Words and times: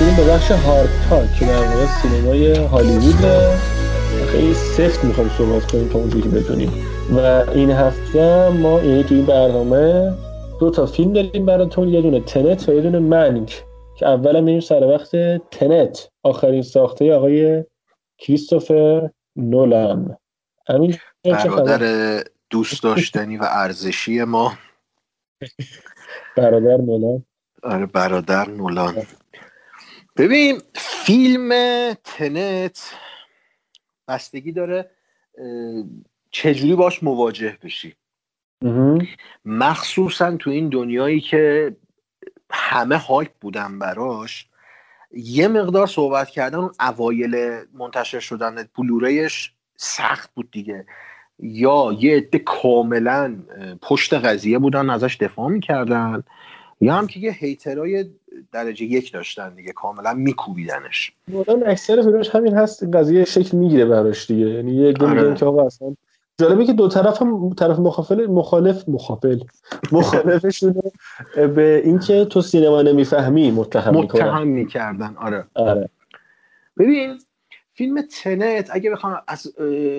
رسیدیم 0.00 0.24
به 0.24 0.32
بخش 0.32 0.50
هارد 0.50 0.88
تاک 1.10 1.34
که 1.34 1.46
در 1.46 1.68
مورد 1.68 1.88
سینمای 2.02 2.54
هالیوود 2.54 3.24
خیلی 4.32 4.54
سفت 4.54 5.04
می‌خوایم 5.04 5.30
صحبت 5.38 5.72
کنیم 5.72 5.88
تا 5.88 5.98
اونجایی 5.98 6.22
که 6.22 6.28
بدونیم 6.28 6.72
و 7.16 7.18
این 7.54 7.70
هفته 7.70 8.48
ما 8.48 8.80
یعنی 8.80 9.04
تو 9.04 9.14
این 9.14 9.26
برنامه 9.26 10.12
دو 10.60 10.70
تا 10.70 10.86
فیلم 10.86 11.12
داریم 11.12 11.46
براتون 11.46 11.88
یه 11.88 12.02
دونه 12.02 12.20
تنت 12.20 12.68
و 12.68 12.72
یه 12.72 12.80
دونه 12.80 12.98
منگ 12.98 13.52
که 13.98 14.06
اولا 14.06 14.40
میریم 14.40 14.60
سر 14.60 14.86
وقت 14.86 15.16
تنت 15.50 16.08
آخرین 16.22 16.62
ساخته 16.62 17.14
آقای 17.14 17.64
کریستوفر 18.18 19.10
نولان. 19.36 20.16
همین؟ 20.68 20.96
برادر 21.24 22.24
دوست 22.50 22.82
داشتنی 22.82 23.36
و 23.36 23.46
ارزشی 23.50 24.24
ما. 24.24 24.52
برادر 26.36 26.76
نولان. 26.76 27.24
آره 27.62 27.86
برادر 27.86 28.48
نولان. 28.48 28.94
ببین 30.20 30.62
فیلم 30.74 31.50
تنت 31.94 32.94
بستگی 34.08 34.52
داره 34.52 34.90
چجوری 36.30 36.74
باش 36.74 37.02
مواجه 37.02 37.58
بشی. 37.62 37.94
مخصوصا 39.44 40.36
تو 40.36 40.50
این 40.50 40.68
دنیایی 40.68 41.20
که 41.20 41.76
همه 42.50 42.96
هایپ 42.96 43.30
بودن 43.40 43.78
براش 43.78 44.46
یه 45.12 45.48
مقدار 45.48 45.86
صحبت 45.86 46.28
کردن 46.28 46.58
اون 46.58 46.72
اوایل 46.80 47.64
منتشر 47.72 48.20
شدن 48.20 48.68
بلوریش 48.78 49.52
سخت 49.76 50.34
بود 50.34 50.50
دیگه. 50.50 50.86
یا 51.38 51.96
یه 52.00 52.16
عده 52.16 52.38
کاملا 52.38 53.36
پشت 53.82 54.14
قضیه 54.14 54.58
بودن 54.58 54.90
ازش 54.90 55.16
دفاع 55.16 55.48
می‌کردن. 55.48 56.24
یا 56.80 56.94
هم 56.94 57.06
که 57.06 57.20
یه 57.20 57.32
هیترای 57.32 58.10
درجه 58.52 58.84
یک 58.84 59.12
داشتن 59.12 59.54
دیگه 59.54 59.72
کاملا 59.72 60.14
میکوبیدنش. 60.14 61.12
نولان 61.28 61.66
اکثر 61.66 62.02
فیلمش 62.02 62.30
همین 62.30 62.54
هست 62.54 62.82
این 62.82 62.92
قضیه 62.92 63.24
شکل 63.24 63.56
می‌گیره 63.56 63.84
براش 63.84 64.26
دیگه. 64.26 64.46
یعنی 64.46 64.74
یه 64.74 64.88
عده 64.88 65.06
آره. 65.06 65.34
که 65.34 65.44
آقا 65.44 65.66
اصلا 65.66 65.96
جالبه 66.38 66.66
که 66.66 66.72
دو 66.72 66.88
طرف 66.88 67.22
هم 67.22 67.54
طرف 67.54 67.78
مخالف 67.78 68.28
مخالف 68.28 68.88
مخالف 68.88 69.42
مخالفشون 69.92 70.74
به 71.34 71.82
اینکه 71.84 72.24
تو 72.24 72.42
سینما 72.42 72.82
نمی‌فهمی 72.82 73.50
متهم 73.50 73.94
متهم 73.94 74.48
می‌کردن 74.48 75.16
آره. 75.16 75.44
آره. 75.54 75.88
ببین 76.78 77.18
فیلم 77.74 78.02
تنت 78.22 78.70
اگه 78.72 78.90
بخوام 78.90 79.22
از 79.28 79.46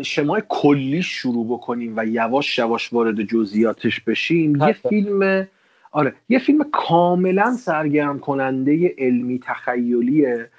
شمای 0.03 0.43
کلی 0.49 1.01
شروع 1.01 1.45
بکنیم 1.45 1.93
و 1.97 2.05
یواش 2.05 2.59
یواش 2.59 2.93
وارد 2.93 3.21
جزئیاتش 3.21 3.99
بشیم 3.99 4.55
یه. 4.55 4.73
فیلم 4.73 5.47
آره. 5.91 6.15
یه 6.29 6.39
فیلم 6.39 6.63
کاملا 6.71 7.53
سرگرم 7.53 8.19
کننده 8.19 8.95
علمی 8.97 9.39
تخیلیه 9.39 10.49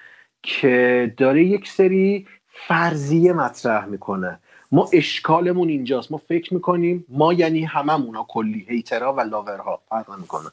که 0.42 1.14
داره 1.16 1.44
یک 1.44 1.68
سری 1.68 2.26
فرضیه 2.46 3.32
مطرح 3.32 3.86
می‌کنه. 3.86 4.38
ما 4.72 4.88
اشکالمون 4.92 5.68
اینجاست. 5.68 6.12
ما 6.12 6.18
فکر 6.18 6.54
می‌کنیم 6.54 7.04
ما 7.08 7.32
یعنی 7.32 7.64
هممونا 7.64 8.26
کلی 8.28 8.66
هیترها 8.68 9.12
و 9.12 9.20
لاورها 9.20 9.82
فرق 9.88 10.18
می‌کنه 10.20 10.48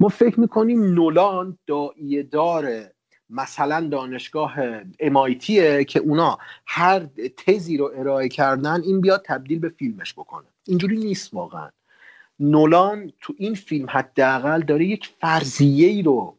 ما 0.00 0.08
فکر 0.08 0.40
می‌کنیم 0.40 0.94
نولان 0.94 1.58
دایه 1.66 2.22
داره 2.22 2.92
مثلا 3.30 3.88
دانشگاه 3.88 4.82
MIT 4.82 5.46
که 5.88 6.00
اونا 6.00 6.38
هر 6.66 7.06
تزی 7.46 7.76
رو 7.76 7.92
ارائه 7.96 8.28
کردن 8.28 8.82
این 8.82 9.00
بیاد 9.00 9.22
تبدیل 9.26 9.58
به 9.58 9.68
فیلمش 9.68 10.12
بکنه. 10.14 10.46
اینجوری 10.66 10.96
نیست 10.96 11.34
واقعا. 11.34 11.68
نولان 12.40 13.12
تو 13.20 13.34
این 13.36 13.54
فیلم 13.54 13.86
حداقل 13.90 14.60
داره 14.60 14.84
یک 14.84 15.10
فرضیه 15.20 15.88
ای 15.88 16.02
رو 16.02 16.34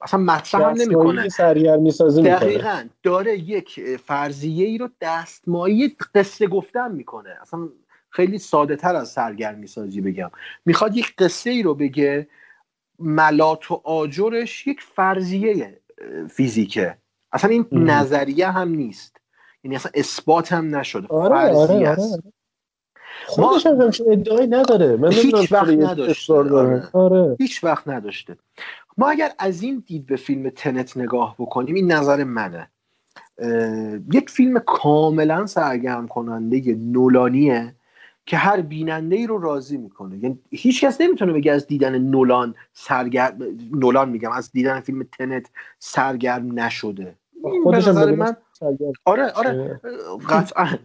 اصلا 0.00 0.20
مطرح 0.20 0.62
هم 0.62 0.74
نمی‌کنه. 0.78 1.28
دقیقا. 2.24 2.88
داره 3.02 3.38
یک 3.38 3.96
فرضیه 3.96 4.66
ای 4.66 4.78
رو 4.78 4.88
دستمایی 5.00 5.96
قصه 6.14 6.46
گفتن 6.46 6.92
می‌کنه. 6.92 7.30
اصلا 7.42 7.68
خیلی 8.10 8.38
ساده 8.38 8.76
تر 8.76 8.96
از 8.96 9.08
سرگرمی 9.08 9.66
سازی 9.66 10.00
بگم. 10.00 10.30
می‌خواد 10.64 10.96
یک 10.96 11.16
قصه 11.16 11.50
ای 11.50 11.62
رو 11.62 11.74
بگه 11.74 12.28
ملات 12.98 13.70
و 13.70 13.80
آجرش 13.84 14.66
یک 14.66 14.80
فرضیه 14.80 15.80
فیزیکه. 16.30 16.96
اصلا 17.32 17.50
این 17.50 17.66
مهم. 17.72 17.90
نظریه 17.90 18.50
هم 18.50 18.68
نیست. 18.68 19.16
یعنی 19.64 19.76
اصلا 19.76 19.92
اثبات 19.94 20.52
هم 20.52 20.76
نشده. 20.76 21.08
آره 21.08 21.34
فرضیه 21.34 21.88
آره 21.88 21.88
آره. 21.88 22.22
خودش 23.26 23.66
هم 23.66 23.80
همچین 23.80 24.12
ادعایی 24.12 24.46
نداره. 24.46 24.96
من 24.96 25.12
هیچ 25.12 25.52
وقت 25.52 25.68
نداشته، 25.68 26.42
داره. 26.42 26.88
آره. 26.92 27.36
هیچ 27.38 27.64
وقت 27.64 27.88
نداشته. 27.88 28.36
ما 28.98 29.10
اگر 29.10 29.30
از 29.38 29.62
این 29.62 29.82
دید 29.86 30.06
به 30.06 30.16
فیلم 30.16 30.50
تنت 30.50 30.96
نگاه 30.96 31.34
بکنیم 31.38 31.74
این 31.74 31.92
نظر 31.92 32.24
منه. 32.24 32.70
یک 34.12 34.30
فیلم 34.30 34.58
کاملا 34.58 35.46
سرگرم 35.46 36.08
کننده 36.08 36.74
نولانیه 36.74 37.74
که 38.26 38.36
هر 38.36 38.60
بیننده 38.60 39.16
ای 39.16 39.26
رو 39.26 39.38
راضی 39.38 39.76
می‌کنه. 39.76 40.18
یعنی 40.18 40.38
هیچ 40.50 40.84
کس 40.84 41.00
نمی‌تونه 41.00 41.32
بگه 41.32 41.52
از 41.52 41.66
دیدن 41.66 41.98
نولان 41.98 42.54
سرگرم 42.72 43.38
نولان 43.72 44.08
میگم 44.08 44.32
از 44.32 44.52
دیدن 44.52 44.80
فیلم 44.80 45.06
تنت 45.18 45.46
سرگرم 45.78 46.60
نشده. 46.60 47.14
خودش 47.62 47.88
به 47.88 48.16
من 48.16 48.36
آره 49.04 49.30
آره. 49.30 49.80
قطعا 50.28 50.78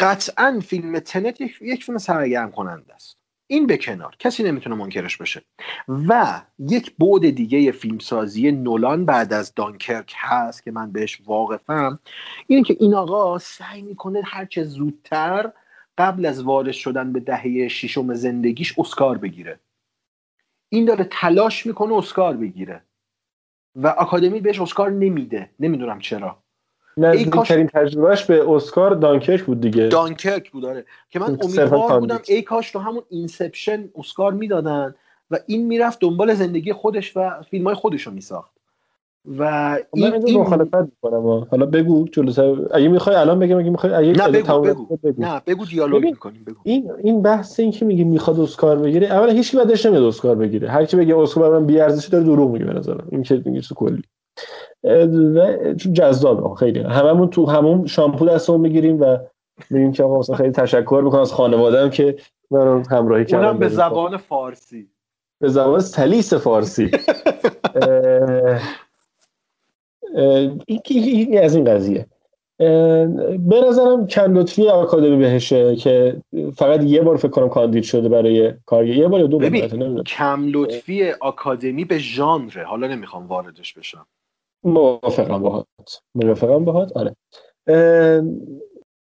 قطعا 0.00 0.60
فیلم 0.60 0.98
تنت 0.98 1.40
یک, 1.40 1.58
یک 1.62 1.84
فیلم 1.84 1.98
سرگرم 1.98 2.50
کننده 2.50 2.94
است. 2.94 3.18
این 3.46 3.66
به 3.66 3.76
کنار. 3.76 4.16
کسی 4.18 4.42
نمی‌تونه 4.42 4.76
منکرش 4.76 5.16
بشه. 5.16 5.42
و 5.88 6.42
یک 6.58 6.94
بعد 6.98 7.30
دیگه 7.30 7.72
فیلمسازی 7.72 8.52
نولان 8.52 9.04
بعد 9.04 9.32
از 9.32 9.54
دانکرک 9.54 10.14
هست 10.16 10.62
که 10.62 10.70
من 10.70 10.92
بهش 10.92 11.20
واقفم. 11.26 11.98
اینه 12.46 12.62
که 12.62 12.76
این 12.80 12.94
آقا 12.94 13.38
سعی 13.38 13.82
می‌کنه 13.82 14.22
هرچه 14.24 14.64
زودتر 14.64 15.52
قبل 15.98 16.26
از 16.26 16.42
وارد 16.42 16.72
شدن 16.72 17.12
به 17.12 17.20
دهه 17.20 17.68
ششم 17.68 18.14
زندگیش 18.14 18.78
اسکار 18.78 19.18
بگیره. 19.18 19.60
این 20.68 20.84
داره 20.84 21.08
تلاش 21.10 21.66
می‌کنه 21.66 21.94
اسکار 21.94 22.36
بگیره. 22.36 22.82
و 23.76 23.86
آکادمی 23.86 24.40
بهش 24.40 24.60
اسکار 24.60 24.90
نمیده. 24.90 25.50
نمی‌دونم 25.60 25.98
چرا. 25.98 26.36
نزدیکترین 26.96 27.66
تجربهش 27.66 28.24
به 28.24 28.50
اسکار 28.50 28.94
Dunkirk 28.94 29.42
بود 29.42 29.60
دیگه. 29.60 29.88
Dunkirk 29.88 30.50
بود 30.50 30.64
آره. 30.64 30.84
که 31.10 31.18
من 31.18 31.38
امیدوار 31.42 32.00
بودم 32.00 32.20
ای 32.28 32.42
کاش 32.42 32.70
تو 32.70 32.78
همون 32.78 33.02
Inception 33.08 33.88
اسکار 33.96 34.32
می‌دادن 34.32 34.94
و 35.30 35.38
این 35.46 35.66
می‌رفت 35.66 36.00
دنبال 36.00 36.34
زندگی 36.34 36.72
خودش 36.72 37.16
و 37.16 37.42
فیلم 37.50 37.64
های 37.64 37.74
خودش 37.74 38.02
رو 38.02 38.12
میساخت. 38.12 38.55
و 39.38 39.74
خب 39.74 39.82
این 39.92 40.14
این 40.26 40.40
مخالفت 40.40 40.74
می‌کنم 40.74 41.46
حالا 41.50 41.66
بگو 41.66 42.08
جلوتر 42.12 42.56
اگه 42.70 42.88
می‌خوای 42.88 43.16
الان 43.16 43.38
بگم 43.38 43.58
اگه 43.58 43.70
می‌خوای 43.70 43.92
اگه 43.94 44.12
نه 44.12 44.28
بگو 44.28 44.60
بگو. 44.60 44.96
بگو. 45.02 45.22
نه 45.22 45.42
بگو 45.46 45.64
دیالوگ 45.64 46.04
می‌کنیم 46.04 46.44
بگو. 46.46 46.56
این 46.62 46.90
این 47.02 47.22
بحث 47.22 47.60
این 47.60 47.70
که 47.70 47.84
میگه 47.84 48.04
می‌خواد 48.04 48.40
اسکار 48.40 48.78
بگیره 48.78 49.06
اولا 49.06 49.32
هیچ 49.32 49.50
کی 49.50 49.56
بعدش 49.56 49.86
نمیاد 49.86 50.02
اسکار 50.02 50.36
بگیره. 50.36 50.68
هر 50.68 50.84
کی 50.84 50.96
بگه 50.96 51.16
اسکار 51.16 51.50
برام 51.50 51.66
بی 51.66 51.80
ارزشی 51.80 52.10
داره 52.10 52.24
دروغ 52.24 52.50
میگه 52.50 52.64
به 52.64 52.72
نظرم. 52.72 53.08
این 53.12 53.22
که 53.22 53.42
میگه 53.44 53.60
کلی. 53.76 54.02
و 55.34 55.74
چون 55.74 55.92
جذاب 55.92 56.54
خیلی. 56.54 56.80
هممون 56.80 57.30
تو 57.30 57.46
همون 57.46 57.86
شامپو 57.86 58.26
دستمون 58.26 58.60
می‌گیریم 58.60 59.00
و 59.00 59.18
میگیم 59.70 59.92
که 59.92 60.02
آقا 60.02 60.34
خیلی 60.34 60.52
تشکر 60.52 61.00
می‌کنم 61.04 61.20
از 61.20 61.32
خانواده‌ام 61.32 61.90
که 61.90 62.16
من 62.50 62.82
همراهی 62.90 63.24
کردن 63.24 63.44
اونم 63.44 63.58
به 63.58 63.68
زبان 63.68 64.16
فارسی. 64.16 64.88
به 65.40 65.48
زبان 65.48 65.80
سلیس 65.80 66.34
فارسی. 66.34 66.90
این 70.66 71.38
از 71.38 71.54
این 71.54 71.64
قضیه. 71.64 72.06
به 73.38 73.60
نظرم 73.68 74.06
چند 74.06 74.38
لطفی 74.38 74.68
آکادمی 74.68 75.16
بهشه 75.16 75.76
که 75.76 76.16
فقط 76.54 76.84
یه 76.84 77.02
بار 77.02 77.16
فکر 77.16 77.28
کنم 77.28 77.48
کاندید 77.48 77.82
شده 77.82 78.08
برای 78.08 78.52
کار 78.66 78.86
یه 78.86 79.08
بار 79.08 79.20
یا 79.20 79.26
دو 79.26 79.38
بار 79.38 80.02
کم 80.02 80.48
لطفی 80.52 81.10
آکادمی 81.10 81.84
به 81.84 81.98
ژانره. 81.98 82.64
حالا 82.64 82.86
نمی‌خوام 82.86 83.26
واردش 83.26 83.74
بشم. 83.74 84.06
موافقم 84.64 85.42
باهات. 85.42 85.66
موافقم 86.14 86.64
باهات 86.64 86.92
آره. 86.96 87.16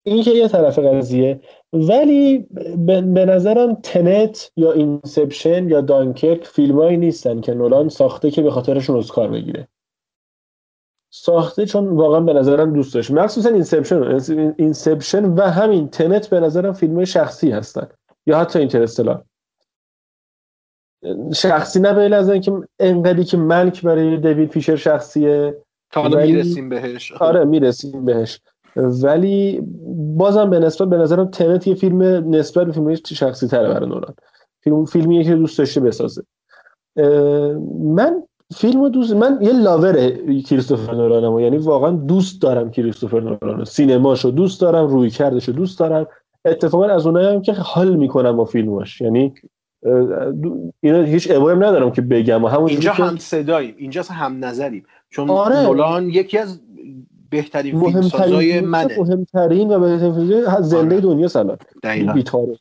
این 0.04 0.24
که 0.24 0.32
یه 0.32 0.48
طرف 0.48 0.80
قضیه. 0.80 1.40
ولی 1.74 2.46
به 2.86 3.26
نظرم 3.26 3.76
Tenet 3.76 4.52
یا 4.58 4.72
Inception 4.72 5.70
یا 5.70 5.82
Dunkirk 5.82 6.46
فیلمایی 6.46 6.98
نیستن 6.98 7.42
که 7.42 7.54
نولان 7.54 7.90
ساخته 7.90 8.32
که 8.32 8.42
به 8.42 8.52
خاطرشون 8.52 8.98
اسکار 8.98 9.28
بگیره. 9.28 9.68
ساخته 11.14 11.66
چون 11.66 11.88
واقعا 11.88 12.20
به 12.20 12.34
نظرم 12.34 12.74
دوست 12.74 12.94
داشت. 12.94 13.12
مخصوصا 13.12 13.50
Inception. 13.50 14.04
Inception 14.58 15.26
و 15.26 15.42
همین 15.42 15.88
Tenet 15.88 16.28
به 16.28 16.40
نظرم 16.40 16.74
فیلم 16.74 17.06
شخصی 17.06 17.52
هستن. 17.52 17.88
یا 18.26 18.40
حتی 18.40 18.60
Interstellar. 18.60 19.24
شخصی 21.36 21.80
نه 21.80 21.94
به 21.94 22.16
از 22.16 22.32
که 22.32 22.52
انقدری 22.80 23.24
که 23.24 23.38
Mank 23.38 23.82
برای 23.82 24.18
دیوید 24.18 24.52
فینچر 24.52 24.76
شخصیه 24.76 25.58
تا 25.92 26.02
حالا 26.02 26.22
می‌رسیم 26.22 26.70
بهش. 26.70 27.12
آره 27.12 27.46
می‌رسیم 27.46 28.06
بهش. 28.06 28.40
ولی 28.76 29.62
بازم 30.18 30.50
به 30.50 30.60
نسبت 30.60 30.90
به 30.90 30.98
نظرم 30.98 31.26
تنت 31.26 31.68
یه 31.68 31.76
فیلم 31.76 32.02
نسبت 32.36 32.66
به 32.66 32.72
فیلم 32.72 32.96
شخصی 32.96 33.48
تره 33.48 33.68
برای 33.68 33.90
نولان. 33.90 34.14
فیلم 34.64 34.86
فیلمیه 34.86 35.24
که 35.24 35.36
دوست 35.36 35.58
داشته 35.58 35.82
بسازه. 35.82 36.24
من 37.80 38.24
فیلمو 38.56 38.90
دوست 38.90 39.14
من 39.14 39.38
یه 39.42 39.54
لاور 39.54 40.10
کریستوفر 40.46 40.96
نولانم 40.96 41.40
یعنی 41.40 41.58
واقعا 41.58 41.92
دوست 41.92 42.42
دارم 42.42 42.72
کریستوفر 42.72 43.20
نولان 43.20 43.66
سینماشو 43.66 44.32
دوست 44.32 44.62
دارم 44.62 44.88
روی 44.88 45.10
کردشو 45.10 45.52
دوست 45.52 45.80
دارم. 45.80 46.08
اتفاقا 46.46 46.86
از 46.86 47.06
اونایی 47.06 47.28
هم 47.36 47.42
که 47.42 47.54
حال 47.54 47.96
می‌کنم 47.96 48.38
با 48.38 48.46
فیلماش. 48.46 49.02
یعنی 49.02 49.34
اینا 50.82 51.02
هیچ 51.02 51.32
ابایی 51.32 51.58
ندارم 51.58 51.92
که 51.92 52.02
بگم. 52.02 52.44
و 52.44 52.48
همون 52.48 52.70
اینجا 52.70 52.94
هم 52.94 53.18
صداییم. 53.18 53.76
اینجا 53.78 54.02
هم 54.02 54.46
نظریم. 54.46 54.84
چون 55.10 55.30
آره. 55.30 55.64
نولان 55.64 56.10
یکی 56.10 56.38
از 56.38 56.62
بهترین 57.30 57.80
فیلمسازای 57.80 58.62
منه. 58.62 58.98
مهمترین 59.00 59.74
و 59.74 59.80
بهترین 59.80 60.44
زنده 60.62 60.96
آره. 60.96 61.02
دنیا 61.02 61.28
سلام. 61.28 61.58
بیتاره. 62.14 62.58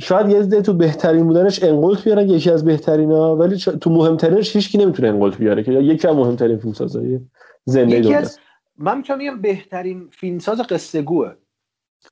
شاید 0.00 0.28
یه 0.28 0.42
زده 0.42 0.62
تو 0.62 0.72
بهترین 0.74 1.26
بودنش 1.26 1.62
انقلت 1.62 2.04
بیارن 2.04 2.28
یکی 2.28 2.50
از 2.50 2.64
بهترین 2.64 3.12
ها 3.12 3.36
ولی 3.36 3.56
تو 3.56 3.90
مهمترینش 3.90 4.56
هیچ 4.56 4.72
کی 4.72 4.78
نمی‌تونه 4.78 5.08
انقلت 5.08 5.36
بیاره 5.36 5.62
که 5.62 5.72
یکی 5.72 6.08
از 6.08 6.16
مهمترین 6.16 6.58
فیلمسازای 6.58 7.20
زنده 7.64 8.00
دنیا. 8.00 8.18
از... 8.18 8.38
من 8.78 8.96
می‌تونم 8.96 9.18
بگم 9.18 9.42
بهترین 9.42 10.08
فیلمساز 10.12 10.60
قصه 10.60 11.02
گوه. 11.02 11.32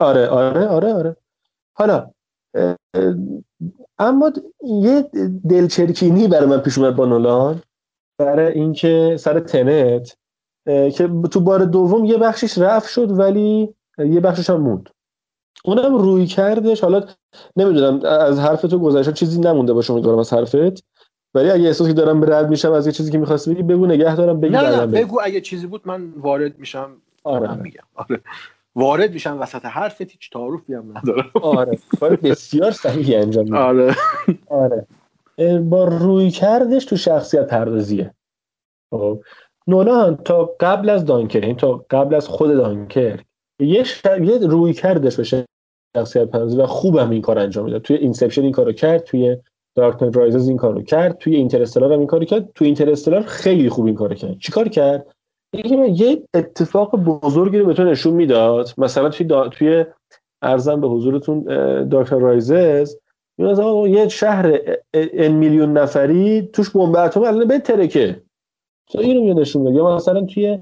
آره 0.00 0.26
آره 0.26 0.66
آره 0.66 0.92
آره. 0.92 1.16
حالا 1.74 2.10
اما 3.98 4.32
یه 4.62 5.10
دلچرکینی 5.48 6.28
برای 6.28 6.46
من 6.46 6.58
پیش 6.58 6.78
اومد 6.78 6.96
با 6.96 7.06
نولان 7.06 7.62
برای 8.18 8.52
اینکه 8.52 9.16
سر 9.18 9.40
تنت 9.40 10.16
که 10.66 11.10
تو 11.30 11.40
بار 11.40 11.64
دوم 11.64 12.04
یه 12.04 12.18
بخشش 12.18 12.58
رفت 12.58 12.90
شد 12.90 13.10
ولی 13.10 13.74
یه 13.98 14.20
بخشش 14.20 14.50
هم 14.50 14.60
موند. 14.60 14.88
اونم 15.68 15.98
روی 15.98 16.26
کردش. 16.26 16.80
حالا 16.80 17.04
نمی‌دونم 17.56 18.00
از 18.04 18.38
حرف 18.38 18.62
تو 18.62 18.78
گذشته 18.78 19.12
چیزی 19.12 19.40
نمونده 19.40 19.72
باشه 19.72 19.92
امیدوارم 19.92 20.18
از 20.18 20.32
حرفت. 20.32 20.84
ولی 21.34 21.50
اگه 21.50 21.66
احساسی 21.66 21.92
دارم 21.92 22.32
رد 22.32 22.50
میشم 22.50 22.72
از 22.72 22.86
یه 22.86 22.92
چیزی 22.92 23.12
که 23.12 23.18
می‌خواستی 23.18 23.54
بگی 23.54 23.62
بگو 23.62 23.86
نگه 23.86 24.16
دارم 24.16 24.40
بگی 24.40 24.52
نه 24.52 24.76
نه 24.76 24.86
بگو 24.86 25.20
اگه 25.22 25.40
چیزی 25.40 25.66
بود 25.66 25.82
من 25.84 26.12
وارد 26.16 26.58
میشم. 26.58 26.90
آره. 27.24 27.54
میگم. 27.54 27.82
آره. 27.94 28.20
وارد 28.74 29.12
میشم 29.12 29.40
وسط 29.40 29.64
حرفت 29.64 30.10
هیچ 30.10 30.30
تعارفی 30.30 30.74
هم 30.74 30.98
ندارم. 30.98 31.30
آره. 31.42 31.78
بسیار 32.22 32.70
صحیحی 32.70 33.14
انجام 33.14 33.54
آره. 33.54 33.94
آره. 34.50 34.86
با 35.60 35.84
روی 35.84 36.30
کردش 36.30 36.84
تو 36.84 36.96
شخصیت 36.96 37.46
پردازیه. 37.46 38.14
خب. 38.90 39.22
نولان 39.66 40.16
تا 40.16 40.54
قبل 40.60 40.88
از 40.88 41.04
دانکر 41.04 41.40
این 41.40 41.56
تا 41.56 41.84
قبل 41.90 42.14
از 42.14 42.28
خود 42.28 42.52
دانکر 42.52 43.20
یه, 43.60 43.84
ش... 43.84 44.02
یه 44.04 44.38
روی 44.38 44.72
کردش 44.72 45.16
به 45.16 45.24
شخصیت 45.96 46.28
پردازی 46.28 46.56
و 46.56 46.66
خوبم 46.66 47.10
این 47.10 47.22
کار 47.22 47.38
انجام 47.38 47.64
می‌داد. 47.64 47.82
توی 47.82 47.96
اینسپشن 47.96 48.42
این 48.42 48.52
کارو 48.52 48.72
کرد 48.72 49.02
توی 49.04 49.36
دارک 49.74 50.02
رایزز 50.02 50.48
این 50.48 50.56
کارو 50.56 50.82
کرد 50.82 51.18
توی 51.18 51.36
اینترستلار 51.36 51.92
هم 51.92 51.98
این 51.98 52.06
کارو 52.06 52.24
کرد. 52.24 52.52
توی 52.54 52.66
اینترستلار 52.66 53.22
خیلی 53.22 53.68
خوب 53.68 53.86
این 53.86 53.94
کارو 53.94 54.14
کرد. 54.14 54.38
چیکار 54.38 54.68
کرد؟ 54.68 55.06
یه 55.92 56.22
اتفاق 56.34 56.96
بزرگی 56.96 57.58
رو 57.58 57.66
به 57.66 57.74
تو 57.74 57.84
نشون 57.84 58.14
می‌داد. 58.14 58.74
مثلا 58.78 59.08
توی 59.08 59.26
دا... 59.26 59.48
توی 59.48 59.84
عرضم 60.42 60.80
به 60.80 60.88
حضورتون 60.88 61.42
دارک 61.88 62.08
رایزز 62.08 62.96
یه 63.38 64.08
شهر 64.08 64.60
ان 64.94 65.32
میلیون 65.32 65.72
نفری 65.78 66.42
توش 66.42 66.70
بمب 66.70 66.96
اتم 66.96 67.22
الان 67.22 67.48
به 67.48 67.88
هر 67.88 68.22
ترتیب 68.90 68.98
اینو 68.98 69.40
نشون 69.40 69.62
میده 69.62 69.82
مثلا 69.82 70.24
توی 70.24 70.58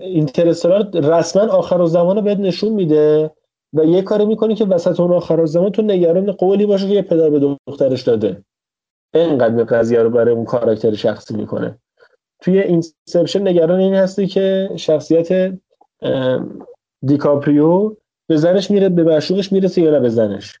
اینترستلار 0.00 0.90
رسما 0.94 1.42
آخر 1.42 1.84
زمان 1.84 2.20
بهت 2.20 2.38
نشون 2.38 2.72
میده. 2.72 3.30
و 3.76 3.84
یه 3.84 4.02
کاری 4.02 4.26
می‌کنی 4.26 4.54
که 4.54 4.64
وسط 4.64 5.00
اون 5.00 5.12
آخر 5.12 5.46
زمان 5.46 5.72
تو 5.72 5.82
نگران 5.82 6.32
قولی 6.32 6.66
باشه 6.66 6.88
که 6.88 6.94
یه 6.94 7.02
پدر 7.02 7.30
به 7.30 7.56
دخترش 7.68 8.02
داده. 8.02 8.42
اینقدر 9.14 9.54
به 9.54 9.64
قضیه 9.64 10.02
رو 10.02 10.10
برای 10.10 10.34
اون 10.34 10.44
کاراکتر 10.44 10.94
شخصی 10.94 11.36
می‌کنه. 11.36 11.78
توی 12.40 12.58
اینسپشن 12.60 13.48
نگران 13.48 13.80
این 13.80 13.94
هستی 13.94 14.26
که 14.26 14.70
شخصیت 14.76 15.58
دیکاپریو 17.06 17.96
به 18.28 18.36
زنش 18.36 18.70
میره 18.70 18.88
به 18.88 19.04
معشوقش 19.04 19.52
می‌رسه 19.52 19.82
یا 19.82 19.90
نه 19.90 20.00
به 20.00 20.08
زنش؟ 20.08 20.60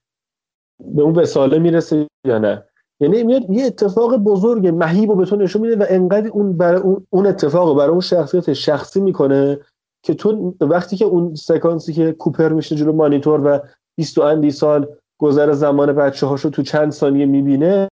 به 0.94 1.02
اون 1.02 1.14
وساله 1.14 1.58
می‌رسه 1.58 2.06
یا 2.26 2.38
نه؟ 2.38 2.64
یعنی 3.00 3.22
میاد 3.22 3.50
یه 3.50 3.64
اتفاق 3.64 4.16
بزرگ 4.16 4.68
مهیب 4.68 5.10
رو 5.10 5.16
به 5.16 5.24
تو 5.24 5.36
نشون 5.36 5.62
میده 5.62 5.76
و 5.76 5.86
انقدر 5.88 6.28
اون 6.28 6.56
برای 6.56 6.82
اون 7.10 7.26
اتفاق 7.26 7.76
برای 7.78 7.90
اون 7.90 8.00
شخصیت 8.00 8.52
شخصی 8.52 9.00
می‌کنه 9.00 9.58
که 10.06 10.14
تو 10.14 10.54
وقتی 10.60 10.96
که 10.96 11.04
اون 11.04 11.34
سکانسی 11.34 11.92
که 11.92 12.12
کوپر 12.12 12.48
میشه 12.48 12.76
جلو 12.76 12.92
مانیتور 12.92 13.40
و 13.46 13.58
20 13.96 14.18
اندی 14.18 14.50
سال 14.50 14.86
گذر 15.18 15.52
زمان 15.52 15.92
بچه 15.92 16.26
هاشو 16.26 16.50
تو 16.50 16.62
چند 16.62 16.92
ثانیه 16.92 17.26
می‌بینه 17.26 17.88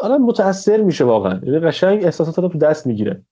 حالا 0.00 0.18
متاثر 0.18 0.80
میشه 0.80 1.04
واقعا. 1.04 1.40
یعنی 1.42 1.58
قشنگ 1.58 2.04
احساسات 2.04 2.38
رو 2.38 2.48
تو 2.48 2.58
دست 2.58 2.86
می‌گیره. 2.86 3.22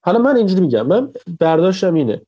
حالا 0.00 0.18
من 0.18 0.36
اینجوری 0.36 0.60
میگم 0.60 0.86
من 0.86 1.12
برداشتم 1.40 1.94
اینه. 1.94 2.22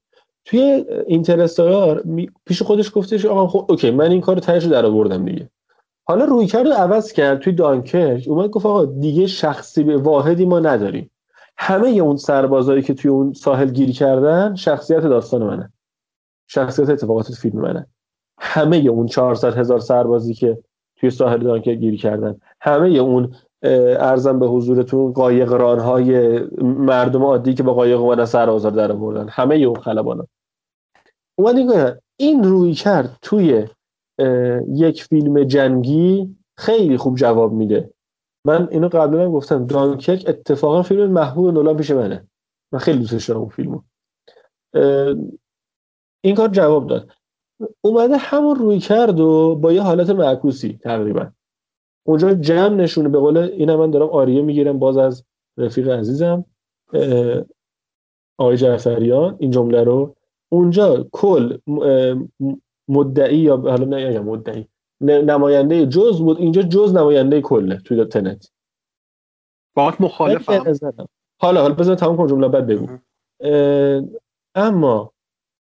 توی 0.45 0.85
اینترستلار 1.07 2.05
پیش 2.47 2.63
خودش 2.63 2.93
گفتش 2.95 3.25
آقا 3.25 3.47
خب 3.47 3.67
اوکی 3.69 3.91
من 3.91 4.11
این 4.11 4.21
کارو 4.21 4.41
تهش 4.41 4.65
در 4.65 4.87
آوردم 4.87 5.25
دیگه. 5.25 5.51
حالا 6.07 6.25
روی 6.25 6.47
کرد 6.47 6.69
عوض 6.69 7.13
کرد 7.13 7.39
توی 7.39 7.53
دانکر 7.53 8.23
اومد 8.27 8.51
گفت 8.51 8.67
آقا 8.67 8.85
دیگه 8.85 9.27
شخصی 9.27 9.83
به 9.83 9.97
واحدی 9.97 10.45
ما 10.45 10.61
نداریم. 10.61 11.11
همه 11.59 11.89
اون 11.89 12.17
سربازایی 12.17 12.83
که 12.83 12.95
توی 12.95 13.11
اون 13.11 13.33
ساحل 13.33 13.71
گیر 13.71 13.93
کردن 13.93 14.55
شخصیت 14.55 15.01
داستان 15.01 15.43
منه. 15.43 15.73
شخصیت 16.47 16.91
اتفاقات 16.91 17.33
فیلم 17.33 17.61
منه. 17.61 17.87
همه 18.39 18.77
اون 18.77 19.07
400 19.07 19.59
هزار 19.59 19.79
سربازی 19.81 20.35
که 20.35 20.59
توی 20.97 21.11
ساحل 21.11 21.39
دانکر 21.39 21.75
گیر 21.75 21.97
کردن. 21.97 22.41
همه 22.61 22.89
اون 22.89 23.35
ارزم 23.63 24.39
به 24.39 24.47
حضورتون 24.47 25.13
قایق 25.13 25.53
رانهای 25.53 26.41
مردم 26.63 27.23
عادی 27.23 27.55
که 27.55 27.63
با 27.63 27.75
قایق 27.75 28.01
اومدن 28.01 28.25
سر 28.25 28.51
آزار 28.51 28.73
در 28.73 28.93
آوردن. 28.93 29.29
همه 29.29 29.55
اون 29.55 29.81
خلبانا. 29.81 30.27
اومد 31.39 32.01
این 32.17 32.45
روی 32.45 32.75
کرد 32.75 33.19
توی 33.23 33.67
یک 34.69 35.05
فیلم 35.05 35.45
جنگی 35.45 36.37
خیلی 36.57 36.97
خوب 36.97 37.17
جواب 37.17 37.53
میده. 37.53 37.91
من 38.45 38.69
اینو 38.71 38.89
قبلا 38.89 39.25
هم 39.25 39.33
گفتم 39.33 39.67
دانکرک 39.67 40.25
اتفاقا 40.29 40.83
فیلم 40.83 41.11
محبوب 41.11 41.55
نولان 41.55 41.77
پیش 41.77 41.91
منه. 41.91 42.29
من 42.73 42.79
خیلی 42.79 42.99
دوستش 42.99 43.29
دارم 43.29 43.41
اون 43.41 43.49
فیلمو. 43.49 43.81
این 46.25 46.35
کار 46.35 46.49
جواب 46.49 46.87
داد. 46.87 47.11
اومده 47.81 48.17
همون 48.17 48.57
روی 48.57 48.79
کرد 48.79 49.21
و 49.21 49.57
با 49.57 49.73
یه 49.73 49.83
حالت 49.83 50.11
معکوسی 50.11 50.79
تقریبا. 50.83 51.31
اونجا 52.07 52.35
جمع 52.35 52.75
نشونه 52.75 53.09
به 53.09 53.19
قول 53.19 53.39
این 53.39 53.75
من 53.75 53.91
دارم 53.91 54.09
آریه 54.09 54.43
می‌گیرم 54.43 54.79
باز 54.79 54.97
از 54.97 55.25
رفیق 55.57 55.89
عزیزم 55.89 56.45
آقای 58.39 58.57
جعفریان 58.57 59.37
این 59.39 59.51
جمله 59.51 59.85
رو. 59.85 60.17
اونجا 60.49 61.07
کل 61.13 61.59
مدعی 62.89 63.39
یا 63.39 63.57
حالا 63.57 63.85
نه 63.85 64.21
مدعی. 64.21 64.69
نماینده 65.01 65.87
جز 65.87 66.21
بود. 66.21 66.39
اینجا 66.39 66.63
جز 66.63 66.95
نماینده 66.95 67.41
کله 67.41 67.77
توی 67.77 68.05
تنت. 68.05 68.51
باهات 69.75 70.01
مخالفم. 70.01 70.65
حالا 71.41 71.63
حالا 71.63 71.75
بذار 71.75 71.95
تمام 71.95 72.17
کنم 72.17 72.27
جمله 72.27 72.49
بعد 72.49 72.67
بگو. 72.67 72.99
اما 74.55 75.13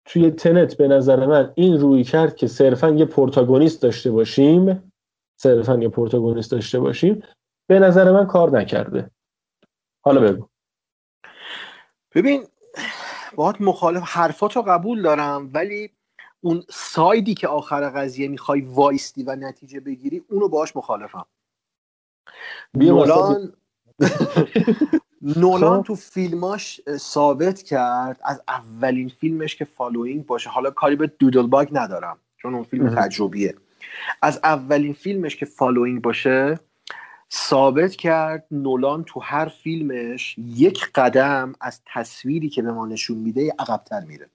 توی 0.05 0.31
تنت 0.31 0.76
به 0.76 0.88
نظر 0.88 1.26
من 1.26 1.53
این 1.55 1.81
روی 1.81 2.05
کرد 2.05 2.37
که 2.37 2.47
صرفا 2.47 2.88
یه 2.88 3.05
پروتاگونیست 3.05 3.83
داشته 3.83 4.11
باشیم 4.11 4.93
صرفا 5.37 5.75
یه 5.75 5.88
protagonist 5.88 6.50
داشته 6.50 6.81
باشیم 6.81 7.23
به 7.67 7.79
نظر 7.79 8.12
من 8.12 8.26
کار 8.26 8.50
نکرده. 8.50 9.11
حالا 10.05 10.21
بگو. 10.21 10.49
ببین 12.14 12.47
بعد 13.37 13.49
من 13.49 13.57
مخالف 13.61 14.03
حرفاتو 14.03 14.62
قبول 14.62 15.03
دارم 15.03 15.50
ولی 15.55 15.91
اون 16.45 16.65
side 16.71 17.22
ی 17.22 17.35
که 17.35 17.49
آخر 17.49 17.91
قضیه 17.91 18.29
می‌خوای 18.29 18.61
وایستی 18.61 19.23
و 19.23 19.37
نتیجه 19.37 19.81
بگیری 19.81 20.25
اونو 20.31 20.49
باش 20.49 20.77
مخالفم. 20.77 21.27
نولان 22.75 23.53
نولان 25.37 25.81
خب. 25.81 25.87
تو 25.87 25.95
فیلماش 25.95 26.81
ثابت 26.97 27.63
کرد 27.63 28.21
از 28.25 28.43
اولین 28.49 29.09
فیلمش 29.09 29.57
که 29.57 29.65
فالوینگ 29.65 30.27
باشه. 30.27 30.51
حالا 30.51 30.71
کاری 30.71 30.97
به 30.97 31.07
Doodlebug 31.19 31.69
ندارم 31.73 32.19
چون 32.37 32.55
اون 32.55 32.63
فیلم 32.63 32.95
تجربیه. 32.95 33.55
از 34.23 34.41
اولین 34.45 34.93
فیلمش 34.93 35.37
که 35.37 35.47
فالوینگ 35.47 36.03
باشه 36.03 36.61
ثابت 37.33 37.97
کرد 37.97 38.47
نولان 38.51 39.05
تو 39.05 39.21
هر 39.21 39.49
فیلمش 39.49 40.39
یک 40.39 40.91
قدم 40.95 41.53
از 41.61 41.81
تصویری 41.87 42.49
که 42.49 42.63
به 42.63 42.73
ما 42.73 42.87
نشون 42.87 43.19
میده 43.19 43.55
عقبتر 43.59 44.01
میره. 44.01 44.31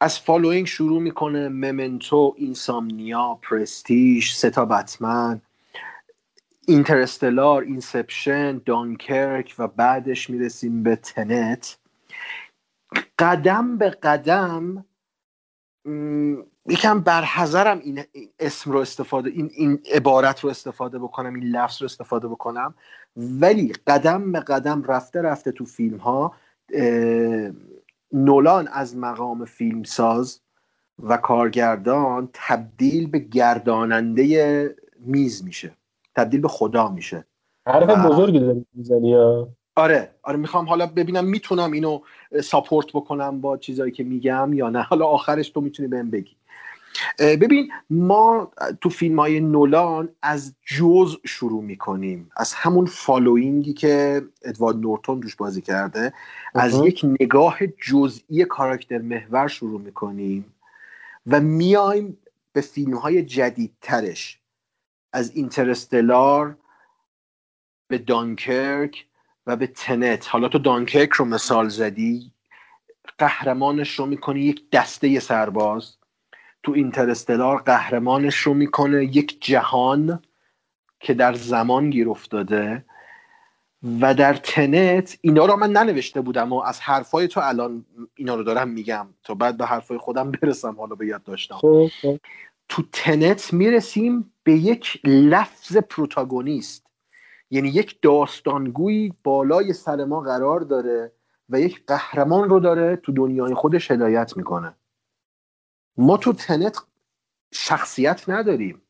از 0.00 0.18
فالوینگ 0.18 0.66
شروع 0.66 1.02
می‌کنه 1.02 1.48
ممنتو 1.48 2.34
اینسامنیا 2.36 3.38
پرستیژ 3.42 4.34
سه 4.34 4.54
تا 4.54 4.64
بتمن 4.64 5.40
اینترستلار 6.66 7.62
اینسپشن 7.62 8.60
دانکرک 8.66 9.54
و 9.58 9.68
بعدش 9.68 10.30
می‌رسیم 10.30 10.82
به 10.82 10.96
تنت. 10.96 11.78
قدم 13.18 13.78
به 13.78 13.90
قدم 13.90 14.84
یکم 16.66 17.00
برحضرم 17.00 17.78
این 17.78 18.04
اسم 18.38 18.72
رو 18.72 18.78
استفاده 18.78 19.30
این, 19.30 19.50
این 19.54 19.82
عبارت 19.92 20.40
رو 20.40 20.50
استفاده 20.50 20.98
بکنم 20.98 21.34
این 21.34 21.44
لفظ 21.44 21.82
رو 21.82 21.84
استفاده 21.84 22.28
بکنم. 22.28 22.74
ولی 23.16 23.72
قدم 23.86 24.32
به 24.32 24.40
قدم 24.40 24.82
رفته 24.82 25.22
رفته 25.22 25.52
تو 25.52 25.64
فیلم 25.64 25.96
ها 25.96 26.34
نولان 28.12 28.68
از 28.72 28.96
مقام 28.96 29.44
فیلمساز 29.44 30.40
و 30.98 31.16
کارگردان 31.16 32.28
تبدیل 32.32 33.10
به 33.10 33.18
گرداننده 33.18 34.76
میز 35.00 35.44
میشه. 35.44 35.72
تبدیل 36.16 36.40
به 36.40 36.48
خدا 36.48 36.88
میشه. 36.88 37.24
حرف 37.66 38.06
بزرگی 38.06 38.40
داری 38.40 38.66
می‌زنی 38.74 39.16
آره 39.76 40.10
آره 40.22 40.36
می‌خوام 40.36 40.68
حالا 40.68 40.86
ببینم 40.86 41.24
می‌تونم 41.24 41.72
اینو 41.72 42.00
support 42.42 42.86
بکنم 42.94 43.40
با 43.40 43.56
چیزایی 43.56 43.92
که 43.92 44.04
میگم 44.04 44.52
یا 44.52 44.70
نه. 44.70 44.82
حالا 44.82 45.06
آخرش 45.06 45.50
تو 45.50 45.60
می‌تونی 45.60 45.88
بهم 45.88 46.10
بگی. 46.10 46.36
ببین 47.18 47.72
ما 47.90 48.52
تو 48.80 48.88
فیلم 48.88 49.20
های 49.20 49.40
نولان 49.40 50.08
از 50.22 50.54
جزء 50.66 51.16
شروع 51.24 51.62
می‌کنیم. 51.62 52.30
از 52.36 52.54
همون 52.54 52.86
فالوینگی 52.86 53.72
که 53.72 54.22
ادوارد 54.42 54.76
نورتون 54.76 55.20
دوش 55.20 55.36
بازی 55.36 55.62
کرده 55.62 56.12
از 56.54 56.74
یک 56.84 57.06
نگاه 57.20 57.58
جزئی 57.66 58.44
کاراکتر 58.44 58.98
محور 58.98 59.48
شروع 59.48 59.80
می‌کنیم 59.80 60.54
و 61.26 61.40
میایم 61.40 62.18
به 62.52 62.60
فیلم 62.60 62.96
های 62.96 63.22
جدیدترش. 63.22 64.38
از 65.12 65.30
اینترستلار 65.36 66.56
به 67.88 67.98
دانکرک 67.98 69.06
و 69.46 69.56
به 69.56 69.66
تنت. 69.66 70.28
حالا 70.28 70.48
تو 70.48 70.58
دانکرک 70.58 71.10
رو 71.10 71.24
مثال 71.24 71.68
زدی 71.68 72.32
قهرمانش 73.18 73.98
رو 73.98 74.06
می‌کنی 74.06 74.40
یک 74.40 74.70
دسته 74.70 75.20
سرباز. 75.20 75.96
تو 76.62 76.72
اینترستلار 76.72 77.62
قهرمانش 77.62 78.36
رو 78.36 78.54
می‌کنه 78.54 79.04
یک 79.04 79.44
جهان 79.44 80.22
که 81.00 81.14
در 81.14 81.32
زمان 81.32 81.90
گیر 81.90 82.10
افتاده 82.10 82.84
و 84.00 84.14
در 84.14 84.34
تنت 84.34 85.18
اینا 85.20 85.46
رو 85.46 85.56
من 85.56 85.72
ننوشته 85.72 86.20
بودم 86.20 86.52
و 86.52 86.60
از 86.60 86.80
حرفای 86.80 87.28
تو 87.28 87.40
الان 87.44 87.84
اینا 88.14 88.34
رو 88.34 88.42
دارم 88.42 88.68
میگم 88.68 89.06
تا 89.24 89.34
بعد 89.34 89.56
به 89.56 89.66
حرفای 89.66 89.98
خودم 89.98 90.30
برسم 90.30 90.76
حالا 90.78 90.94
به 90.94 91.06
یاد 91.06 91.22
داشتم. 91.22 91.54
خب، 91.54 91.88
خب. 92.02 92.18
تو 92.68 92.82
تنت 92.92 93.52
می‌رسیم 93.52 94.32
به 94.42 94.52
یک 94.52 95.00
لفظ 95.04 95.76
پروتاگونیست. 95.76 96.86
یعنی 97.50 97.68
یک 97.68 97.98
داستانگویی 98.02 99.12
بالای 99.24 99.72
سر 99.72 100.04
ما 100.04 100.20
قرار 100.20 100.60
داره 100.60 101.12
و 101.48 101.60
یک 101.60 101.86
قهرمان 101.86 102.48
رو 102.48 102.60
داره 102.60 102.96
تو 102.96 103.12
دنیای 103.12 103.54
خودش 103.54 103.90
هدایت 103.90 104.36
می‌کنه. 104.36 104.74
ما 105.98 106.16
تو 106.16 106.32
تنت 106.32 106.78
شخصیت 107.52 108.28
نداریم. 108.28 108.82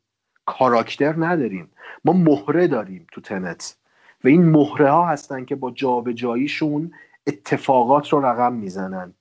کاراکتر 0.46 1.14
نداریم. 1.26 1.70
ما 2.04 2.12
مهره 2.12 2.66
داریم 2.66 3.06
تو 3.12 3.20
تنت. 3.20 3.76
و 4.24 4.28
این 4.28 4.50
مهره 4.50 4.90
ها 4.90 5.06
هستن 5.06 5.44
که 5.44 5.54
با 5.54 5.70
جابجاییشون 5.70 6.92
اتفاقات 7.26 8.08
رو 8.08 8.26
رقم 8.26 8.52
می‌زنن. 8.52 9.14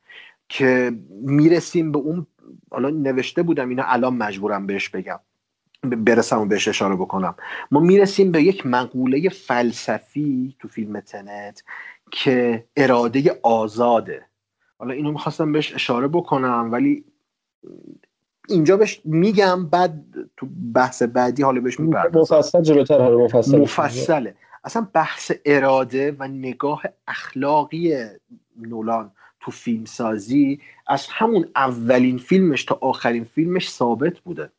که 0.50 0.91
می‌رسیم 1.10 1.91
به 1.91 2.00
اون 2.00 2.27
حالا 2.72 2.89
نوشته 2.89 3.44
بودم 3.44 3.70
اینا 3.70 3.84
الان 3.84 4.13
مجبورم 4.13 4.67
بهش 4.67 4.89
بگم. 4.89 5.20
برسم 5.84 6.39
و 6.39 6.46
بهش 6.46 6.67
اشاره 6.67 6.96
بکنم. 6.96 7.36
ما 7.72 7.79
می‌رسیم 7.79 8.32
به 8.32 8.44
یک 8.44 8.65
مقوله 8.65 9.29
فلسفی 9.29 10.56
تو 10.60 10.67
فیلم 10.67 11.00
تنت 11.00 11.63
که 12.12 12.65
اراده 12.75 13.39
آزاده. 13.44 14.25
حالا 14.79 14.94
اینو 14.94 15.12
می‌خواستم 15.12 15.51
بهش 15.51 15.74
اشاره 15.74 16.08
بکنم 16.08 16.70
ولی 16.72 17.06
اینجا 18.50 18.78
بهش 18.78 19.02
میگم 19.04 19.66
بعد 19.66 20.04
تو 20.38 20.48
بحث 20.74 21.02
بعدی 21.02 21.44
حالا 21.44 21.62
بهش 21.62 21.80
می‌پردازم. 21.80 22.36
مفصل 22.36 22.62
جلوتر 22.62 23.16
مفصل. 23.16 23.58
مفصله. 23.58 24.36
اصلا 24.64 24.88
بحث 24.94 25.32
اراده 25.46 26.16
و 26.20 26.28
نگاه 26.28 26.84
اخلاقی 27.08 28.06
نولان 28.62 29.12
تو 29.40 29.52
فیلم 29.52 29.86
سازی 29.86 30.60
از 30.88 31.08
همون 31.10 31.48
اولین 31.56 32.18
فیلمش 32.18 32.64
تا 32.64 32.78
آخرین 32.82 33.24
فیلمش 33.24 33.70
ثابت 33.70 34.20
بوده. 34.20 34.50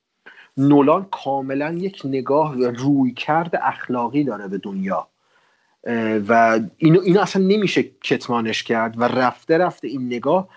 نولان 0.56 1.06
کاملا 1.10 1.72
یک 1.72 2.02
نگاه 2.04 2.68
روی 2.68 3.12
کرد 3.12 3.56
اخلاقی 3.62 4.24
داره 4.24 4.48
به 4.48 4.58
دنیا. 4.58 5.08
و 6.28 6.60
اینو, 6.76 7.00
اینو 7.00 7.20
اصلا 7.20 7.42
نمیشه 7.42 7.82
کتمانش 7.82 8.62
کرد 8.62 9.00
و 9.00 9.04
رفته 9.04 9.58
رفته 9.58 9.88
این 9.88 10.06
نگاه 10.06 10.48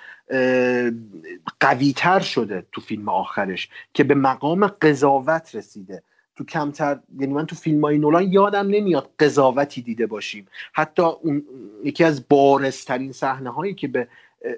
قویتر 1.59 2.19
شده 2.19 2.65
تو 2.71 2.81
فیلم 2.81 3.09
آخرش 3.09 3.69
که 3.93 4.03
به 4.03 4.15
مقام 4.15 4.67
قضاوت 4.67 5.55
رسیده. 5.55 6.03
تو 6.35 6.43
کمتر 6.43 7.00
یعنی 7.19 7.33
من 7.33 7.45
تو 7.45 7.55
فیلم 7.55 7.81
های 7.81 7.97
نولان 7.97 8.31
یادم 8.31 8.67
نمیاد 8.67 9.09
قضاوتی 9.19 9.81
دیده 9.81 10.07
باشیم. 10.07 10.47
حتی 10.73 11.01
اون 11.01 11.43
یکی 11.83 12.03
از 12.03 12.27
بارزترین 12.29 13.11
صحنه 13.11 13.50
هایی 13.50 13.73
که 13.73 13.88
به 13.88 14.07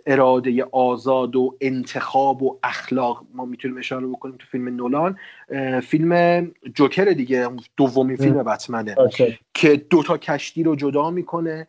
اراده 0.06 0.64
آزاد 0.72 1.36
و 1.36 1.56
انتخاب 1.62 2.44
و 2.44 2.60
اخلاق 2.64 3.26
ما 3.34 3.46
می‌تونیم 3.46 3.78
اشاره 3.78 4.08
بکنیم 4.08 4.36
تو 4.40 4.46
فیلم 4.52 4.70
نولان 4.70 5.18
فیلم 5.82 6.52
جوکر 6.74 7.06
دیگه 7.06 7.50
دومین 7.78 8.18
فیلم 8.18 8.44
بتمنه. 8.44 8.96
که 9.54 9.76
دوتا 9.90 10.18
کشتی 10.18 10.64
رو 10.64 10.76
جدا 10.76 11.12
می‌کنه 11.12 11.68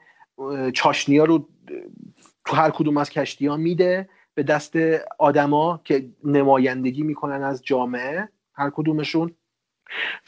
چاشنیا 0.75 1.25
رو 1.25 1.49
تو 2.45 2.57
هر 2.57 2.71
کدوم 2.71 2.97
از 2.97 3.11
کشتی 3.11 3.47
ها 3.47 3.57
میده 3.57 4.09
به 4.35 4.43
دست 4.43 4.77
آدما 5.19 5.81
که 5.85 6.07
نمایندگی 6.25 7.03
می‌کنن 7.03 7.43
از 7.43 7.65
جامعه 7.65 8.29
هر 8.55 8.71
کدومشون. 8.71 9.33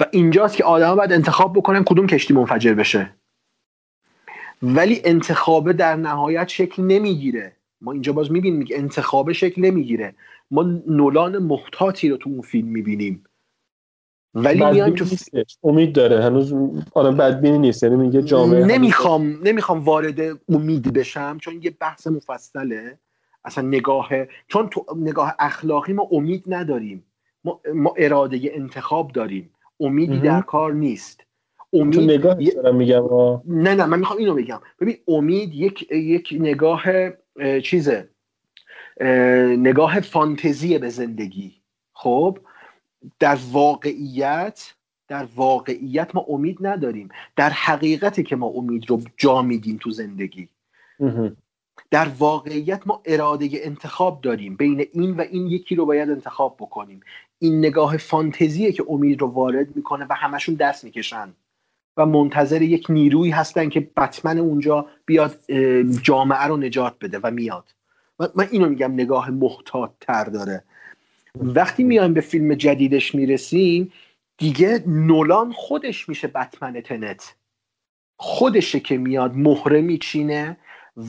و 0.00 0.06
اینجاست 0.12 0.56
که 0.56 0.64
آدما 0.64 0.94
باید 0.94 1.12
انتخاب 1.12 1.52
بکنن 1.56 1.85
کدوم 1.85 2.06
کشتی 2.06 2.35
منفجر 2.35 2.75
بشه. 2.75 3.11
ولی 4.62 5.00
انتخابه 5.04 5.73
در 5.73 5.96
نهایت 5.96 6.49
شکل 6.49 6.82
نمی‌گیره. 6.82 7.56
ما 7.80 7.92
اینجا 7.92 8.12
باز 8.12 8.32
می‌بینیم 8.32 8.64
که 8.64 8.78
انتخابه 8.78 9.32
شکل 9.32 9.62
نمی‌گیره. 9.62 10.14
ما 10.50 10.62
نولان 10.87 11.38
محتاطی 11.38 12.08
رو 12.08 12.16
تو 12.16 12.30
اون 12.30 12.40
فیلم 12.40 12.68
می‌بینیم. 12.68 13.25
ولی 14.37 14.64
میایم 14.64 14.95
تو 14.95 15.05
امید 15.64 15.93
داره. 15.93 16.25
هنوز 16.25 16.55
آدم 16.95 17.16
بدبینی 17.16 17.59
نیست. 17.59 17.83
یعنی 17.83 17.97
میگه 17.97 18.23
جامعه 18.23 18.64
نمی‌خوام 18.64 19.38
نمی‌خوام 19.43 19.85
وارد 19.85 20.21
امید 20.49 20.93
بشم 20.93 21.38
چون 21.40 21.61
یه 21.62 21.71
بحث 21.81 22.07
مفصله. 22.07 22.99
اصلا 23.45 23.69
نگاه 23.69 24.09
چون 24.49 24.69
تو 24.69 24.85
نگاه 24.97 25.35
اخلاقی 25.38 25.93
ما 25.93 26.09
امید 26.12 26.45
نداریم. 26.47 27.05
ما, 27.45 27.61
ما 27.75 27.95
اراده 27.97 28.40
انتخاب 28.55 29.12
داریم. 29.12 29.50
امیدی 29.81 30.21
در 30.21 30.40
کار 30.40 30.73
نیست. 30.73 31.21
امید 31.73 32.00
نگاه 32.00 32.37
میگم 32.73 33.05
نه 33.47 33.75
نه 33.75 33.87
من 33.87 33.99
می‌خوام 33.99 34.19
اینو 34.19 34.35
بگم. 34.35 34.61
ببین 34.81 34.97
امید 35.09 35.55
یک 35.55 35.93
یک 35.93 36.37
نگاه 36.40 36.83
چیزه. 37.62 38.09
نگاه 39.59 40.00
فانتزی 40.00 40.78
به 40.78 40.88
زندگی. 40.88 41.52
خب؟ 41.93 42.38
در 43.19 43.39
واقعیت 43.53 44.73
در 45.09 45.27
واقعیت 45.37 46.15
ما 46.15 46.25
امید 46.29 46.59
نداریم. 46.61 47.09
در 47.37 47.51
حقیقتی 47.51 48.23
که 48.23 48.37
ما 48.37 48.47
امید 48.47 48.91
رو 48.91 49.01
جا 49.17 49.43
میدیم 49.43 49.79
تو 49.81 49.91
زندگی. 49.91 50.49
در 51.91 52.09
واقعیت 52.19 52.83
ما 52.87 53.03
اراده 53.05 53.49
انتخاب 53.53 54.21
داریم. 54.21 54.57
بین 54.57 54.87
این 54.93 55.17
و 55.17 55.21
این 55.21 55.47
یکی 55.47 55.75
رو 55.75 55.87
باید 55.87 56.11
انتخاب 56.11 56.57
بکنیم. 56.57 57.01
این 57.39 57.59
نگاه 57.59 57.97
فانتزیه 57.97 58.73
که 58.73 58.85
امید 58.89 59.21
رو 59.21 59.27
وارد 59.27 59.77
می‌کنه 59.77 60.07
و 60.11 60.15
همشون 60.15 60.55
دست 60.55 60.85
می‌کشن. 60.85 61.35
و 61.97 62.07
منتظر 62.07 62.63
یک 62.63 62.87
نیروی 62.89 63.31
هستن 63.31 63.69
که 63.69 63.81
بتمن 63.81 64.39
اونجا 64.39 64.87
بیاد 65.07 65.39
جامعه 66.03 66.45
رو 66.45 66.57
نجات 66.57 66.95
بده 67.01 67.19
و 67.23 67.31
میاد. 67.31 67.75
من 68.35 68.49
اینو 68.51 68.69
میگم 68.69 68.93
نگاه 68.93 69.31
محتاط 69.31 69.91
تر 70.01 70.25
داره. 70.25 70.65
وقتی 71.40 71.85
میایم 71.85 72.14
به 72.14 72.21
فیلم 72.21 72.55
جدیدش 72.55 73.14
می‌رسیم 73.14 73.93
دیگه 74.38 74.83
نولان 74.87 75.52
خودش 75.52 76.09
میشه 76.09 76.28
بتمن 76.28 76.81
تنت. 76.81 77.35
خودشه 78.19 78.81
که 78.81 78.99
میاد 78.99 79.35
مهره 79.35 79.81
میچینه 79.81 80.57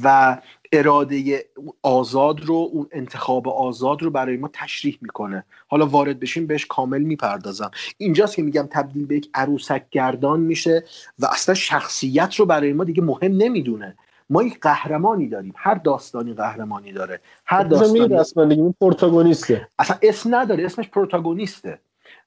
و 0.03 0.37
اراده 0.71 1.45
آزاد 1.81 2.41
رو 2.41 2.69
اون 2.73 2.87
انتخاب 2.91 3.47
آزاد 3.47 4.01
رو 4.01 4.09
برای 4.09 4.37
ما 4.37 4.49
تشریح 4.53 4.97
می‌کنه. 5.01 5.43
حالا 5.67 5.85
وارد 5.85 6.19
بشیم 6.19 6.47
بهش 6.47 6.65
کامل 6.65 7.01
می‌پردازم. 7.01 7.71
اینجاست 7.97 8.35
که 8.35 8.41
میگم 8.41 8.67
تبدیل 8.71 9.05
به 9.05 9.15
یک 9.15 9.29
عروسک 9.33 9.89
گردان 9.91 10.39
میشه 10.39 10.83
و 11.19 11.25
اصلا 11.25 11.55
شخصیت 11.55 12.35
رو 12.35 12.45
برای 12.45 12.73
ما 12.73 12.83
دیگه 12.83 13.01
مهم 13.01 13.37
نمی‌دونه. 13.37 13.97
ما 14.29 14.43
یک 14.43 14.59
قهرمانی 14.59 15.27
داریم. 15.27 15.53
هر 15.57 15.75
داستانی 15.75 16.33
قهرمانی 16.33 16.91
داره. 16.91 17.19
هر 17.45 17.63
داستانی 17.63 18.15
اصلا 18.15 18.73
پروتاگونیسته. 18.81 19.67
اصلا 19.79 19.97
اسم 20.01 20.35
نداره. 20.35 20.65
اسمش 20.65 20.89
پروتاگونیسته. 20.89 21.79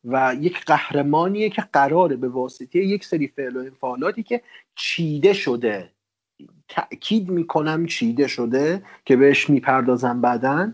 و 0.05 0.37
یک 0.41 0.65
قهرمانیه 0.65 1.51
که 1.51 1.65
قراره 1.73 2.17
به 2.17 2.29
واسطه 2.29 2.79
یک 2.79 3.05
سری 3.05 3.29
فعل 3.29 3.57
و 3.57 3.61
انفعالاتی 3.61 4.23
که 4.23 4.43
چیده 4.75 5.33
شده. 5.33 5.91
تأکید 6.69 7.29
می‌کنم 7.29 7.87
چیده 7.87 8.27
شده 8.27 8.83
که 9.05 9.17
بهش 9.17 9.51
می‌پردازم 9.51 10.21
بعدا 10.21 10.73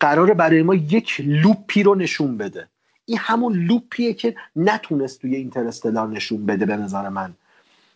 قراره 0.00 0.34
برای 0.34 0.62
ما 0.62 0.74
یک 0.74 1.20
loop 1.24 1.70
ی 1.70 1.82
رو 1.82 1.94
نشون 1.94 2.36
بده. 2.36 2.68
این 3.04 3.18
همون 3.18 3.52
loop 3.52 3.93
یه 3.93 4.14
که 4.14 4.34
نتونست 4.56 5.20
توی 5.20 5.36
اینترستلار 5.36 6.08
نشون 6.08 6.46
بده 6.46 6.66
به 6.66 6.76
نظر 6.76 7.08
من. 7.08 7.34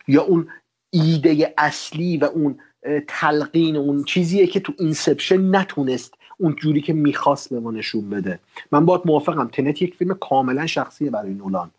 یا 0.07 0.23
اون 0.23 0.47
ایده 0.91 1.53
اصلی 1.57 2.17
و 2.17 2.25
اون 2.25 2.59
تلقین 3.07 3.75
اون 3.75 4.03
چیزیه 4.03 4.47
که 4.47 4.59
تو 4.59 4.73
اینسپشن 4.79 5.55
نتونست 5.55 6.13
اون 6.37 6.55
جوری 6.55 6.81
که 6.81 6.93
می‌خواست 6.93 7.49
به 7.49 7.59
ما 7.59 7.71
نشون 7.71 8.09
بده. 8.09 8.39
من 8.71 8.85
باهات 8.85 9.01
موافقم. 9.05 9.47
تنت 9.47 9.81
یک 9.81 9.95
فیلم 9.95 10.13
کاملا 10.13 10.67
شخصیه 10.67 11.09
برای 11.09 11.33
نولان. 11.33 11.71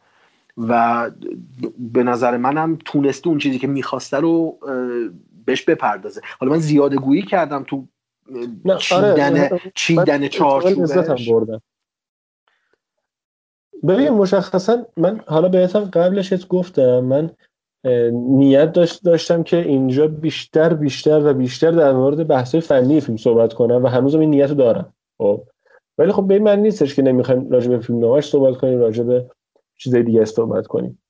و 0.58 1.10
به 1.78 2.02
نظر 2.02 2.36
منم 2.36 2.78
تونسته 2.84 3.28
اون 3.28 3.38
چیزی 3.38 3.58
که 3.58 3.66
می‌خواسته 3.66 4.16
رو 4.16 4.58
بهش 5.44 5.62
بپردازه. 5.62 6.20
حالا 6.40 6.52
من 6.52 6.58
زیاده 6.58 6.96
گویی 6.96 7.22
کردم 7.22 7.62
تو 7.62 7.86
آره، 8.64 8.78
چیدن 8.78 9.40
آره. 9.40 9.60
چیدن 9.74 10.28
چارچوبش. 10.28 11.30
ببین 13.88 14.10
مشخصا 14.10 14.86
من 14.96 15.20
حالا 15.26 15.48
بهتم 15.48 15.84
قبلش 15.84 16.34
گفتم 16.48 17.00
من 17.00 17.30
نیت 18.12 18.72
داشت 18.72 19.04
داشتم 19.04 19.42
که 19.42 19.56
اینجا 19.56 20.08
بیشتر 20.08 20.74
بیشتر 20.74 21.30
و 21.30 21.34
بیشتر 21.34 21.70
در 21.70 21.92
مورد 21.92 22.26
بحث 22.26 22.54
فنی 22.54 23.00
فیلم 23.00 23.16
صحبت 23.16 23.52
کنم 23.52 23.84
و 23.84 23.86
هنوزم 23.86 24.20
این 24.20 24.30
نیت 24.30 24.48
رو 24.48 24.54
دارم. 24.54 24.94
خب. 25.18 25.42
ولی 25.98 26.12
خب 26.12 26.26
به 26.26 26.34
این 26.34 26.42
معنی 26.42 26.62
نیستش 26.62 26.94
که 26.94 27.02
نمی‌خوایم 27.02 27.50
راجع 27.50 27.68
به 27.68 27.78
فیلم 27.78 27.98
نمایش 27.98 28.24
صحبت 28.24 28.56
کنیم 28.56 28.78
راجع 28.78 29.04
به 29.04 29.26
چیزای 29.76 30.02
دیگه 30.02 30.24
صحبت 30.24 30.66
کنیم. 30.66 31.02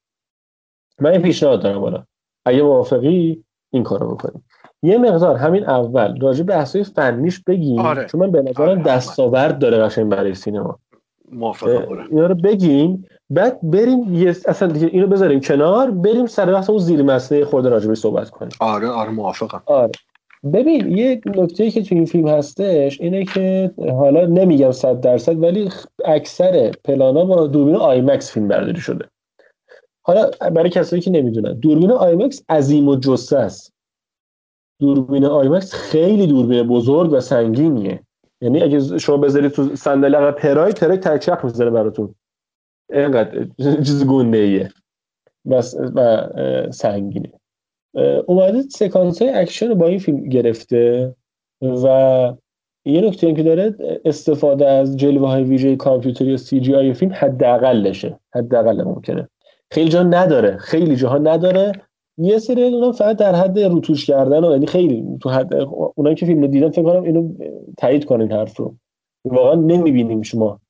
من 1.00 1.10
این 1.10 1.22
پیشنهاد 1.22 1.62
دارم 1.62 1.80
حالا. 1.80 2.04
اگه 2.44 2.62
موافقی 2.62 3.44
این 3.70 3.82
کارو 3.82 4.14
بکنیم. 4.14 4.44
یه 4.82 4.98
مقدار 4.98 5.36
همین 5.36 5.64
اول 5.64 6.20
راجع 6.20 6.42
به 6.42 6.52
بحث‌های 6.52 6.84
فنیش 6.84 7.40
بگیم 7.40 7.78
آره. 7.78 8.06
چون 8.06 8.20
من 8.20 8.30
به 8.30 8.42
نظرم 8.42 8.68
آره. 8.68 8.82
دستاورد 8.82 9.58
داره 9.58 9.78
قشنگ 9.78 10.08
برای 10.08 10.34
سینما. 10.34 10.78
موافقم 11.32 12.06
اینا 12.10 12.26
رو 12.26 12.34
بگیم. 12.34 13.04
بعد 13.34 13.58
بریم 13.62 14.14
یه 14.14 14.36
اصلا 14.46 14.68
دیگه 14.68 14.86
اینو 14.86 15.06
بذاریم 15.06 15.40
کنار 15.40 15.90
بریم 15.90 16.26
سر 16.26 16.52
بحث 16.52 16.70
اون 16.70 16.78
زیر 16.78 17.02
مسئله 17.02 17.44
خود 17.44 17.66
راجبی 17.66 17.94
صحبت 17.94 18.30
کنیم. 18.30 18.52
آره 18.60 18.88
آره 18.88 19.10
موافقم. 19.10 19.62
آره. 19.66 19.92
ببین 20.52 20.96
یه 20.98 21.20
نکته 21.26 21.70
که 21.70 21.82
تو 21.82 21.94
این 21.94 22.04
فیلم 22.04 22.28
هستش 22.28 23.00
اینه 23.00 23.24
که 23.24 23.70
حالا 23.78 24.26
نمیگم 24.26 24.72
صد 24.72 25.00
درصد 25.00 25.42
ولی 25.42 25.70
اکثر 26.04 26.72
پلاناش 26.84 27.24
با 27.24 27.46
دوربین 27.46 27.76
آیمکس 27.76 28.32
فیلم 28.32 28.48
برداری 28.48 28.80
شده. 28.80 29.04
حالا 30.02 30.30
برای 30.54 30.70
کسایی 30.70 31.02
که 31.02 31.10
نمی‌دونن 31.10 31.54
دوربین 31.54 31.90
آیمکس 31.90 32.42
عظیم‌الجثه 32.48 33.38
است. 33.38 33.72
دوربین 34.80 35.24
آیمکس 35.24 35.74
خیلی 35.74 36.26
دوربین 36.26 36.62
بزرگ 36.62 37.12
و 37.12 37.20
سنگینیه. 37.20 38.00
یعنی 38.40 38.62
اگه 38.62 38.98
شما 38.98 39.16
بذارید 39.16 39.50
تو 39.52 39.76
صندلی 39.76 40.16
عقب 40.16 40.34
پراید 40.34 41.00
تک‌چرخ 41.00 41.44
می‌زنه 41.44 41.70
براتون. 41.70 42.14
اینقدر 42.92 43.46
چیز 43.58 44.06
گنده 44.06 44.38
ایه 44.38 44.70
بس 45.50 45.76
و 45.94 46.28
سنگینه. 46.70 47.32
اومده 48.26 48.62
سکانس 48.62 49.22
های 49.22 49.30
اکشن 49.30 49.74
با 49.74 49.86
این 49.86 49.98
فیلم 49.98 50.28
گرفته 50.28 51.14
و 51.62 51.86
یه 52.84 53.00
نکته 53.00 53.34
که 53.34 53.42
داره 53.42 53.74
استفاده 54.04 54.66
از 54.66 54.96
جلوه 54.96 55.28
های 55.28 55.44
ویژه 55.44 55.76
کامپیوتری 55.76 56.30
یا 56.30 56.36
CGI 56.36 56.94
فیلم 56.94 57.12
حداقلشه. 57.14 58.18
حداقل 58.34 58.82
ممکنه. 58.84 59.28
خیلی 59.70 59.90
جا 59.90 60.02
نداره. 60.02 60.56
خیلی 60.56 60.96
جاها 60.96 61.18
نداره. 61.18 61.72
یه 62.18 62.38
سریاشونا 62.38 62.92
فقط 62.92 63.16
در 63.16 63.34
حد 63.34 63.58
روتوش 63.58 64.06
کردن 64.06 64.44
و 64.44 64.50
یعنی 64.50 64.66
خیلی 64.66 65.04
تو 65.20 65.30
حد 65.30 65.54
اونایی 65.94 66.16
که 66.16 66.26
فیلم 66.26 66.40
رو 66.40 66.46
دیدن 66.46 66.70
فکر 66.70 66.82
کنم 66.82 67.02
اینو 67.02 67.34
تایید 67.78 68.04
کنین 68.04 68.32
حرف 68.32 68.56
رو 68.56 68.74
واقعا 69.24 69.54
نمی‌بینیم 69.54 70.22
شما 70.22 70.60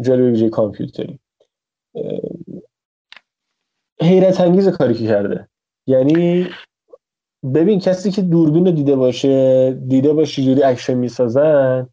جلوه 0.00 0.30
ویژه 0.30 0.48
کامپیوتری. 0.48 1.18
حیرت 4.02 4.40
انگیز 4.40 4.68
کاری 4.68 4.94
که 4.94 5.06
کرده. 5.06 5.48
یعنی 5.86 6.48
ببین 7.54 7.78
کسی 7.80 8.10
که 8.10 8.22
دوربین 8.22 8.66
رو 8.66 8.72
دیده 8.72 8.96
باشه 8.96 9.72
دیده 9.72 10.12
باشه 10.12 10.29
چه 10.29 10.42
جوری 10.42 10.62
اکشن 10.62 10.94
می‌سازن 10.94 11.86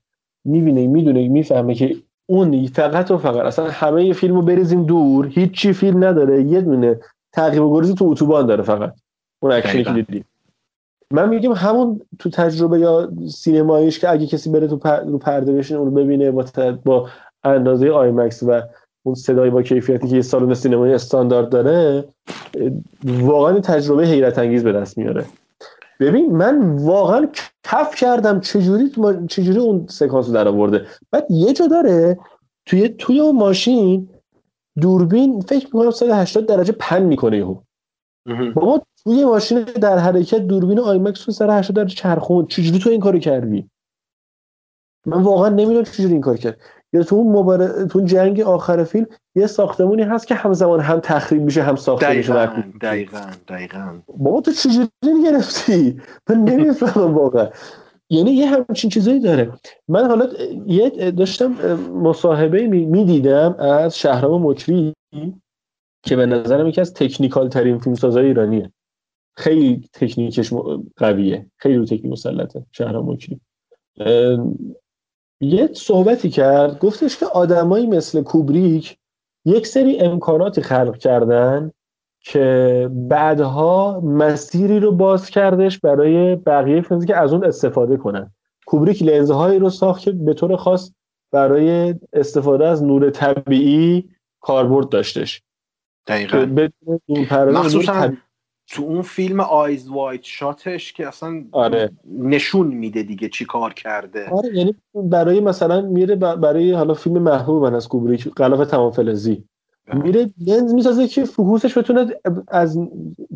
می‌بینه 0.46 0.88
می‌دونه 0.88 1.28
می‌فهمه 1.28 1.76
که 1.76 1.96
اون 2.26 2.68
فقط 2.68 3.12
و 3.12 3.18
فقط 3.18 3.46
اصلا 3.46 3.70
همه 3.70 4.13
فیلم 4.13 4.36
رو 4.36 4.42
بریزیم 4.42 4.86
دور 4.86 5.28
هیچی 5.28 5.74
فیلم 5.74 6.04
نداره 6.04 6.44
یه 6.44 6.62
دونه 6.62 7.00
تعقیب 7.32 7.63
و 7.63 7.78
گریزی 7.78 7.94
تو 7.94 8.06
اتوبان 8.06 8.46
داره 8.46 8.63
فقط. 8.63 8.94
اون 9.39 9.52
اکشنی 9.52 9.84
که 9.84 9.92
دیدی. 9.92 10.24
من 11.12 11.30
میگم 11.30 11.52
همون 11.52 12.02
تو 12.20 12.30
تجربه 12.30 12.80
یا 12.80 13.12
سینماییش 13.30 14.00
که 14.00 14.10
اگه 14.10 14.28
کسی 14.28 14.50
بره 14.50 14.68
تو 14.68 14.80
رو 15.06 15.18
پرده 15.18 15.54
بشینه 15.54 15.80
اون 15.80 15.89
رو 15.89 15.96
ببینه 15.96 16.32
با, 16.32 16.46
با 16.86 17.10
اندازه 17.44 17.89
آیمکس 17.89 18.44
و 18.44 18.62
اون 19.04 19.16
صدای 19.16 19.50
با 19.50 19.62
کیفیتی 19.62 20.08
که 20.08 20.16
یه 20.16 20.22
سالن 20.22 20.54
سینمایی 20.54 20.94
استاندارد 20.94 21.50
داره 21.50 22.06
واقعا 23.04 23.60
تجربه 23.60 24.08
حیرت 24.08 24.39
انگیز 24.39 24.63
به 24.63 24.72
دست 24.72 24.98
میاره. 24.98 25.26
ببین 26.00 26.36
من 26.36 26.76
واقعا 26.76 27.28
کف 27.63 27.96
کردم 27.96 28.39
چجوری 28.39 28.92
چجوری 29.30 29.60
اون 29.60 29.88
سکانس 29.89 30.28
رو 30.28 30.34
در 30.34 30.48
آورده 30.48 30.86
بعد 31.12 31.32
یه 31.32 31.54
جا 31.54 31.68
داره 31.68 32.20
توی 32.66 32.89
توی 32.89 33.20
اون 33.20 33.36
ماشین 33.36 34.10
دوربین 34.82 35.42
فکر 35.42 35.66
می‌کنم 35.66 35.92
180 35.92 36.46
درجه 36.46 36.74
pan 36.80 37.04
می‌کنه 37.04 37.38
یهو. 37.38 37.58
بابا 38.56 38.82
توی 39.04 39.26
ماشین 39.26 39.63
در 39.63 39.81
حال 39.81 39.98
حرکت 39.98 40.39
دوربین 40.39 40.80
آیمکس 40.80 41.28
رو 41.28 41.34
180 41.34 41.76
درجه 41.76 41.96
چرخون 41.96 42.46
چجوری 42.46 42.80
تو 42.80 42.89
این 42.89 43.00
کارو 43.00 43.20
کردی؟ 43.20 43.70
من 45.06 45.22
واقعا 45.22 45.50
نمی‌دونم 45.50 45.84
چجوری 45.84 46.13
این 46.13 46.22
کار 46.22 46.38
کرد. 46.38 46.60
یا 46.93 47.03
تو 47.03 47.15
اون 47.15 47.38
مبار... 47.38 47.86
تو 47.86 48.01
جنگ 48.01 48.41
آخر 48.41 48.84
فیلم 48.84 49.06
یه 49.36 49.47
ساختمونی 49.47 50.03
هست 50.03 50.27
که 50.27 50.36
همزمان 50.36 50.79
هم 50.79 50.99
تخریب 50.99 51.41
میشه 51.41 51.63
هم 51.63 51.75
ساخته 51.75 52.17
میشه 52.17 52.34
دقیقاً 52.34 52.63
دقیقاً 52.82 53.19
دقیقاً. 53.47 53.99
بابا 54.17 54.41
تو 54.41 54.51
چجوری 54.51 55.23
گرفتی؟ 55.25 56.01
من 56.29 56.38
نمی‌فهمم 56.38 57.13
واقعا. 57.15 57.49
یعنی 58.10 58.32
یه 58.32 58.47
همچین 58.47 58.89
چیزایی 58.89 59.19
داره. 59.19 59.51
من 59.88 60.08
حالا 60.08 60.27
یه 60.67 61.12
داشتم 61.12 61.51
مصاحبه 61.93 62.67
می‌دیدم 62.67 63.56
از 63.60 63.97
شهرام 63.97 64.47
مکری 64.47 64.93
که 66.06 66.15
به 66.15 66.25
نظرم 66.25 66.67
یکی 66.67 66.82
از 66.82 66.93
تکنیکال 66.93 67.49
ترین 67.49 67.79
فیلمسازای 67.79 68.25
ایرانیه. 68.25 68.71
خیلی 69.38 69.89
تکنیکش 69.93 70.53
قویه. 70.97 71.45
خیلی 71.58 71.75
رو 71.75 71.86
تکنیک 71.86 72.06
مسلطه 72.06 72.65
شهرام 72.71 73.12
مکری. 73.12 73.39
یه 75.43 75.69
صحبتی 75.73 76.29
کرد 76.29 76.79
گفتش 76.79 77.17
که 77.17 77.25
آدمایی 77.25 77.88
مثل 77.88 78.23
کوبریک 78.23 78.97
یک 79.45 79.67
سری 79.67 79.99
امکاناتی 79.99 80.62
خلق 80.62 80.97
کردن 80.97 81.71
که 82.19 82.89
بعدها 82.91 83.99
مسیری 83.99 84.79
رو 84.79 84.91
باز 84.91 85.29
کردش 85.29 85.79
برای 85.79 86.36
بقیه 86.36 86.82
فیلمز 86.82 87.06
که 87.06 87.17
از 87.17 87.34
اون 87.34 87.45
استفاده 87.45 87.97
کنن. 87.97 88.32
کوبریک 88.65 89.03
لنزهایی 89.03 89.60
رو 89.60 89.69
ساخت 89.69 90.01
که 90.01 90.12
به 90.12 90.34
طور 90.34 90.56
خاص 90.56 90.91
برای 91.32 91.95
استفاده 92.13 92.67
از 92.67 92.84
نور 92.84 93.10
طبیعی 93.10 94.10
کاربرد 94.39 94.89
داشتش. 94.89 95.41
دقیقا. 96.08 96.65
مخصوصا 97.32 98.13
تو 98.74 98.84
اون 98.84 99.02
فیلم 99.02 99.40
Eyes 99.39 99.89
Wide 99.89 100.24
Shut 100.24 100.70
ش 100.70 100.93
که 100.94 101.08
اصلا 101.08 101.44
آره. 101.52 101.92
نشون 102.20 102.68
میده 102.68 103.04
دیگه 103.04 103.30
چی 103.30 103.46
کار 103.46 103.74
کرده. 103.74 104.30
آره 104.30 104.58
یعنی 104.58 104.76
برای 104.96 105.40
مثلا 105.40 105.82
میره 105.82 106.16
برای 106.16 106.72
حالا 106.72 106.94
فیلم 106.94 107.18
محبوب 107.18 107.64
من 107.64 107.76
از 107.76 107.88
کوبریک 107.88 108.30
غلاف 108.30 108.68
تمام 108.68 108.92
فلزی. 108.92 109.44
میره 109.94 110.30
لنز 110.48 110.74
می‌سازه 110.74 111.08
که 111.08 111.26
focus 111.26 111.63
ش 111.63 111.78
بتونه 111.78 112.08
از 112.48 112.80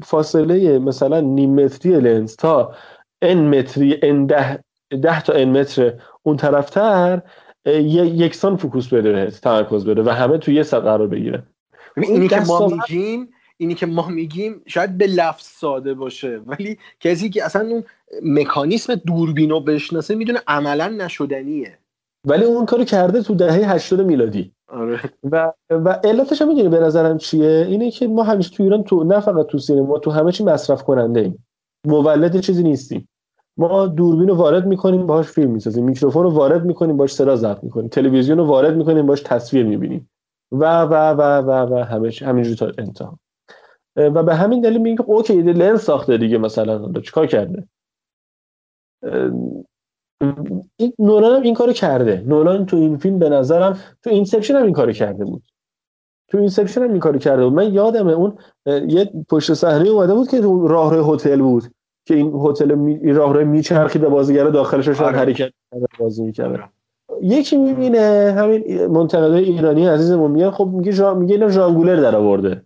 فاصله 0.04 0.80
مثلا 0.80 1.20
نیم 1.20 1.54
متری 1.56 2.00
لنز 2.00 2.36
تا 2.36 2.74
ان 3.22 3.60
متری 3.60 4.00
ان 4.04 4.26
ده, 4.26 4.60
ده 5.02 5.22
تا 5.22 5.34
ان 5.34 5.60
متر 5.60 5.94
اون 6.24 6.38
طرفتر 6.38 7.22
یکسان 7.66 8.58
focus 8.58 8.94
بده 8.94 9.32
تمرکز 9.32 9.86
بده 9.86 10.04
و 10.04 10.10
همه 10.10 10.38
توی 10.38 10.56
یه 10.56 10.64
سطح 10.64 10.80
قرار 10.80 11.08
بگیره 11.08 11.44
اینی 11.98 12.28
که 12.28 12.40
ما 12.40 12.68
میگیم 12.68 13.30
اینی 13.58 13.74
که 13.74 13.86
ما 13.86 14.08
میگیم 14.08 14.62
شاید 14.66 14.98
به 14.98 15.08
لفظ 15.08 15.46
ساده 15.46 15.94
باشه 15.94 16.42
ولی 16.46 16.78
کسی 17.00 17.30
که 17.30 17.46
اصلا 17.46 17.68
اون 17.70 17.84
مکانیسم 18.24 18.96
دوربینو 18.96 19.60
بشناسه 19.60 20.16
می‌دونه 20.16 20.40
عملا 20.48 20.88
نشدنیه. 20.88 21.78
ولی 22.26 22.46
اون 22.46 22.66
کارو 22.66 22.84
کرده 22.84 23.22
تو 23.22 23.36
دهه 23.36 23.72
80 23.72 24.02
میلادی. 24.02 24.52
آره. 24.68 25.00
و 25.32 25.54
و 25.72 25.90
علتش 25.90 26.42
هم 26.42 26.48
می‌دونی 26.48 26.70
به 26.70 26.80
نظرم 26.80 27.18
چیه؟ 27.18 27.66
اینه 27.70 27.92
که 27.92 28.08
ما 28.08 28.24
همیشه 28.24 28.52
تو 28.52 28.64
ایران 28.64 28.84
تو 28.84 29.04
نه 29.04 29.20
فقط 29.20 29.46
تو 29.46 29.58
سینما 29.58 30.00
تو 30.00 30.12
همه 30.12 30.32
چی 30.32 30.44
مصرف 30.44 30.84
کننده 30.84 31.20
ایم. 31.20 31.46
مولد 31.88 32.40
چیزی 32.40 32.64
نیستیم. 32.64 33.10
ما 33.58 33.88
دوربین 33.88 34.28
رو 34.28 34.36
وارد 34.36 34.66
می‌کنیم 34.66 35.08
باهاش 35.08 35.28
فیلم 35.28 35.52
می‌سازیم. 35.52 35.84
میکروفون 35.86 36.24
رو 36.24 36.30
وارد 36.30 36.66
می‌کنیم 36.66 36.98
باهاش 36.98 37.14
صدا 37.14 37.36
ضبط 37.36 37.64
می‌کنیم. 37.64 37.88
تلویزیون 37.88 38.38
رو 38.38 38.46
وارد 38.46 38.78
می‌کنیم 38.78 39.06
باهاش 39.06 39.22
تصویر 39.22 39.66
می‌بینیم. 39.66 40.10
و 40.52 40.82
و 40.82 40.94
و 41.12 41.22
و 41.22 41.52
و 41.52 41.84
همه 41.84 42.12
همینجوری 42.22 42.56
تا 42.56 42.72
انتها. 42.78 43.20
و 43.98 44.24
به 44.24 44.36
همین 44.36 44.62
دلیل 44.62 44.78
میگه 44.78 45.02
okay 45.02 45.42
لنز 45.42 45.82
ساخته 45.82 46.18
دیگه 46.18 46.38
مثلا 46.38 46.92
چیکار 47.02 47.28
کرده؟ 47.28 47.68
این 50.78 50.94
نولان 51.00 51.36
هم 51.36 51.42
این 51.42 51.54
کارو 51.54 51.74
کرده. 51.74 52.24
نولان 52.28 52.66
تو 52.66 52.78
این 52.78 52.98
فیلم 52.98 53.20
به 53.20 53.30
نظرم 53.30 53.80
تو 54.04 54.10
اینسپشن 54.10 54.56
هم 54.56 54.64
این 54.64 54.74
کارو 54.74 54.92
کرده 54.92 55.26
بود. 55.26 55.44
تو 56.30 56.38
اینسپشن 56.38 56.82
هم 56.82 56.92
این 56.92 57.00
کارو 57.00 57.20
کرده 57.20 57.44
بود. 57.44 57.54
من 57.54 57.74
یادمه 57.74 58.12
اون 58.12 58.38
یه 58.66 59.12
پشت 59.30 59.54
صحنه 59.54 59.90
اومده 59.90 60.14
بود 60.14 60.30
که 60.30 60.42
راهرو 60.68 61.14
هتل 61.14 61.42
بود. 61.42 61.64
که 62.08 62.16
این 62.16 62.34
هتل 62.46 62.76
می... 62.76 63.14
راهرو 63.14 63.46
میچرخید 63.46 64.04
و 64.04 64.10
بازیگر 64.10 64.50
داخلش 64.50 64.88
رو 64.88 65.06
آره. 65.06 65.18
حرکت 65.18 65.52
بازی 66.00 66.24
می‌کرد. 66.24 66.70
یکی 67.22 67.58
می‌بینه 67.58 68.34
همین 68.38 68.86
منتقدای 68.86 69.44
ایرانی 69.44 69.88
عزیزمون 69.88 70.32
میگه 70.32 70.52
خب 70.52 70.68
میگه 70.68 70.94
جان 70.94 71.18
میگه 71.18 71.34
اینا 71.36 71.50
ژانگولر 71.50 71.96
در 71.96 72.16
آورده 72.16 72.62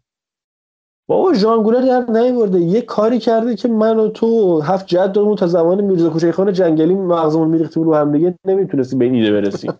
بابا 1.11 1.33
ژانگولر 1.33 1.81
در 1.81 2.11
نیورده. 2.11 2.59
یه 2.59 2.81
کاری 2.81 3.19
کرده 3.19 3.55
که 3.55 3.67
من 3.67 3.97
و 3.97 4.07
تو 4.09 4.59
هفت 4.61 4.87
جدمون 4.87 5.35
تا 5.35 5.47
زمان 5.47 5.81
میرزا 5.81 6.09
کوچه 6.09 6.31
خان 6.31 6.53
جنگلی 6.53 6.95
مغزمون 6.95 7.47
میریختیم 7.47 7.83
رو 7.83 7.95
هم 7.95 8.11
دیگه 8.11 8.35
نمی‌تونستیم 8.45 8.99
به 8.99 9.05
این 9.05 9.13
ایده 9.13 9.31
برسیم. 9.31 9.73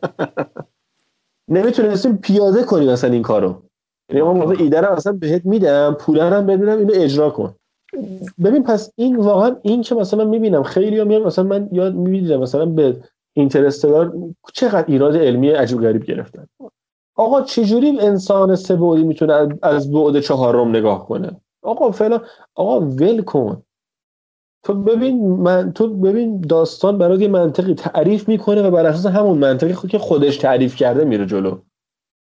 نمی‌تونستیم 1.55 2.17
پیاده 2.17 2.63
کنیم 2.63 2.89
اصلا 2.89 3.11
این 3.11 3.21
کارو. 3.21 3.55
یعنی 4.13 4.21
من 4.21 4.55
ایده 4.59 4.81
رو 4.81 4.91
اصلا 4.91 5.13
بهت 5.13 5.45
میدم 5.45 5.97
پول 5.99 6.19
هم 6.19 6.45
بدونم 6.45 6.77
اینو 6.77 6.93
اجرا 6.95 7.29
کن. 7.29 7.55
ببین 8.43 8.63
پس 8.63 8.91
این 8.95 9.15
واقعا 9.15 9.55
این 9.61 9.81
که 9.81 9.95
مثلا 9.95 10.25
می‌بینم 10.25 10.63
خیلی 10.63 10.99
هم 10.99 11.07
میام 11.07 11.23
مثلا 11.23 11.45
من 11.45 11.69
یاد 11.71 11.95
می‌بینم 11.95 12.39
مثلا 12.39 12.65
به 12.65 12.95
اینترستلار 13.33 14.13
چقدر 14.53 14.85
ایراد 14.87 15.17
علمی 15.17 15.49
عجیب 15.49 15.81
غریب 15.81 16.03
گرفتن. 16.03 16.47
آقا 17.21 17.41
چجوری 17.41 17.99
انسان 17.99 18.55
سه 18.55 18.75
بعدی 18.75 19.03
می‌تونه 19.03 19.47
از 19.61 19.91
بعد 19.91 20.19
چهارم 20.19 20.69
نگاه 20.69 21.07
کنه؟ 21.07 21.41
آقا 21.63 21.91
فعلا 21.91 22.21
آقا 22.55 22.79
ول 22.79 23.21
کن. 23.21 23.61
تو 24.63 24.73
ببین 24.73 25.27
من 25.27 25.73
تو 25.73 25.87
ببین 25.87 26.41
داستان 26.41 26.97
برای 26.97 27.19
یه 27.19 27.27
منطقی 27.27 27.73
تعریف 27.73 28.29
می‌کنه 28.29 28.61
و 28.61 28.71
بر 28.71 28.85
اساس 28.85 29.05
همون 29.05 29.37
منطقی 29.37 29.87
که 29.87 29.99
خودش 29.99 30.37
تعریف 30.37 30.75
کرده 30.75 31.05
میره 31.05 31.25
جلو. 31.25 31.57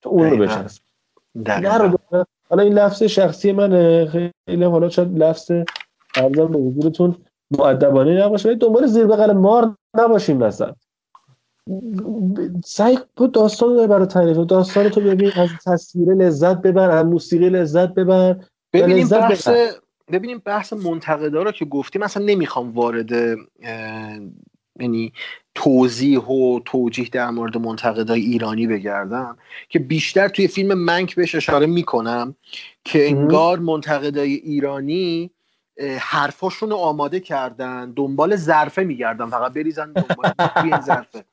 تو 0.03 0.11
اون 0.11 0.31
رو 0.31 0.37
بچسب 0.37 0.83
حالا 2.51 2.63
این 2.63 2.73
لفظ 2.73 3.03
شخصی 3.03 3.53
منه. 3.53 4.07
خیلی 4.07 4.65
حالا 4.65 4.89
شاید 4.89 5.19
لفظ 5.19 5.51
ارزم 6.17 6.47
به 6.47 6.59
حضورتون 6.59 7.17
معدبانه 7.51 8.25
نباشه. 8.25 8.49
ولی 8.49 8.59
دنبال 8.59 8.87
زیر 8.87 9.07
بغل 9.07 9.33
مار 9.33 9.77
نباشیم 9.95 10.37
مثلا 10.37 10.73
سعی 12.65 12.99
بود 13.17 13.33
داستان 13.33 13.69
رو 13.69 13.87
برای 13.87 14.07
تعریف 14.07 14.37
داستان 14.37 14.89
تو 14.89 15.01
ببین 15.01 15.33
از 15.37 15.49
تصویر 15.67 16.15
لذت 16.15 16.57
ببر 16.57 16.91
از 16.91 17.07
موسیقی 17.07 17.49
لذت 17.49 17.89
ببر 17.89 18.37
ببینیم 18.73 19.09
بحث 19.09 19.49
ببینیم 20.13 20.43
بحث 20.45 20.73
منتقدا 20.73 21.43
رو 21.43 21.53
که 21.53 21.65
گفتیم 21.65 22.03
مثلا 22.03 22.25
نمی‌خوام 22.25 22.73
وارد 22.73 23.11
یعنی 24.81 25.13
توضیح 25.55 26.21
و 26.21 26.61
توجیه 26.65 27.09
در 27.13 27.31
مورد 27.31 27.57
منتقدای 27.57 28.21
ایرانی 28.21 28.67
بگردم 28.67 29.37
که 29.69 29.79
بیشتر 29.79 30.29
توی 30.29 30.49
فیلم 30.49 30.75
منک 30.79 31.15
بهش 31.15 31.35
اشاره 31.35 31.67
می‌کنم 31.67 32.35
که 32.85 33.09
انگار 33.09 33.59
منتقدای 33.59 34.35
ایرانی 34.35 35.31
حرفاشون 35.99 36.71
رو 36.71 36.77
آماده 36.77 37.21
کردن 37.21 37.93
دنبال 37.93 38.37
ظرفه 38.37 38.85
میگردن 38.85 39.27
فقط 39.27 39.53
بریزن 39.53 39.93
دنبال 39.93 40.33
این 40.65 40.81
ظرفه. 40.81 41.25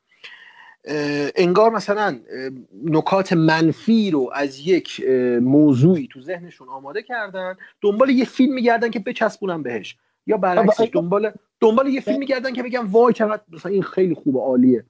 انگار 1.36 1.70
مثلا 1.70 2.18
نکات 2.84 3.32
منفی 3.32 4.10
رو 4.10 4.30
از 4.34 4.58
یک 4.58 5.08
موضوعی 5.40 6.08
تو 6.12 6.20
ذهنشون 6.20 6.68
آماده 6.68 7.02
کردن 7.02 7.56
دنبال 7.80 8.10
یه 8.10 8.24
فیلم 8.24 8.54
میگردن 8.54 8.90
که 8.90 8.98
بچسبونن 8.98 9.62
بهش. 9.62 9.96
یا 10.26 10.36
برعکس 10.36 10.80
دنبال 10.80 11.32
دنبال 11.60 11.86
یه 11.86 12.00
فیلم 12.00 12.18
میگردن 12.18 12.52
که 12.52 12.62
بگم 12.62 12.92
وای 12.92 13.14
چقدر 13.14 13.42
مثلا 13.52 13.72
این 13.72 13.82
خیلی 13.82 14.14
خوبه 14.14 14.40
عالیه. 14.40 14.84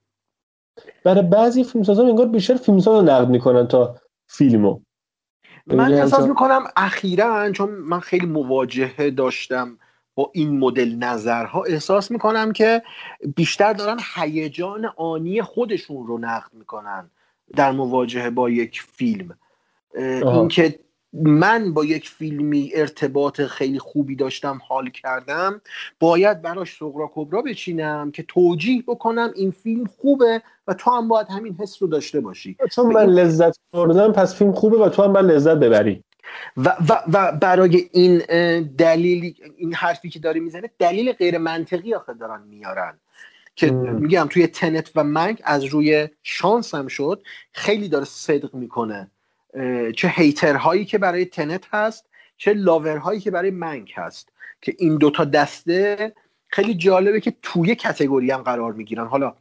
برای 1.04 1.22
بعضی 1.22 1.64
فیلمسازا 1.64 2.06
انگار 2.06 2.28
بیشتر 2.28 2.54
فیلمساز 2.54 3.00
رو 3.00 3.02
نقد 3.02 3.28
می‌کنن 3.28 3.68
تا 3.68 3.96
فیلمو. 4.26 4.80
من 5.66 5.94
احساس 5.94 6.26
می‌کنم 6.26 6.64
اخیرا 6.76 7.50
چون 7.50 7.70
من 7.70 8.00
خیلی 8.00 8.26
مواجهه 8.26 9.10
داشتم 9.10 9.78
با 10.16 10.30
این 10.34 10.58
مدل 10.58 10.94
نظرها 10.94 11.62
احساس 11.62 12.10
می‌کنم 12.10 12.52
که 12.52 12.82
بیشتر 13.36 13.72
دارن 13.72 13.98
هیجان 14.14 14.90
آنی 14.96 15.42
خودشون 15.42 16.06
رو 16.06 16.18
نقد 16.18 16.50
می‌کنن 16.52 17.10
در 17.56 17.72
مواجهه 17.72 18.30
با 18.30 18.50
یک 18.50 18.82
فیلم. 18.82 19.38
اینکه 19.94 20.78
من 21.22 21.74
با 21.74 21.84
یک 21.84 22.08
فیلمی 22.08 22.70
ارتباط 22.74 23.40
خیلی 23.40 23.78
خوبی 23.78 24.16
داشتم 24.16 24.60
حال 24.68 24.90
کردم 24.90 25.60
باید 26.00 26.42
براش 26.42 26.76
سغرا 26.76 27.10
کبرا 27.14 27.42
بچینم 27.42 28.10
که 28.10 28.22
توجیه 28.22 28.82
بکنم 28.86 29.32
این 29.36 29.50
فیلم 29.50 29.84
خوبه 29.86 30.42
و 30.66 30.74
تو 30.74 30.90
هم 30.90 31.08
باید 31.08 31.26
همین 31.30 31.54
حس 31.54 31.82
رو 31.82 31.88
داشته 31.88 32.20
باشی. 32.20 32.56
چون 32.72 32.92
من 32.92 33.06
لذت 33.06 33.58
بردم 33.72 34.12
پس 34.12 34.34
فیلم 34.34 34.52
خوبه 34.52 34.76
و 34.76 34.88
تو 34.88 35.02
هم 35.02 35.12
باید 35.12 35.26
لذت 35.26 35.56
ببری. 35.56 36.02
و, 36.56 36.76
و, 36.88 37.02
و 37.12 37.32
برای 37.32 37.88
این 37.92 38.18
دلیل 38.62 39.34
این 39.56 39.74
حرفی 39.74 40.08
که 40.10 40.18
داری 40.18 40.40
می‌زنه 40.40 40.70
دلیل 40.78 41.12
غیر 41.12 41.38
منطقی 41.38 41.94
آخه 41.94 42.14
دارن 42.14 42.42
میارن. 42.42 42.98
که 43.56 43.70
میگم 43.70 44.26
توی 44.30 44.46
تنت 44.46 44.90
و 44.94 45.04
منک 45.04 45.42
از 45.44 45.64
روی 45.64 46.08
شانس 46.22 46.74
هم 46.74 46.88
شد 46.88 47.22
خیلی 47.52 47.88
داره 47.88 48.04
صدق 48.04 48.54
می‌کنه. 48.54 49.10
چه 49.96 50.08
هیترهایی 50.08 50.84
که 50.84 50.98
برای 50.98 51.24
تنت 51.24 51.64
هست 51.72 52.08
چه 52.36 52.52
لاورهایی 52.52 53.20
که 53.20 53.30
برای 53.30 53.50
منک 53.50 53.92
هست. 53.96 54.32
که 54.60 54.74
این 54.78 54.96
دوتا 54.96 55.24
دسته 55.24 56.12
خیلی 56.48 56.74
جالبه 56.74 57.20
که 57.20 57.34
توی 57.42 57.74
کتگوری 57.74 58.30
هم 58.30 58.42
قرار 58.42 58.72
می‌گیرن. 58.72 59.06
حالا 59.06 59.34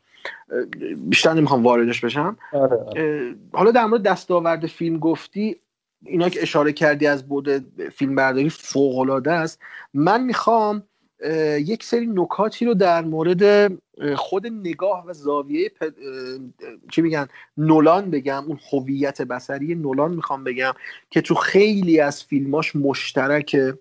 بیشتر 0.97 1.33
نمی‌خوام 1.33 1.63
واردش 1.63 2.01
بشم. 2.01 2.37
آره، 2.53 2.77
آره. 2.77 3.35
حالا 3.53 3.71
در 3.71 3.85
مورد 3.85 4.03
دستاورد 4.03 4.67
فیلم 4.67 4.99
گفتی 4.99 5.55
اینا 6.05 6.29
که 6.29 6.41
اشاره 6.41 6.73
کردی 6.73 7.07
از 7.07 7.27
بود 7.27 7.49
فیلم 7.89 8.15
برداری 8.15 8.49
فوق 8.49 8.97
العاده 8.97 9.31
است 9.31 9.59
من 9.93 10.23
می‌خوام 10.23 10.83
یک 11.57 11.83
سری 11.83 12.07
نکاتی 12.07 12.65
رو 12.65 12.73
در 12.73 13.01
مورد 13.01 13.71
خود 14.15 14.47
نگاه 14.47 15.05
و 15.05 15.13
زاویه. 15.13 15.71
چی 16.91 17.01
میگن 17.01 17.27
نولان 17.57 18.11
بگم 18.11 18.43
اون 18.47 18.59
هویت 18.71 19.21
بسری 19.21 19.75
نولان 19.75 20.11
می‌خوام 20.11 20.43
بگم 20.43 20.73
که 21.09 21.21
تو 21.21 21.35
خیلی 21.35 21.99
از 21.99 22.23
فیلماش 22.23 22.75
مشترکه 22.75 23.79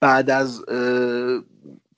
بعد 0.00 0.30
از 0.30 0.64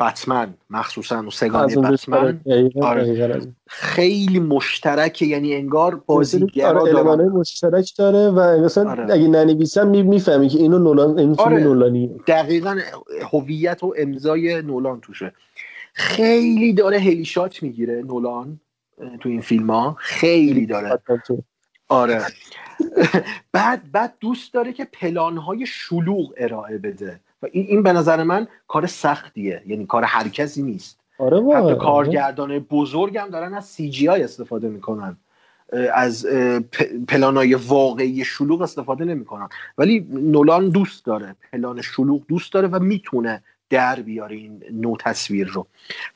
بتمن 0.01 0.55
مخصوصا 0.71 1.23
و 1.23 1.31
سگانه 1.31 1.77
بتمن. 1.77 2.41
آره. 2.83 3.41
خیلی 3.67 4.39
مشترکه 4.39 5.27
یعنی 5.27 5.55
انگار 5.55 6.03
بازیگرا 6.07 6.81
آره 6.81 6.93
دارن. 6.93 7.29
مشترک 7.29 7.93
داره 7.99 8.31
و 8.31 8.65
مثلا 8.65 8.91
آره. 8.91 9.13
اگه 9.13 9.29
ننویسم 9.29 9.89
می‌فهمی 9.89 10.49
که 10.49 10.59
اینو 10.59 10.79
نولان 10.79 11.19
این 11.19 11.35
فیلم 11.35 11.47
آره. 11.47 11.63
نولانی 11.63 12.11
دقیقا 12.27 12.79
هویت 13.33 13.83
و 13.85 13.95
امضای 13.99 14.63
نولان 14.63 15.01
توشه. 15.01 15.33
خیلی 15.93 16.73
داره 16.73 16.99
هلیشات 16.99 17.63
می‌گیره 17.63 18.03
نولان 18.03 18.61
تو 19.21 19.29
این 19.29 19.41
فیلم 19.41 19.71
ها 19.71 19.97
خیلی 19.99 20.67
داره. 20.67 21.01
آره. 21.89 22.23
بعد 23.53 23.93
بعد 23.93 24.15
دوست 24.21 24.55
داره 24.55 24.73
که 24.73 24.85
پلان 24.85 25.37
های 25.39 25.67
شلوغ 25.67 26.35
ارائه 26.37 26.79
بده. 26.79 27.21
و 27.45 27.49
این, 27.53 27.67
این 27.69 27.83
به 27.83 27.93
نظر 27.93 28.23
من 28.23 28.47
کار 28.69 28.87
سختیه. 28.87 29.63
یعنی 29.67 29.87
کار 29.87 30.05
هر 30.05 30.29
کسی 30.29 30.63
نیست. 30.63 31.01
آره 31.19 31.37
حتی 31.37 31.55
آره. 31.55 31.75
کارگردان 31.75 32.59
بزرگم 32.59 33.29
دارن 33.33 33.55
از 33.55 33.65
سی 33.65 33.91
جی 33.91 34.09
آی 34.09 34.23
استفاده 34.23 34.69
می‌کنن. 34.69 35.17
از 35.95 36.27
پلانای 37.09 37.55
واقعی 37.55 38.25
شلوغ 38.25 38.63
استفاده 38.63 39.05
نمی‌کنن. 39.05 39.49
ولی 39.79 40.07
نولان 40.11 40.69
دوست 40.69 41.05
داره. 41.05 41.37
پلان 41.53 41.83
شلوغ 41.83 42.23
دوست 42.29 42.53
داره 42.53 42.69
و 42.69 42.79
می‌تونه 42.79 43.43
در 43.71 44.01
بیاره 44.01 44.37
این 44.37 44.63
نو 44.73 44.97
تصویر 44.97 45.49
رو. 45.49 45.67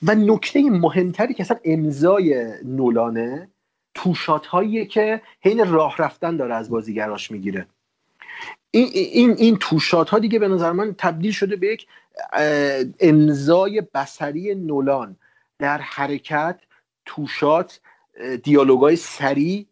و 0.03 0.14
نکته 0.14 0.62
مهمتری 0.71 1.35
که 1.35 1.43
اصلا 1.43 1.57
امضای 1.64 2.53
نولانه 2.64 3.49
توشات 3.95 4.47
هایی 4.47 4.87
که 4.87 5.21
حین 5.41 5.73
راه 5.73 5.97
رفتن 5.99 6.37
داره 6.37 6.55
از 6.55 6.71
بازیگراش 6.71 7.31
می‌گیره. 7.31 7.67
این 8.70 8.88
این 8.92 9.31
این 9.38 9.57
توشات 9.57 10.11
ها 10.11 10.18
دیگه 10.18 10.38
به 10.38 10.48
نظر 10.48 10.72
من 10.72 10.94
تبدیل 10.98 11.33
شده 11.33 11.57
به 11.57 11.66
یک 11.66 11.87
امضای 13.00 13.83
بسری 13.94 14.54
نولان. 14.54 15.16
در 15.59 15.78
حرکت 15.78 16.61
two 17.05 17.37
shot 17.37 17.81
دیالوگای 18.42 18.96
سریع 18.96 19.66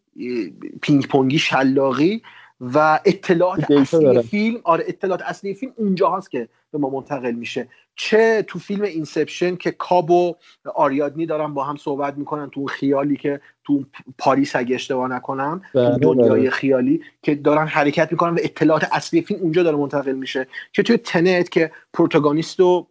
پینگ 0.81 1.07
پونگی 1.07 1.39
شلاقی 1.39 2.21
و 2.61 2.99
اطلاعات 3.05 3.71
اصلی 3.71 4.21
فیلم. 4.21 4.61
آره 4.63 4.83
اطلاعات 4.87 5.21
اصلی 5.21 5.53
فیلم 5.53 5.73
اونجا 5.75 6.09
هست 6.09 6.31
که 6.31 6.49
به 6.71 6.77
ما 6.77 6.89
منتقل 6.89 7.31
میشه. 7.31 7.67
چه 7.97 8.43
تو 8.47 8.59
فیلم 8.59 8.81
اینسپشن 8.81 9.55
که 9.55 9.71
کاب 9.71 10.11
و 10.11 10.35
آریادنه 10.75 11.25
دارن 11.25 11.53
با 11.53 11.63
هم 11.63 11.75
صحبت 11.75 12.17
می‌کنن 12.17 12.49
تو 12.49 12.59
اون 12.59 12.69
خیالی 12.69 13.17
که 13.17 13.41
تو 13.63 13.83
پاریس 14.17 14.55
اگه 14.55 14.75
اشتباه 14.75 15.07
نکنم 15.07 15.61
بله، 15.73 15.97
دنیای 15.97 16.41
بله. 16.41 16.49
خیالی 16.49 17.01
که 17.21 17.35
دارن 17.35 17.67
حرکت 17.67 18.11
می‌کنن 18.11 18.33
و 18.33 18.37
اطلاعات 18.41 18.87
اصلی 18.91 19.21
فیلم 19.21 19.39
اونجا 19.39 19.63
داره 19.63 19.77
منتقل 19.77 20.11
میشه 20.11 20.47
چه 20.71 20.83
توی 20.83 20.97
تنت 20.97 21.49
که 21.49 21.71
protagonist 21.93 22.59
و 22.59 22.87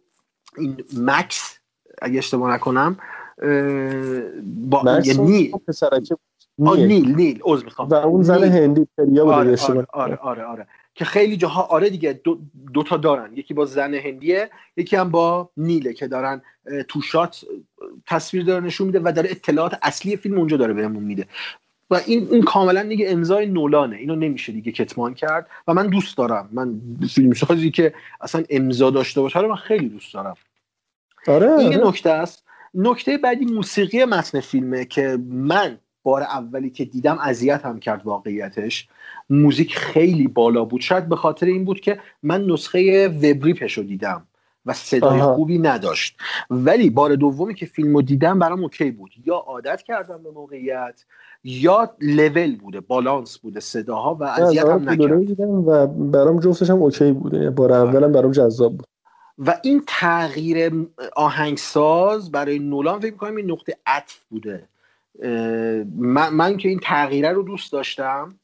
این 0.57 0.77
مکس 0.97 1.59
اگه 2.01 2.17
اشتباه 2.17 2.53
نکنم 2.53 2.97
با 6.59 6.75
نیل. 6.75 6.87
نیل. 6.87 7.15
نیل 7.15 7.39
عذر 7.43 7.65
می‌خوام. 7.65 7.89
و 7.89 7.93
اون 7.93 8.23
زن 8.23 8.43
هندی 8.43 8.87
پریا 8.97 9.25
بود 9.25 9.33
آره 9.33 9.57
آره, 9.61 9.87
آره 9.93 10.15
آره 10.15 10.43
آره. 10.43 10.67
که 10.97 11.05
خیلی 11.05 11.37
جاها 11.37 11.63
آره 11.63 11.89
دیگه 11.89 12.13
دو, 12.23 12.39
دو 12.73 12.83
تا 12.83 12.97
دارن. 12.97 13.33
یکی 13.35 13.53
با 13.53 13.65
زن 13.65 13.93
هندیه 13.93 14.49
یکی 14.77 14.95
هم 14.95 15.11
با 15.11 15.49
نیله 15.57 15.93
که 15.93 16.07
دارن 16.07 16.41
تو 16.87 17.01
شات 17.01 17.45
تصویر 18.05 18.43
داره 18.43 18.65
نشون 18.65 18.87
میده 18.87 18.99
و 19.03 19.11
داره 19.11 19.29
اطلاعات 19.31 19.79
اصلی 19.81 20.17
فیلم 20.17 20.37
اونجا 20.37 20.57
داره 20.57 20.73
بهمون 20.73 21.03
میده. 21.03 21.25
و 21.89 22.01
این 22.05 22.27
این 22.31 22.43
کاملا 22.43 22.83
دیگه 22.83 23.09
امضای 23.09 23.45
نولانه. 23.45 23.95
اینو 23.95 24.15
نمیشه 24.15 24.51
دیگه 24.51 24.71
کتمان 24.71 25.13
کرد. 25.13 25.47
و 25.67 25.73
من 25.73 25.87
دوست 25.87 26.17
دارم. 26.17 26.49
من 26.51 26.81
فیلم 27.09 27.33
سازی 27.33 27.71
که 27.71 27.93
اصلا 28.21 28.43
امضا 28.49 28.89
داشته 28.89 29.21
باشه 29.21 29.39
رو 29.39 29.47
من 29.47 29.55
خیلی 29.55 29.89
دوست 29.89 30.13
دارم. 30.13 30.35
آره 31.27 31.51
این 31.51 31.75
آره. 31.75 31.87
نکته 31.87 32.09
است. 32.09 32.43
نکته 32.73 33.17
بعدی 33.17 33.45
موسیقی 33.45 34.05
متن 34.05 34.39
فیلمه 34.39 34.85
که 34.85 35.17
من 35.29 35.77
بار 36.07 36.21
اولی 36.21 36.69
که 36.69 36.85
دیدم 36.85 37.17
اذیت 37.21 37.65
هم 37.65 37.79
کرد 37.79 38.01
واقعیتش. 38.05 38.87
موزیک 39.29 39.77
خیلی 39.77 40.27
بالا 40.27 40.65
بود. 40.65 40.81
شاید 40.81 41.09
به 41.09 41.15
خاطر 41.15 41.45
این 41.45 41.65
بود 41.65 41.79
که 41.79 41.99
من 42.23 42.45
نسخه 42.45 43.07
وبریپش 43.07 43.77
رو 43.77 43.83
دیدم 43.83 44.27
و 44.65 44.73
صدای 44.73 45.21
خوبی 45.21 45.59
نداشت. 45.59 46.17
ولی 46.49 46.89
بار 46.89 47.15
دومی 47.15 47.55
که 47.55 47.65
فیلم 47.65 47.95
رو 47.95 48.01
دیدم 48.01 48.39
برام 48.39 48.63
اوکی 48.63 48.91
بود. 48.91 49.11
یا 49.25 49.35
عادت 49.35 49.81
کردم 49.81 50.23
به 50.23 50.31
موقعیت 50.31 51.05
یا 51.43 51.95
لول 52.01 52.55
بوده 52.55 52.79
بالانس 52.79 53.37
بوده 53.37 53.59
صداها 53.59 54.15
و 54.15 54.23
اذیت 54.23 54.65
هم 54.65 54.89
نکرد. 54.89 55.39
و 55.67 55.87
برام 55.87 56.39
جفتش 56.39 56.69
هم 56.69 56.77
اوکی 56.77 57.11
بوده 57.11 57.49
بار 57.49 57.71
اولم 57.73 58.11
برام 58.11 58.31
جذاب 58.31 58.77
بود. 58.77 58.87
و 59.37 59.59
این 59.63 59.83
تغییر 59.87 60.71
آهنگساز 61.15 62.31
برای 62.31 62.59
نولان 62.59 62.99
فکر 62.99 63.11
می‌کنم 63.11 63.35
این 63.35 63.51
نقطه 63.51 63.77
عطف 63.85 64.19
بوده. 64.29 64.67
من, 65.95 66.29
من 66.29 66.57
که 66.57 66.69
این 66.69 66.79
تغییره 66.83 67.31
رو 67.31 67.43
دوست 67.43 67.71
داشتم 67.71 68.39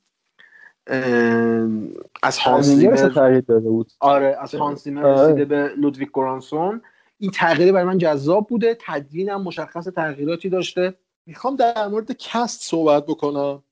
از 2.24 2.38
هانس 2.40 2.66
زیمر 2.66 3.42
بود؟ 3.60 3.92
آره 4.00 4.38
از 4.42 4.56
هانس 4.56 4.88
آره. 4.88 5.24
رسیده 5.24 5.46
به 5.46 5.72
لودویک 5.78 6.12
گورانسون. 6.12 6.82
این 7.20 7.32
تغییره 7.32 7.72
برای 7.72 7.86
من 7.86 7.98
جذاب 7.98 8.48
بوده 8.48 8.78
تدوینم 8.82 9.42
مشخص 9.42 9.88
تغییراتی 9.88 10.50
داشته. 10.50 10.94
می‌خوام 11.26 11.56
در 11.56 11.88
مورد 11.88 12.12
cast 12.12 12.62
صحبت 12.64 13.06
بکنم. 13.06 13.64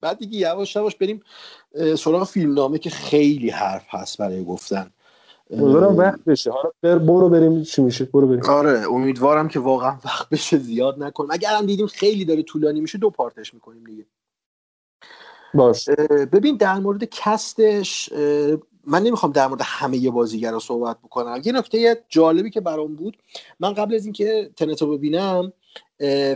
بعد 0.00 0.18
دیگه 0.18 0.38
یواش 0.38 0.76
یواش 0.76 0.96
بریم 0.96 1.22
سراغ 1.98 2.24
فیلمنامه 2.24 2.78
که 2.78 2.90
خیلی 2.90 3.50
حرف 3.50 3.86
هست 3.88 4.18
برای 4.18 4.44
گفتن. 4.44 4.90
امیدوارم 5.50 5.96
وقت 5.96 6.24
بشه. 6.24 6.50
حالا 6.50 6.70
بر 6.82 6.98
برو 6.98 7.28
بریم 7.28 7.62
چی 7.62 7.82
میشه؟ 7.82 8.04
برو 8.04 8.26
بریم. 8.26 8.44
آره 8.50 8.92
امیدوارم 8.92 9.48
که 9.48 9.60
واقعا 9.60 9.98
وقت 10.04 10.28
بشه 10.28 10.58
زیاد 10.58 11.02
نکنیم. 11.02 11.30
اگر 11.30 11.56
هم 11.56 11.66
دیدیم 11.66 11.86
خیلی 11.86 12.24
داره 12.24 12.42
طولانی 12.42 12.80
میشه 12.80 12.98
دو 12.98 13.10
پارتش 13.10 13.54
می‌کنیم 13.54 13.84
دیگه. 13.84 14.06
باش. 15.54 15.88
ببین 16.32 16.56
در 16.56 16.74
مورد 16.74 17.04
کستش 17.04 18.12
من 18.86 19.02
نمی‌خوام 19.02 19.32
در 19.32 19.46
مورد 19.46 19.60
همه 19.64 20.10
بازیگر 20.10 20.52
رو 20.52 20.60
صحبت 20.60 20.98
بکنم. 20.98 21.42
یه 21.44 21.52
نکته 21.52 22.04
جالبی 22.08 22.50
که 22.50 22.60
برام 22.60 22.94
بود 22.94 23.16
من 23.60 23.72
قبل 23.74 23.94
از 23.94 24.04
اینکه 24.04 24.50
تنت 24.56 24.82
رو 24.82 24.96
ببینم 24.96 25.52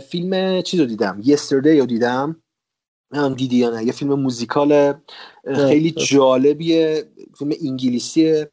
فیلم 0.09 0.61
چیز 0.61 0.79
رو 0.79 0.85
دیدم. 0.85 1.21
یستردی 1.23 1.79
رو 1.79 1.85
دیدم. 1.85 2.35
من 3.11 3.33
دیدی 3.33 3.57
یا 3.57 3.69
نه؟ 3.69 3.83
یه 3.83 3.91
فیلم 3.91 4.13
موزیکال 4.13 4.93
خیلی 5.55 5.91
جالبیه 5.91 7.03
فیلم 7.37 7.51
انگلیسیه. 7.61 8.51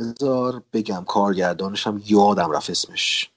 بذار 0.00 0.62
بگم 0.72 1.04
کارگردانش 1.06 1.86
هم 1.86 2.02
یادم 2.06 2.50
رفت 2.50 2.70
اسمش. 2.70 3.30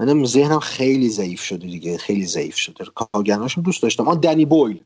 منم 0.00 0.24
ذهنم 0.24 0.60
خیلی 0.60 1.08
ضعیف 1.08 1.40
شده 1.40 1.66
دیگه 1.66 1.98
خیلی 1.98 2.26
ضعیف 2.26 2.56
شده. 2.56 2.84
کارگردانش 2.94 3.58
دوست 3.58 3.82
داشتم. 3.82 4.08
آن 4.08 4.20
دنی 4.20 4.44
بویل. 4.44 4.80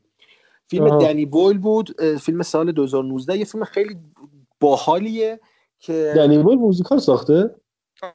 فیلم 0.67 0.83
آه. 0.83 1.01
دنی 1.01 1.25
بویل 1.25 1.57
بود. 1.57 2.01
فیلم 2.17 2.41
سال 2.41 2.71
2019 2.71 3.37
یه 3.37 3.45
فیلم 3.45 3.63
خیلی 3.63 3.97
باحالیه 4.59 5.39
که 5.79 6.13
دنی 6.15 6.37
بویل 6.37 6.59
موزیکال 6.59 6.99
ساخته؟ 6.99 7.55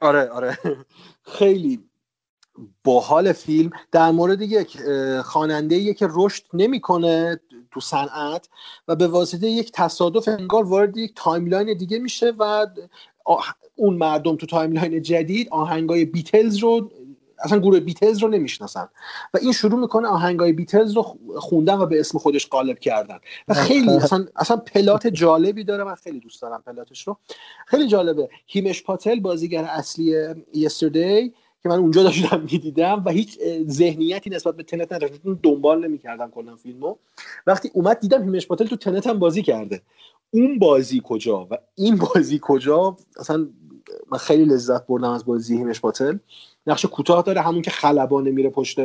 آره 0.01 0.29
آره. 0.29 0.57
خیلی 1.23 1.79
باحال 2.83 3.33
فیلم. 3.33 3.71
در 3.91 4.11
مورد 4.11 4.41
یک 4.41 4.77
خواننده 5.21 5.93
که 5.93 6.07
رشد 6.09 6.43
نمی‌کنه. 6.53 7.39
تو 7.77 7.81
صنعت 7.81 8.49
و 8.87 8.95
به 8.95 9.07
واسطه 9.07 9.47
یک 9.47 9.71
تصادف 9.71 10.27
انگار 10.27 10.63
وارد 10.63 10.97
یک 10.97 11.11
timeline 11.15 11.77
دیگه 11.77 11.99
میشه 11.99 12.33
و 12.39 12.67
اون 13.75 13.97
مردم 13.97 14.35
تو 14.35 14.45
timeline 14.45 15.01
جدید 15.01 15.49
آهنگای 15.49 16.05
بیتلز 16.05 16.57
رو 16.57 16.91
اصلا 17.43 17.59
گروه 17.59 17.79
بیتلز 17.79 18.17
رو 18.17 18.27
نمی‌شناسن. 18.27 18.89
و 19.33 19.37
این 19.41 19.51
شروع 19.51 19.79
می‌کنه 19.79 20.07
آهنگای 20.07 20.51
بیتلز 20.53 20.91
رو 20.91 21.17
خوندن 21.37 21.77
و 21.77 21.85
به 21.85 21.99
اسم 21.99 22.17
خودش 22.17 22.47
قالب 22.47 22.79
کردن. 22.79 23.19
و 23.47 23.53
خیلی. 23.53 23.89
اصلا, 23.89 24.25
اصلا 24.35 24.57
پلات 24.57 25.07
جالبی 25.07 25.63
داره. 25.63 25.83
من 25.83 25.95
خیلی 25.95 26.19
دوست 26.19 26.41
دارم 26.41 26.63
پلاتش 26.65 27.07
رو. 27.07 27.17
خیلی 27.65 27.87
جالبه. 27.87 28.29
هیمش 28.47 28.83
پاتل 28.83 29.19
بازیگر 29.19 29.63
اصلی 29.63 30.15
یستردی 30.53 31.33
که 31.67 31.73
من 31.73 31.79
اونجا 31.79 32.03
داشتم 32.03 32.41
می‌دیدم 32.41 33.03
و 33.05 33.09
هیچ 33.09 33.39
ذهنیتی 33.67 34.29
نسبت 34.29 34.55
به 34.55 34.63
تنت 34.63 34.93
نداشتم 34.93 35.39
دنبال 35.43 35.85
نمی‌کردم 35.87 36.29
کلا 36.29 36.55
فیلمو. 36.55 36.95
وقتی 37.47 37.71
اومد 37.73 37.99
دیدم 37.99 38.23
هیمش 38.23 38.47
پاتل 38.47 38.65
تو 38.65 38.75
تنت 38.75 39.07
هم 39.07 39.19
بازی 39.19 39.41
کرده. 39.41 39.81
اون 40.31 40.59
بازی 40.59 41.01
کجا 41.03 41.47
و 41.51 41.57
این 41.75 41.97
بازی 42.13 42.39
کجا؟ 42.41 42.97
اصلا 43.19 43.47
من 44.11 44.17
خیلی 44.17 44.45
لذت 44.45 44.87
بردم 44.87 45.09
از 45.09 45.25
بازی 45.25 45.57
هیمش 45.57 45.81
پاتل. 45.81 46.17
نقش 46.67 46.85
کوتاه 46.85 47.21
داره 47.21 47.41
همون 47.41 47.61
که 47.61 47.71
خلبانه 47.71 48.31
میره 48.31 48.49
پشت 48.49 48.79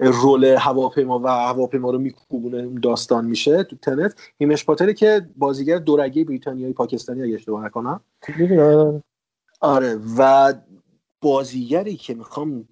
رول 0.00 0.44
هواپیما 0.44 1.18
و 1.18 1.26
هواپیما 1.26 1.90
رو 1.90 1.98
میکوبونه 1.98 2.80
داستان 2.82 3.24
میشه 3.24 3.62
تو 3.62 3.76
تنت. 3.76 4.14
هیمش 4.38 4.64
پاتل 4.64 4.92
که 4.92 5.28
بازیگر 5.36 5.78
دورگی 5.78 6.24
بریتانیایی 6.24 6.72
پاکستانی 6.72 7.22
اگه 7.22 7.34
اشتباه 7.34 7.64
نکنم. 7.64 8.00
آره 9.60 9.98
و 10.18 10.54
بازیگری 11.20 11.96
که 11.96 12.14
می‌خوام 12.14 12.68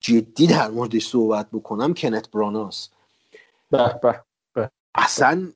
جدی 0.00 0.46
در 0.46 0.70
موردش 0.70 1.06
صحبت 1.06 1.48
بکنم 1.52 1.94
کنت 1.94 2.30
براناس. 2.30 2.88
به 3.70 4.00
به 4.54 4.70
اصلا 4.94 5.48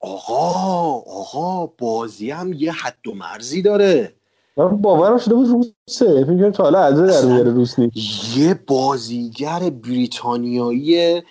آقا 0.00 0.92
آقا 1.06 1.66
بازی 1.66 2.30
هم 2.30 2.52
یه 2.52 2.72
حد 2.72 3.08
و 3.08 3.14
مرزی 3.14 3.62
داره. 3.62 4.14
من 4.56 4.76
باورم 4.76 5.18
شده 5.18 5.34
بود 5.34 5.48
روسه. 5.48 6.24
فکر 6.24 6.50
تا 6.50 6.62
حالا 6.62 6.84
عزه 6.84 7.06
در 7.06 7.24
میاره 7.24 7.50
روس 7.50 7.78
نیست. 7.78 8.36
یه 8.36 8.54
بازیگر 8.54 9.70
بریتانیایی 9.70 11.22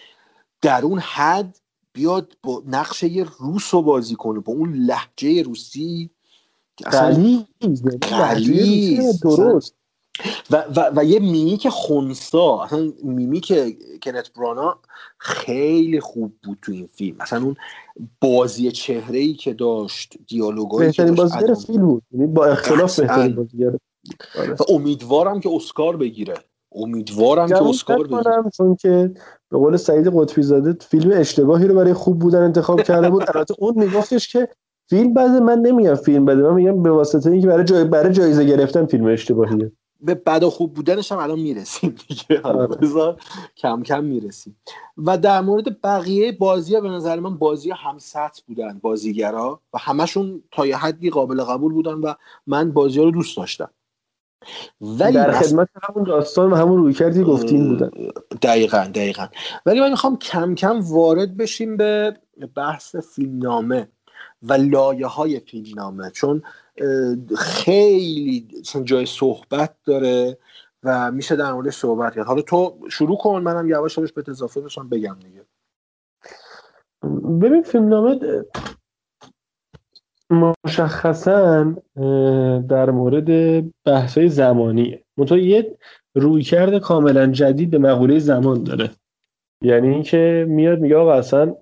در 0.61 0.81
اون 0.85 0.99
حد 0.99 1.59
بیاد 1.93 2.37
با 2.43 2.63
نقش 2.65 3.03
یه 3.03 3.25
روس 3.39 3.73
رو 3.73 3.81
بازی 3.81 4.15
کنه 4.15 4.39
با 4.39 4.53
اون 4.53 4.73
لهجه 4.73 5.41
روسی 5.41 6.09
غلیظ 6.91 7.81
غلیظ. 8.01 9.19
درست. 9.23 9.76
و, 10.51 10.63
و, 10.75 10.91
و 10.95 11.03
یه 11.03 11.19
میمیک 11.19 11.69
خونسا 11.69 12.63
اصلا 12.63 12.91
میمیک 13.03 13.53
کنت 14.03 14.33
برانا 14.33 14.77
خیلی 15.17 15.99
خوب 15.99 16.33
بود 16.43 16.57
تو 16.61 16.71
این 16.71 16.89
فیلم. 16.93 17.17
مثلا 17.19 17.43
اون 17.43 17.55
بازی 18.21 18.71
چهره 18.71 19.19
ای 19.19 19.33
که 19.33 19.53
داشت 19.53 20.17
دیالوگایی 20.27 20.91
که 20.91 21.03
داشت 21.03 21.17
بازیگر 21.17 21.53
فیلم 21.53 21.87
بود. 21.87 22.03
یعنی 22.11 22.27
با 22.27 22.45
اختلاف. 22.45 22.99
بهترین 22.99 23.35
بازیگر. 23.35 23.71
آره. 24.39 24.53
و 24.53 24.63
امیدوارم 24.69 25.39
که 25.39 25.49
اسکار 25.55 25.97
بگیره. 25.97 26.33
امیدوارم 26.75 27.47
که 27.47 27.63
اسکار 27.63 28.07
بگیره. 28.07 28.43
چون 28.57 28.75
که 28.75 29.11
به 29.49 29.57
قول 29.57 29.77
سعید 29.77 30.07
قطبی 30.15 30.41
زاده 30.41 30.77
فیلم 30.81 31.11
اشتباهی 31.13 31.67
رو 31.67 31.75
برای 31.75 31.93
خوب 31.93 32.19
بودن 32.19 32.43
انتخاب 32.43 32.81
کرده 32.81 33.09
بود. 33.09 33.23
البته 33.35 33.53
اون 33.59 33.73
میگفتش 33.77 34.27
که 34.27 34.49
فیلم 34.89 35.13
بده 35.13 35.39
من 35.39 35.59
نمیگم 35.59 35.95
فیلم 35.95 36.25
بده 36.25 36.41
من 36.41 36.53
میگم 36.53 36.83
به 36.83 36.91
واسطه 36.91 37.31
اینکه 37.31 37.47
برای 37.47 37.63
جای 37.63 37.83
برای 37.83 38.13
جایزه 38.13 38.43
گرفتن 38.43 38.85
فیلم 38.85 39.05
اشتباهیه. 39.05 39.71
به 40.01 40.15
بد 40.15 40.43
و 40.43 40.49
خوب 40.49 40.73
بودنش 40.73 41.11
هم 41.11 41.17
الان 41.17 41.39
می‌رسیم 41.39 41.95
دیگه. 42.07 42.41
حالا 42.41 42.59
آره. 42.59 42.75
بذار 42.75 43.21
کم 43.57 43.83
کم 43.83 44.03
می‌رسیم. 44.03 44.57
و 44.97 45.17
در 45.17 45.41
مورد 45.41 45.81
بقیه 45.81 46.31
بازی 46.31 46.75
ها 46.75 46.81
به 46.81 46.89
نظر 46.89 47.19
من 47.19 47.37
بازی 47.37 47.71
هم 47.71 47.97
سطح 47.97 48.41
بودن 48.47 48.79
بازیگرا 48.81 49.61
و 49.73 49.77
همشون 49.77 50.43
تا 50.51 50.65
یه 50.65 50.77
حدی 50.77 51.09
قابل 51.09 51.43
قبول 51.43 51.73
بودن 51.73 51.93
و 51.93 52.13
من 52.47 52.71
بازی 52.71 52.99
ها 52.99 53.05
رو 53.05 53.11
دوست 53.11 53.37
داشتم. 53.37 53.69
ولی 54.81 55.13
در 55.13 55.31
خدمت 55.31 55.69
همون 55.89 56.03
داستان 56.03 56.51
و 56.51 56.55
همون 56.55 56.77
رویکردی 56.77 57.23
گفتین 57.23 57.67
بودن. 57.69 57.91
دقیقا 58.41 58.91
دقیقا. 58.95 59.27
ولی 59.65 59.79
من 59.79 59.89
می‌خوام 59.89 60.17
کم 60.17 60.55
کم 60.55 60.79
وارد 60.79 61.37
بشیم 61.37 61.77
به 61.77 62.17
بحث 62.55 62.95
فیلمنامه 62.95 63.87
و 64.43 64.53
لایه 64.53 65.07
های 65.07 65.39
فیلمنامه. 65.39 66.11
چون 66.11 66.43
خیلی 67.37 68.47
جای 68.83 69.05
صحبت 69.05 69.75
داره 69.85 70.37
و 70.83 71.11
میشه 71.11 71.35
در 71.35 71.53
موردش 71.53 71.75
صحبت 71.75 72.15
کرد. 72.15 72.25
حالا 72.25 72.41
تو 72.41 72.79
شروع 72.89 73.17
کن 73.17 73.41
منم 73.41 73.69
یواش 73.69 73.97
یواش 73.97 74.13
به 74.13 74.23
اضافه 74.27 74.61
بشم 74.61 74.89
بگم 74.89 75.17
دیگه. 75.23 75.45
ببین 77.41 77.61
فیلمنامه 77.61 78.19
مشخصا 80.65 81.75
در 82.69 82.89
مورد 82.91 83.63
بحث‌های 83.83 84.29
زمانی 84.29 84.99
منتها 85.17 85.37
یه 85.37 85.77
رویکرد 86.15 86.77
کاملا 86.77 87.27
جدید 87.27 87.69
به 87.69 87.77
مقوله 87.77 88.19
زمان 88.19 88.63
داره. 88.63 88.91
یعنی 89.61 89.87
اینکه 89.87 90.45
میاد 90.49 90.79
میگه 90.79 90.97
آقا 90.97 91.13
اصلا 91.13 91.55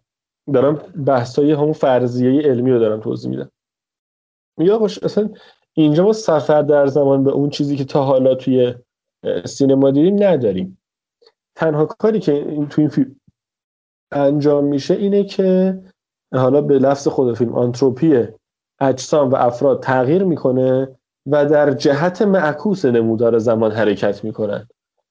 دارم 0.53 0.75
بحث‌های 1.05 1.51
همون 1.51 1.73
فرضیه 1.73 2.41
علمی 2.41 2.71
رو 2.71 2.79
دارم 2.79 2.99
توضیح 2.99 3.29
میدم. 3.29 3.51
آقا 4.57 4.85
اصلا 4.85 5.29
اینجا 5.73 6.03
ما 6.03 6.13
سفر 6.13 6.61
در 6.61 6.87
زمان 6.87 7.23
به 7.23 7.31
اون 7.31 7.49
چیزی 7.49 7.75
که 7.75 7.85
تا 7.85 8.03
حالا 8.03 8.35
توی 8.35 8.75
سینما 9.45 9.91
دیدیم 9.91 10.23
نداریم. 10.23 10.77
تنها 11.55 11.85
کاری 11.85 12.19
که 12.19 12.33
این 12.33 12.67
تو 12.67 12.81
این 12.81 12.89
فیلم 12.89 13.15
انجام 14.11 14.63
میشه 14.63 14.93
اینه 14.93 15.23
که 15.23 15.79
حالا 16.33 16.61
به 16.61 16.79
لفظ 16.79 17.07
خود 17.07 17.37
فیلم 17.37 17.55
آنتروپی 17.55 18.27
اجسام 18.79 19.29
و 19.29 19.35
افراد 19.35 19.83
تغییر 19.83 20.23
می‌کنه 20.23 20.95
و 21.25 21.45
در 21.45 21.71
جهت 21.71 22.21
معکوس 22.21 22.85
نمودار 22.85 23.37
زمان 23.37 23.71
حرکت 23.71 24.23
می‌کنن. 24.23 24.67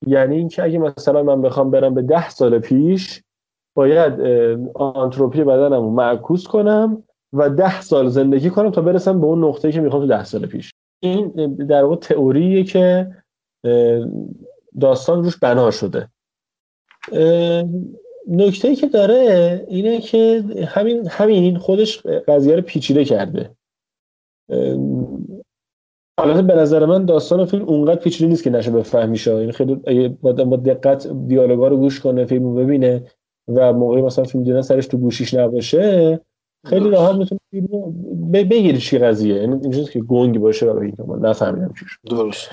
یعنی 0.06 0.36
اینکه 0.36 0.62
اگه 0.62 0.78
مثلا 0.78 1.22
من 1.22 1.42
بخوام 1.42 1.70
برم 1.70 1.94
به 1.94 2.02
ده 2.02 2.30
سال 2.30 2.58
پیش 2.58 3.22
باید 3.76 4.20
آنتروپی 4.74 5.44
بدنم 5.44 5.84
معکوس 5.84 6.46
کنم 6.46 7.02
و 7.34 7.50
ده 7.50 7.80
سال 7.80 8.08
زندگی 8.08 8.50
کنم 8.50 8.70
تا 8.70 8.80
برسم 8.80 9.20
به 9.20 9.26
اون 9.26 9.44
نقطه‌ای 9.44 9.74
که 9.74 9.80
می‌خوام 9.80 10.02
تو 10.02 10.08
ده 10.08 10.24
سال 10.24 10.46
پیش. 10.46 10.72
این 11.02 11.28
در 11.56 11.82
واقع 11.82 11.96
تئوریه 11.96 12.64
که 12.64 13.10
داستان 14.80 15.24
روش 15.24 15.36
بنا 15.36 15.70
شده. 15.70 16.08
نکته 18.28 18.74
که 18.76 18.86
داره 18.86 19.64
اینه 19.68 20.00
که 20.00 20.44
همین 20.66 21.08
همین 21.08 21.58
خودش 21.58 22.06
قضیه 22.06 22.56
رو 22.56 22.62
پیچیده 22.62 23.04
کرده. 23.04 23.50
البته 26.18 26.42
به 26.42 26.54
نظر 26.54 26.86
من 26.86 27.04
داستان 27.04 27.44
فیلم 27.44 27.64
اونقدر 27.64 28.00
پیچیده 28.00 28.30
نیست 28.30 28.44
که 28.44 28.50
نشه 28.50 28.70
بفهمی 28.70 29.16
شه 29.16 29.34
یعنی 29.34 29.52
خیلی 29.52 30.08
با 30.22 30.32
دقت 30.56 31.08
دیالوگا 31.26 31.68
رو 31.68 31.76
گوش 31.76 32.00
کنه 32.00 32.24
فیلم 32.24 32.44
رو 32.44 32.54
ببینه 32.54 33.02
و 33.48 33.72
موقعی 33.72 34.02
مثلا 34.02 34.24
فیلم 34.24 34.44
دیدن 34.44 34.60
سرش 34.60 34.86
تو 34.86 34.98
گوشیش 34.98 35.34
نباشه 35.34 36.20
خیلی 36.64 36.90
راحت 36.90 37.16
ب- 38.32 38.48
بگیری 38.50 38.78
چی 38.78 38.98
قضیه. 38.98 39.34
یعنی 39.34 39.52
اینجوریه 39.52 39.88
که 39.88 40.00
گنگی 40.00 40.38
باشه 40.38 40.70
و 40.70 40.80
بگی 40.80 40.92
که 40.96 41.02
من 41.02 41.28
نفهمیدم 41.28 41.72
چی 41.78 41.84
شد. 41.88 41.98
درست. 42.10 42.50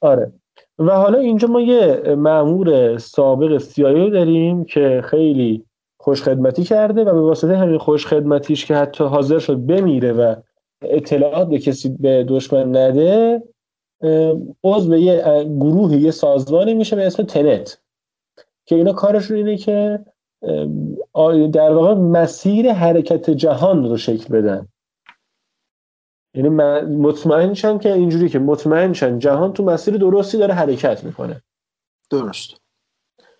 آره. 0.00 0.32
و 0.78 0.90
حالا 0.90 1.18
اینجا 1.18 1.48
ما 1.48 1.60
یه 1.60 2.14
مأمور 2.14 2.98
سابق 2.98 3.58
سیایی 3.58 4.10
داریم 4.10 4.64
که 4.64 5.02
خیلی 5.04 5.64
خوشخدمتی 6.00 6.64
کرده 6.64 7.00
و 7.00 7.04
به 7.04 7.20
واسطه 7.20 7.56
همین 7.56 7.78
خوشخدمتیش 7.78 8.66
که 8.66 8.74
حتی 8.74 9.04
حاضر 9.04 9.38
شد 9.38 9.56
بمیره 9.66 10.12
و 10.12 10.34
اطلاعات 10.82 11.48
به 11.48 11.58
کسی 11.58 11.88
به 11.88 12.24
دشمن 12.28 12.76
نده 12.76 13.42
عضو 14.64 14.96
یه 14.96 15.44
گروه 15.60 15.96
یه 15.96 16.10
سازمانی 16.10 16.74
میشه 16.74 16.96
به 16.96 17.06
اسم 17.06 17.22
تنت 17.22 17.80
که 18.64 18.76
اینا 18.76 18.92
کارشون 18.92 19.36
اینه 19.36 19.56
که 19.56 19.98
در 21.52 21.72
واقع 21.72 21.94
مسیر 21.94 22.72
حرکت 22.72 23.30
جهان 23.30 23.88
رو 23.88 23.96
شکل 23.96 24.34
بدن؟ 24.34 24.68
یعنی 26.34 26.48
مطمئن 26.96 27.54
شن 27.54 27.78
که 27.78 27.92
اینجوری 27.92 28.28
که 28.28 28.38
مطمئن 28.38 28.92
شن 28.92 29.18
جهان 29.18 29.52
تو 29.52 29.64
مسیر 29.64 29.96
درستی 29.96 30.38
داره 30.38 30.54
حرکت 30.54 31.04
می‌کنه. 31.04 31.42
درست. 32.10 32.50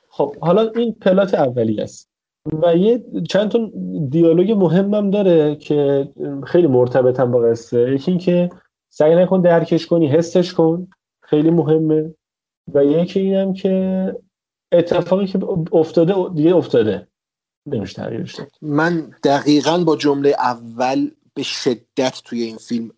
خب 0.09 0.37
حالا 0.41 0.71
این 0.77 0.93
پلات 0.93 1.35
اولی 1.35 1.81
است. 1.81 2.09
و 2.63 2.77
یه 2.77 3.05
چند 3.29 3.51
تا 3.51 3.71
دیالوگ 4.09 4.53
مهمم 4.53 5.11
داره 5.11 5.57
که 5.57 6.09
خیلی 6.47 6.67
مرتبطن 6.67 7.31
با 7.31 7.39
قصه. 7.41 7.95
یکی 7.95 8.11
این 8.11 8.21
که 8.21 8.51
سعی 8.89 9.15
نکن 9.15 9.41
درکش 9.41 9.87
کنی 9.87 10.07
حسش 10.07 10.55
کن. 10.55 10.89
خیلی 11.23 11.51
مهمه. 11.51 12.15
و 12.75 12.85
یکی 12.85 13.21
اینم 13.21 13.53
که 13.53 14.17
اتفاقی 14.73 15.27
که 15.27 15.39
افتاده 15.73 16.15
دیگه 16.35 16.55
افتاده. 16.55 17.09
نمیشه 17.67 17.95
تغییرش 17.95 18.35
داد 18.35 18.53
من 18.63 19.11
دقیقا 19.25 19.79
با 19.79 19.97
جمله 19.97 20.29
اول 20.29 21.11
به 21.35 21.43
شدت 21.43 22.21
توی 22.25 22.43
این 22.43 22.57
فیلم 22.57 22.91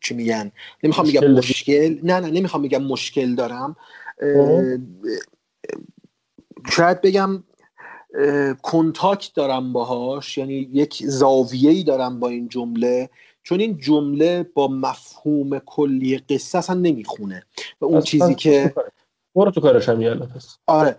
چی 0.00 0.14
میگن؟ 0.14 0.52
نمی‌خوام 0.82 1.10
داری؟ 1.10 1.28
مشکل 1.28 1.98
نه 2.02 2.20
نه 2.20 2.30
نمی‌خوام 2.30 2.62
بگم 2.62 2.82
مشکل 2.82 3.34
دارم. 3.34 3.76
خب. 4.20 4.62
شاید 6.70 7.00
بگم 7.00 7.44
کنتاکت 8.62 9.34
دارم 9.34 9.72
باهاش 9.72 10.38
یعنی 10.38 10.54
یک 10.72 11.02
زاویه‌ای 11.06 11.82
دارم 11.82 12.20
با 12.20 12.28
این 12.28 12.48
جمله 12.48 13.10
چون 13.42 13.60
این 13.60 13.78
جمله 13.78 14.42
با 14.54 14.68
مفهوم 14.68 15.58
کلی 15.58 16.18
قصه 16.18 16.58
اصلا 16.58 16.80
نمی‌خونه. 16.80 17.42
و 17.80 17.84
اون 17.84 18.00
چیزی 18.00 18.34
که 18.34 18.74
برو 19.34 19.50
تو 19.50 19.60
کارش 19.60 19.88
هم 19.88 20.00
یالا 20.00 20.26
پس 20.26 20.56
آره. 20.66 20.96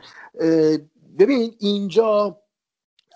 ببین 1.20 1.56
اینجا 1.60 2.38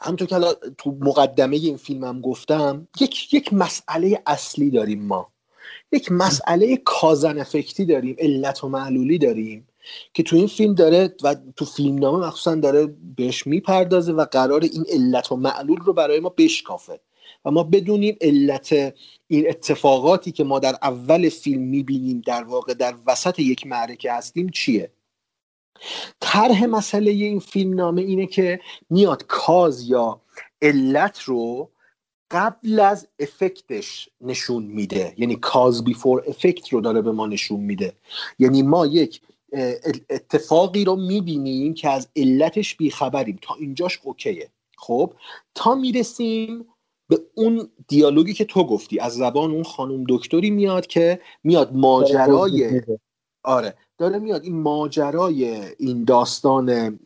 همونطور 0.01 0.27
که 0.27 0.35
حالا 0.35 0.53
تو 0.77 0.97
مقدمه 1.01 1.55
این 1.55 1.77
فیلم 1.77 2.03
هم 2.03 2.21
گفتم 2.21 2.87
یک 2.99 3.33
یک 3.33 3.53
مسئله 3.53 4.21
اصلی 4.25 4.69
داریم 4.69 5.05
ما. 5.05 5.31
یک 5.91 6.11
مسئله 6.11 6.77
کازن 6.77 7.39
افکتی 7.39 7.85
داریم 7.85 8.15
علت 8.19 8.63
و 8.63 8.69
معلولی 8.69 9.17
داریم 9.17 9.67
که 10.13 10.23
تو 10.23 10.35
این 10.35 10.47
فیلم 10.47 10.73
داره 10.73 11.15
و 11.23 11.35
تو 11.55 11.65
فیلمنامه 11.65 12.27
مخصوصا 12.27 12.55
داره 12.55 12.95
بهش 13.15 13.47
می‌پردازه 13.47 14.13
و 14.13 14.25
قرار 14.25 14.61
این 14.61 14.85
علت 14.89 15.31
و 15.31 15.35
معلول 15.35 15.79
رو 15.79 15.93
برای 15.93 16.19
ما 16.19 16.29
بشکافه. 16.29 16.99
و 17.45 17.51
ما 17.51 17.63
بدونیم 17.63 18.17
علت 18.21 18.73
این 19.27 19.49
اتفاقاتی 19.49 20.31
که 20.31 20.43
ما 20.43 20.59
در 20.59 20.75
اول 20.81 21.29
فیلم 21.29 21.61
می‌بینیم 21.61 22.21
در 22.25 22.43
واقع 22.43 22.73
در 22.73 22.95
وسط 23.07 23.39
یک 23.39 23.67
معرکه 23.67 24.13
هستیم 24.13 24.49
چیه. 24.49 24.91
طرح 26.19 26.65
مسئله 26.65 27.11
این 27.11 27.39
فیلم 27.39 27.73
نامه 27.73 28.01
اینه 28.01 28.25
که 28.25 28.59
میاد 28.89 29.25
کاز 29.27 29.89
یا 29.89 30.21
علت 30.61 31.19
رو 31.19 31.69
قبل 32.31 32.79
از 32.79 33.07
افکتش 33.19 34.09
نشون 34.21 34.63
میده. 34.63 35.13
یعنی 35.17 35.35
کاز 35.35 35.83
بیفور 35.83 36.23
افکت 36.27 36.69
رو 36.73 36.81
داره 36.81 37.01
به 37.01 37.11
ما 37.11 37.27
نشون 37.27 37.59
میده. 37.59 37.93
یعنی 38.39 38.61
ما 38.61 38.85
یک 38.85 39.21
اتفاقی 40.09 40.85
رو 40.85 40.95
می‌بینیم 40.95 41.73
که 41.73 41.89
از 41.89 42.09
علتش 42.15 42.75
بیخبریم. 42.75 43.39
تا 43.41 43.55
اینجاش 43.55 43.99
اوکیه. 44.03 44.49
خب 44.77 45.13
تا 45.55 45.75
می‌رسیم 45.75 46.65
به 47.09 47.21
اون 47.33 47.69
دیالوگی 47.87 48.33
که 48.33 48.45
تو 48.45 48.63
گفتی. 48.63 48.99
از 48.99 49.13
زبان 49.13 49.51
اون 49.51 49.63
خانم 49.63 50.03
دکتری 50.09 50.49
میاد 50.49 50.87
که 50.87 51.19
میاد 51.43 51.73
ماجرای 51.73 52.81
آره. 53.43 53.75
داره 53.99 54.19
میاد 54.19 54.43
این 54.43 54.61
ماجرای 54.61 55.65
این 55.77 56.03
داستان 56.03 56.99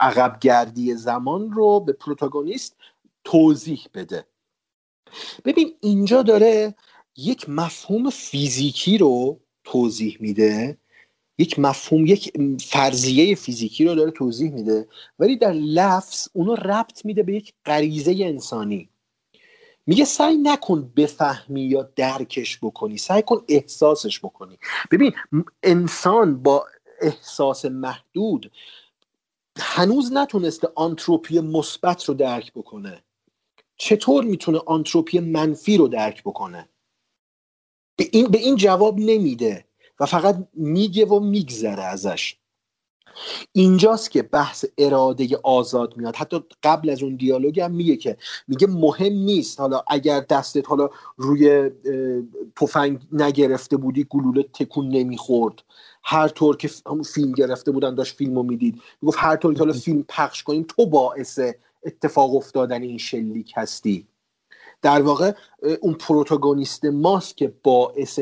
عقب 0.00 0.38
گردی 0.40 0.94
زمان 0.94 1.52
رو 1.52 1.80
به 1.80 1.92
پروتاگونیست 1.92 2.76
توضیح 3.24 3.86
بده. 3.94 4.24
ببین 5.44 5.74
اینجا 5.80 6.22
داره 6.22 6.74
یک 7.16 7.48
مفهوم 7.48 8.10
فیزیکی 8.10 8.98
رو 8.98 9.40
توضیح 9.64 10.16
میده. 10.20 10.78
یک 11.38 11.58
مفهوم 11.58 12.06
یک 12.06 12.32
فرضیه 12.60 13.34
فیزیکی 13.34 13.84
رو 13.84 13.94
داره 13.94 14.10
توضیح 14.10 14.52
میده. 14.52 14.88
ولی 15.18 15.36
در 15.36 15.52
لفظ 15.52 16.28
اونو 16.32 16.54
ربط 16.54 17.04
میده 17.04 17.22
به 17.22 17.34
یک 17.34 17.54
غریزه 17.64 18.16
انسانی. 18.20 18.89
میگه 19.90 20.04
سعی 20.04 20.36
نکن 20.36 20.92
بفهمی 20.96 21.62
یا 21.62 21.82
درکش 21.96 22.58
بکنی 22.62 22.98
سعی 22.98 23.22
کن 23.22 23.44
احساسش 23.48 24.20
بکنی. 24.20 24.58
ببین 24.90 25.12
انسان 25.62 26.42
با 26.42 26.66
احساس 27.00 27.64
محدود 27.64 28.52
هنوز 29.58 30.12
نتونسته 30.12 30.68
آنتروپی 30.74 31.40
مثبت 31.40 32.04
رو 32.04 32.14
درک 32.14 32.52
بکنه. 32.52 33.04
چطور 33.76 34.24
می‌تونه 34.24 34.58
آنتروپی 34.66 35.18
منفی 35.18 35.76
رو 35.76 35.88
درک 35.88 36.22
بکنه؟ 36.22 36.68
به 37.96 38.08
این, 38.12 38.26
به 38.26 38.38
این 38.38 38.56
جواب 38.56 38.98
نمیده 38.98 39.64
و 40.00 40.06
فقط 40.06 40.48
میگه 40.54 41.04
و 41.06 41.20
میگذره 41.20 41.82
ازش. 41.84 42.36
اینجاست 43.52 44.10
که 44.10 44.22
بحث 44.22 44.64
اراده 44.78 45.38
آزاد 45.42 45.96
میاد. 45.96 46.16
حتی 46.16 46.44
قبل 46.62 46.90
از 46.90 47.02
اون 47.02 47.16
دیالوگ 47.16 47.60
هم 47.60 47.70
میگه 47.70 47.96
که 47.96 48.16
میگه 48.48 48.66
مهم 48.66 49.12
نیست. 49.12 49.60
حالا 49.60 49.82
اگر 49.86 50.20
دستت 50.20 50.68
حالا 50.68 50.90
روی 51.16 51.70
تفنگ 52.56 52.98
نگرفته 53.12 53.76
بودی 53.76 54.06
گلوله 54.10 54.42
تکون 54.42 54.88
نمی‌خورد. 54.88 55.62
هر 56.02 56.28
طور 56.28 56.56
که 56.56 56.70
فیلم 57.14 57.32
گرفته 57.32 57.70
بودن 57.70 57.94
داشت 57.94 58.16
فیلم 58.16 58.34
رو 58.34 58.42
می‌دید. 58.42 58.80
می‌گفت 59.02 59.18
هر 59.20 59.36
طور 59.36 59.54
که 59.54 59.58
حالا 59.58 59.72
فیلم 59.72 60.04
پخش 60.08 60.42
کنیم 60.42 60.66
تو 60.68 60.86
باعث 60.86 61.40
اتفاق 61.84 62.34
افتادن 62.34 62.82
این 62.82 62.98
شلیک 62.98 63.52
هستی. 63.56 64.06
در 64.82 65.02
واقع 65.02 65.32
اون 65.80 65.94
پروتاگونیست 65.94 66.84
ماست 66.84 67.36
که 67.36 67.52
باعث 67.62 68.20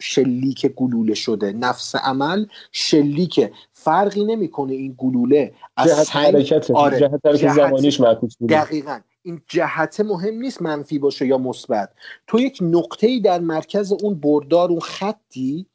شلیک 0.00 0.66
گلوله 0.66 1.14
شده. 1.14 1.52
نفس 1.52 1.94
عمل 1.94 2.46
شلیک. 2.72 3.50
فرقی 3.72 4.24
نمی‌کنه 4.24 4.72
این 4.72 4.94
گلوله 4.98 5.54
از 5.76 5.88
جهت 5.88 6.16
حرکت 6.16 6.70
آره 6.70 7.00
جهت, 7.00 7.36
جهت 7.36 7.54
زمانیش 7.54 8.00
معکوس 8.00 8.36
بوده. 8.36 8.64
دقیقا. 8.64 9.00
این 9.22 9.40
جهت 9.48 10.00
مهم 10.00 10.34
نیست 10.34 10.62
منفی 10.62 10.98
باشه 10.98 11.26
یا 11.26 11.38
مثبت. 11.38 11.90
تو 12.26 12.40
یک 12.40 12.58
نقطه 12.60 13.06
ای 13.06 13.20
در 13.20 13.40
مرکز 13.40 13.92
اون 13.92 14.14
بردار 14.14 14.68
اون 14.68 14.80
خطی 14.80 15.66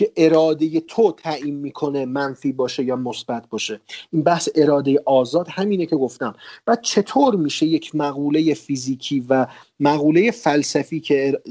که 0.00 0.12
اراده 0.16 0.80
تو 0.80 1.12
تعیین 1.12 1.54
می‌کنه 1.54 2.06
منفی 2.06 2.52
باشه 2.52 2.84
یا 2.84 2.96
مثبت 2.96 3.48
باشه. 3.48 3.80
این 4.12 4.22
بحث 4.22 4.48
اراده 4.54 5.02
آزاد 5.06 5.48
همینه 5.48 5.86
که 5.86 5.96
گفتم. 5.96 6.34
و 6.66 6.76
چطور 6.76 7.36
میشه 7.36 7.66
یک 7.66 7.94
مقوله 7.94 8.54
فیزیکی 8.54 9.24
و 9.28 9.46
مقوله 9.80 10.30
فلسفی 10.30 11.00
که 11.00 11.42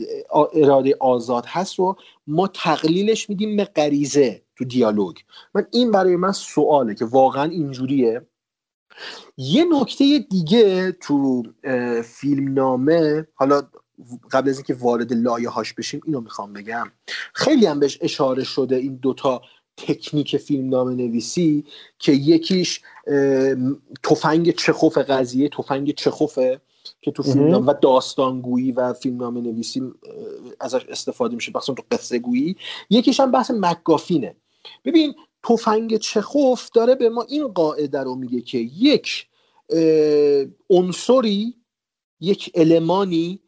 اراده 0.54 0.96
آزاد 1.00 1.46
هست 1.48 1.80
رو 1.80 1.96
ما 2.28 2.48
تقلیلش 2.48 3.30
میدیم 3.30 3.58
به 3.58 3.64
غریزه 3.64 4.42
تو 4.56 4.66
دیالوگ. 4.66 5.16
من 5.56 5.68
این 5.72 5.92
برای 5.92 6.16
من 6.16 6.32
سواله 6.32 6.96
که 6.96 7.06
واقعا 7.06 7.44
اینجوریه. 7.44 8.22
یه 9.38 9.66
نکته 9.72 10.20
دیگه 10.30 10.92
تو 10.92 11.44
فیلم 12.04 12.54
نامه 12.54 13.28
حالا 13.34 13.62
قبل 14.32 14.50
از 14.50 14.58
اینکه 14.58 14.74
وارد 14.74 15.14
لایه 15.14 15.50
هاش 15.50 15.74
بشیم 15.74 16.02
اینو 16.06 16.22
می‌خوام 16.22 16.54
بگم. 16.54 16.92
خیلی 17.34 17.66
هم 17.66 17.80
بهش 17.80 17.98
اشاره 18.02 18.44
شده 18.44 18.76
این 18.76 18.96
دوتا 18.96 19.42
تکنیک 19.78 20.38
فیلم 20.38 20.70
نام 20.70 20.90
نویسی 20.90 21.66
که 22.00 22.12
یکیش 22.12 22.82
تفنگ 24.04 24.52
چخوف 24.56 24.98
قضیه 24.98 25.50
تفنگ 25.50 25.94
چخوفه 25.96 26.62
که 27.02 27.12
تو 27.12 27.24
فیلم 27.24 27.48
نام 27.48 27.68
و 27.68 27.74
داستانگویی 27.74 28.72
و 28.72 28.94
فیلم 28.94 29.18
نام 29.18 29.38
نویسی 29.38 29.84
ازش 30.60 30.86
استفاده 30.86 31.36
میشه 31.36 31.52
بخصوصا 31.52 31.74
تو 31.74 31.84
قصه 31.92 32.20
گویی 32.20 32.56
یکیش 32.90 33.20
هم 33.20 33.32
بحث 33.32 33.52
مکافینه 33.52 34.36
ببین 34.86 35.16
تفنگ 35.44 35.98
چخوف 35.98 36.70
داره 36.70 36.96
به 36.96 37.10
ما 37.10 37.26
این 37.30 37.48
قاعده 37.48 38.00
رو 38.00 38.16
میگه 38.16 38.42
که 38.42 38.58
یک 38.58 39.28
عنصری 40.70 41.56
یک 42.20 42.52
المانی 42.56 43.40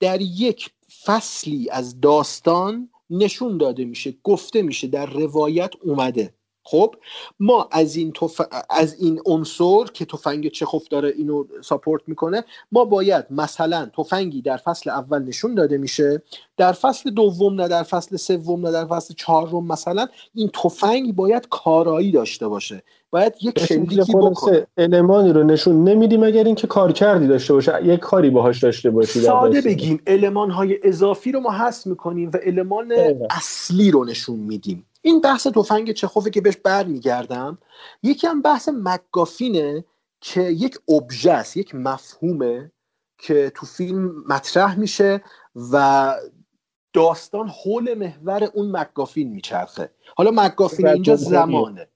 در 0.00 0.20
یک 0.20 0.70
فصلی 1.04 1.70
از 1.70 2.00
داستان 2.00 2.90
نشون 3.10 3.58
داده 3.58 3.84
میشه 3.84 4.14
گفته 4.22 4.62
میشه 4.62 4.86
در 4.86 5.06
روایت 5.06 5.72
اومده. 5.82 6.34
خب 6.70 6.94
ما 7.40 7.68
از 7.72 7.96
این 7.96 8.12
تف... 8.12 8.40
از 8.70 8.96
این 9.00 9.20
عنصر 9.26 9.84
که 9.94 10.04
تفنگ 10.04 10.48
چخوف 10.48 10.88
داره 10.88 11.08
اینو 11.08 11.44
ساپورت 11.62 12.02
می‌کنه 12.06 12.44
ما 12.72 12.84
باید 12.84 13.24
مثلا 13.30 13.90
تفنگی 13.96 14.42
در 14.42 14.56
فصل 14.56 14.90
اول 14.90 15.22
نشون 15.22 15.54
داده 15.54 15.78
میشه 15.78 16.22
در 16.56 16.72
فصل 16.72 17.10
دوم 17.10 17.60
نه 17.60 17.68
در 17.68 17.82
فصل 17.82 18.16
سوم 18.16 18.66
نه 18.66 18.72
در 18.72 18.84
فصل 18.84 19.14
چهارم 19.14 19.66
مثلا 19.66 20.06
این 20.34 20.48
تفنگ 20.48 21.14
باید 21.14 21.48
کارایی 21.48 22.12
داشته 22.12 22.48
باشه 22.48 22.82
باید 23.10 23.34
یک 23.42 23.58
شلیکی 23.58 24.12
بکنه. 24.12 24.66
المانی 24.78 25.32
رو 25.32 25.44
نشون 25.44 25.84
نمیدیم 25.84 26.22
اگر 26.22 26.44
اینکه 26.44 26.66
کار 26.66 26.92
کردی 26.92 27.26
داشته 27.26 27.52
باشه 27.52 27.80
یک 27.84 28.00
کاری 28.00 28.30
باهاش 28.30 28.62
داشته 28.62 28.90
باشی 28.90 29.20
ساده 29.20 29.60
بگیم 29.60 30.02
المان 30.06 30.50
های 30.50 30.78
اضافی 30.82 31.32
رو 31.32 31.40
ما 31.40 31.50
حذف 31.50 31.86
می‌کنیم 31.86 32.30
و 32.34 32.38
المان 32.42 32.92
اصلی 33.30 33.90
رو 33.90 34.04
نشون 34.04 34.38
میدیم. 34.38 34.86
این 35.02 35.20
بحث 35.20 35.46
تفنگ 35.46 35.92
چخوفه 35.92 36.30
که 36.30 36.40
بهش 36.40 36.56
برمیگردم 36.56 37.58
یکی 38.02 38.26
هم 38.26 38.42
بحث 38.42 38.68
مگافینه 38.72 39.84
که 40.20 40.40
یک 40.40 40.78
ابژه 40.88 41.32
است 41.32 41.56
یک 41.56 41.74
مفهومه 41.74 42.72
که 43.18 43.52
تو 43.54 43.66
فیلم 43.66 44.24
مطرح 44.28 44.78
میشه 44.78 45.24
و 45.72 46.14
داستان 46.92 47.48
حول 47.48 47.94
محور 47.94 48.44
اون 48.44 48.76
مگافین 48.76 49.30
میچرخه. 49.32 49.90
حالا 50.16 50.30
مک‌گافین 50.34 50.88
اینجا 50.88 51.16
زمانه. 51.16 51.88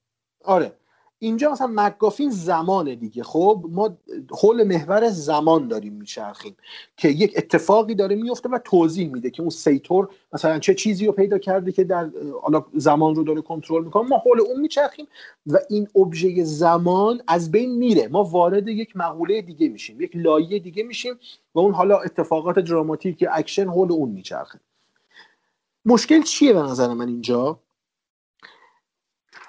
آره. 0.45 0.79
اینجا 1.25 1.53
مثلا 1.53 1.67
مک‌گافین 1.67 2.31
زمانه 2.31 2.95
دیگه. 2.95 3.23
خب 3.23 3.65
ما 3.69 3.97
حول 4.41 4.65
محور 4.65 5.09
زمان 5.11 5.69
داریم 5.69 5.93
میچرخیم 5.93 6.57
که 6.97 7.09
یک 7.09 7.35
اتفاقی 7.37 7.95
داره 7.95 8.17
میفته 8.17 8.49
و 8.49 8.59
توضیح 8.65 9.13
میده 9.13 9.31
که 9.31 9.43
اون 9.43 9.51
سیتور 9.51 10.09
مثلا 10.33 10.59
چه 10.59 10.75
چیزی 10.75 11.07
رو 11.07 11.13
پیدا 11.13 11.39
کرده 11.39 11.73
که 11.73 11.85
در 11.85 12.11
حالا 12.43 12.65
زمان 12.75 13.15
رو 13.15 13.25
داره 13.25 13.41
کنترل 13.41 13.85
می‌کنه. 13.85 14.09
ما 14.09 14.19
حول 14.19 14.41
اون 14.41 14.61
میچرخیم 14.61 15.07
و 15.47 15.59
این 15.71 15.89
ابژه 15.97 16.45
زمان 16.45 17.23
از 17.29 17.51
بین 17.51 17.79
میره. 17.79 18.09
ما 18.09 18.25
وارد 18.25 18.69
یک 18.69 18.97
مقوله 18.97 19.43
دیگه 19.43 19.69
میشیم 19.69 20.01
یک 20.01 20.11
لایه 20.15 20.59
دیگه 20.59 20.83
میشیم 20.83 21.15
و 21.55 21.59
اون 21.59 21.75
حالا 21.75 21.99
اتفاقات 21.99 22.59
دراماتیک 22.59 23.25
اکشن 23.33 23.69
حول 23.69 23.93
اون 23.93 24.11
میچرخه. 24.11 24.61
مشکل 25.85 26.23
چیه 26.23 26.53
به 26.53 26.63
نظر 26.63 26.95
من 26.95 27.09
اینجا؟ 27.09 27.59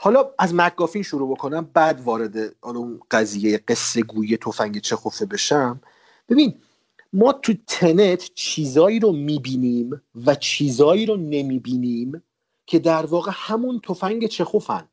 حالا 0.06 0.32
از 0.40 0.54
مکافین 0.54 1.04
شروع 1.04 1.32
بکنم 1.32 1.70
بعد 1.74 2.02
وارد 2.02 2.56
اون 2.64 3.00
قضیه 3.12 3.58
قصه 3.58 4.02
گویی 4.02 4.38
تفنگ 4.38 4.82
چخوفه 4.82 5.26
بشم. 5.26 5.82
ببین 6.30 6.62
ما 7.14 7.34
تو 7.34 7.54
تنت 7.68 8.32
چیزایی 8.36 9.00
رو 9.00 9.12
می‌بینیم 9.12 10.02
و 10.26 10.36
چیزایی 10.36 11.06
رو 11.06 11.18
نمی‌بینیم 11.18 12.24
که 12.66 12.80
در 12.80 13.06
واقع 13.06 13.32
همون 13.34 13.80
تفنگ 13.80 14.28
چخوفن 14.28 14.90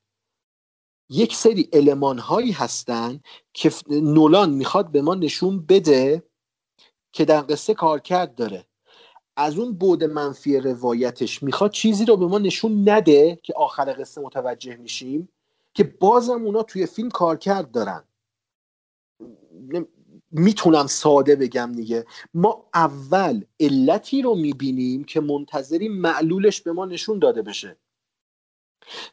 یک 1.09 1.37
سری 1.37 1.69
علمان 1.73 2.19
هایی 2.19 2.53
هستن 2.53 3.21
که 3.53 3.73
نولان 3.91 4.51
می‌خواد 4.51 4.93
به 4.93 5.03
ما 5.03 5.15
نشون 5.15 5.67
بده 5.67 6.23
که 7.13 7.25
در 7.25 7.41
قصه 7.41 7.75
کارکرد 7.75 8.35
داره. 8.35 8.67
از 9.37 9.59
اون 9.59 9.73
بود 9.73 10.05
منفی 10.05 10.57
روایتش 10.61 11.43
می‌خواد 11.43 11.71
چیزی 11.71 12.05
رو 12.05 12.17
به 12.17 12.27
ما 12.27 12.39
نشون 12.39 12.89
نده 12.89 13.39
که 13.43 13.55
آخر 13.57 13.97
قصه 13.99 14.21
متوجه 14.21 14.77
میشیم 14.77 15.29
که 15.75 15.85
بازم 15.85 16.45
اونا 16.45 16.63
توی 16.63 16.87
فیلم 16.87 17.11
کارکرد 17.11 17.71
دارن. 17.71 18.05
می‌تونم 20.31 20.87
ساده 20.87 21.37
بگم 21.37 21.73
دیگه. 21.77 22.05
ما 22.35 22.69
اول 22.75 23.45
علتی 23.61 24.23
رو 24.23 24.35
می‌بینیم 24.35 25.05
که 25.05 25.21
منتظریم 25.21 25.93
معلولش 25.93 26.61
به 26.61 26.73
ما 26.73 26.87
نشون 26.87 27.19
داده 27.19 27.43
بشه. 27.43 27.77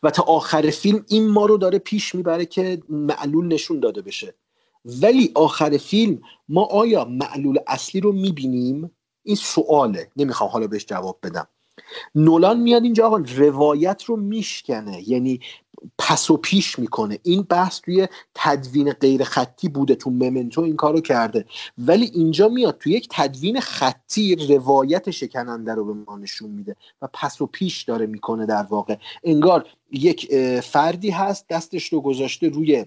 و 0.03 0.11
تا 0.11 0.23
آخر 0.23 0.69
فیلم 0.69 1.05
این 1.07 1.27
ما 1.27 1.45
رو 1.45 1.57
داره 1.57 1.79
پیش 1.79 2.15
می‌بره 2.15 2.45
که 2.45 2.81
معلول 2.89 3.47
نشون 3.47 3.79
داده 3.79 4.01
بشه. 4.01 4.35
ولی 4.85 5.31
آخر 5.35 5.77
فیلم 5.77 6.21
ما 6.49 6.63
آیا 6.65 7.05
معلول 7.05 7.59
اصلی 7.67 8.01
رو 8.01 8.11
می‌بینیم؟ 8.11 8.91
این 9.29 9.35
سواله. 9.35 10.07
نمی‌خوام 10.17 10.49
حالا 10.49 10.67
بهش 10.67 10.85
جواب 10.85 11.19
بدم. 11.23 11.47
نولان 12.15 12.59
میاد 12.59 12.83
اینجا 12.83 13.07
آقا 13.07 13.23
روایت 13.35 14.03
رو 14.03 14.15
میشکنه. 14.17 15.09
یعنی 15.09 15.39
پس 15.97 16.29
و 16.29 16.37
پیش 16.37 16.79
می‌کنه. 16.79 17.19
این 17.23 17.41
بحث 17.41 17.81
توی 17.81 18.07
تدوین 18.35 18.91
غیر 18.91 19.23
خطی 19.23 19.69
بوده 19.69 19.95
تو 19.95 20.09
ممنتو 20.09 20.61
این 20.61 20.75
کارو 20.75 21.01
کرده. 21.01 21.45
ولی 21.77 22.05
اینجا 22.13 22.47
میاد 22.47 22.77
توی 22.77 22.93
یک 22.93 23.07
تدوین 23.11 23.59
خطی 23.59 24.35
روایت 24.35 25.11
شکننده 25.11 25.73
رو 25.73 25.85
به 25.85 25.93
ما 25.93 26.17
نشون 26.17 26.49
میده 26.49 26.75
و 27.01 27.07
پس 27.13 27.41
و 27.41 27.45
پیش 27.45 27.83
داره 27.83 28.05
می‌کنه 28.05 28.45
در 28.45 28.63
واقع. 28.63 28.95
انگار 29.23 29.67
یک 29.91 30.35
فردی 30.59 31.09
هست 31.09 31.47
دستش 31.47 31.93
رو 31.93 32.01
گذاشته 32.01 32.49
روی 32.49 32.85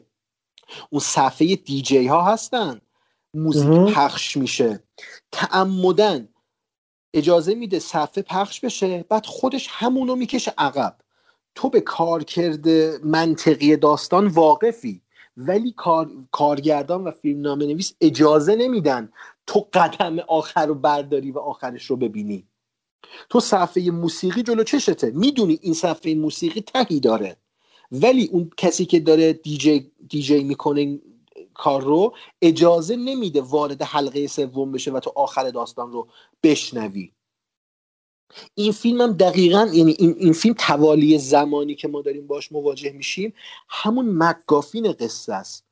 اون 0.90 1.00
صفحه 1.00 1.56
دیجی 1.56 2.06
ها 2.06 2.22
هستن. 2.32 2.80
موزیک 3.34 3.94
پخش 3.94 4.36
میشه. 4.36 4.82
تعمدن 5.32 6.28
اجازه 7.14 7.54
میده 7.54 7.78
صفحه 7.78 8.22
پخش 8.22 8.60
بشه 8.60 9.04
بعد 9.08 9.26
خودش 9.26 9.66
همونو 9.70 10.16
می‌کشه 10.16 10.52
عقب. 10.58 10.96
تو 11.54 11.68
به 11.68 11.80
کارکرد 11.80 12.68
منطقی 13.04 13.76
داستان 13.76 14.26
واقفی 14.26 15.02
ولی 15.36 15.72
کار... 15.72 16.10
کارگردان 16.30 17.04
و 17.04 17.10
فیلمنامه 17.10 17.66
نویس 17.66 17.94
اجازه 18.00 18.56
نمیدن 18.56 19.12
تو 19.46 19.68
قدم 19.72 20.18
آخر 20.18 20.66
رو 20.66 20.74
برداری 20.74 21.30
و 21.30 21.38
آخرش 21.38 21.86
رو 21.86 21.96
ببینی. 21.96 22.46
تو 23.28 23.40
صفحه 23.40 23.90
موسیقی 23.90 24.42
جلو 24.42 24.64
چشته. 24.64 25.10
می‌دونی 25.14 25.58
این 25.62 25.74
صفحه 25.74 26.14
موسیقی 26.14 26.60
تهی 26.60 27.00
داره. 27.00 27.36
ولی 27.92 28.28
اون 28.32 28.50
کسی 28.56 28.84
که 28.84 29.00
داره 29.00 29.32
دیجی, 29.32 29.90
دیجی 30.08 30.44
می‌کنه 30.44 31.00
کار 31.62 31.82
رو 31.82 32.14
اجازه 32.42 32.96
نمیده 32.96 33.40
وارد 33.40 33.82
حلقه 33.82 34.26
سوم 34.26 34.72
بشه 34.72 34.90
و 34.90 35.00
تو 35.00 35.12
آخر 35.16 35.50
داستان 35.50 35.92
رو 35.92 36.08
بشنوی. 36.42 37.12
این 38.54 38.72
فیلم 38.72 39.00
هم 39.00 39.12
دقیقا 39.12 39.70
یعنی 39.72 39.96
این, 39.98 40.14
این 40.18 40.32
فیلم 40.32 40.54
توالی 40.58 41.18
زمانی 41.18 41.74
که 41.74 41.88
ما 41.88 42.02
داریم 42.02 42.26
باش 42.26 42.52
مواجه 42.52 42.92
میشیم 42.92 43.34
همون 43.68 44.06
مگافین 44.08 44.92
قصه 44.92 45.32
است. 45.32 45.64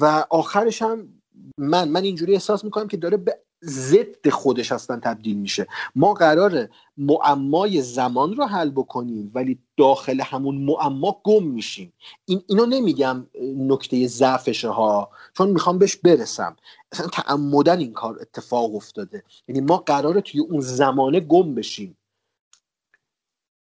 و 0.00 0.24
آخرش 0.30 0.82
هم 0.82 1.22
من 1.58 1.88
من 1.88 2.04
اینجوری 2.04 2.32
احساس 2.32 2.64
می‌کنم 2.64 2.88
که 2.88 2.96
داره 2.96 3.16
به 3.16 3.38
ضد 3.64 4.28
خودش 4.28 4.72
هستن 4.72 5.00
تبدیل 5.00 5.36
میشه. 5.36 5.66
ما 5.94 6.14
قرار 6.14 6.68
معمای 6.96 7.82
زمان 7.82 8.36
رو 8.36 8.44
حل 8.44 8.70
بکنیم 8.70 9.30
ولی 9.34 9.58
داخل 9.76 10.20
همون 10.20 10.56
معما 10.58 11.20
گم 11.24 11.44
میشیم. 11.44 11.92
این 12.24 12.42
اینو 12.46 12.66
نمیگم 12.66 13.26
نکته 13.56 14.06
ضعفشه 14.06 14.68
ها 14.68 15.10
چون 15.36 15.50
می‌خوام 15.50 15.78
بهش 15.78 15.96
برسم. 15.96 16.56
اصلا 16.92 17.06
تعمدن 17.06 17.78
این 17.78 17.92
کار 17.92 18.18
اتفاق 18.20 18.74
افتاده. 18.74 19.22
یعنی 19.48 19.60
ما 19.60 19.76
قراره 19.76 20.20
توی 20.20 20.40
اون 20.40 20.60
زمانه 20.60 21.20
گم 21.20 21.54
بشیم. 21.54 21.96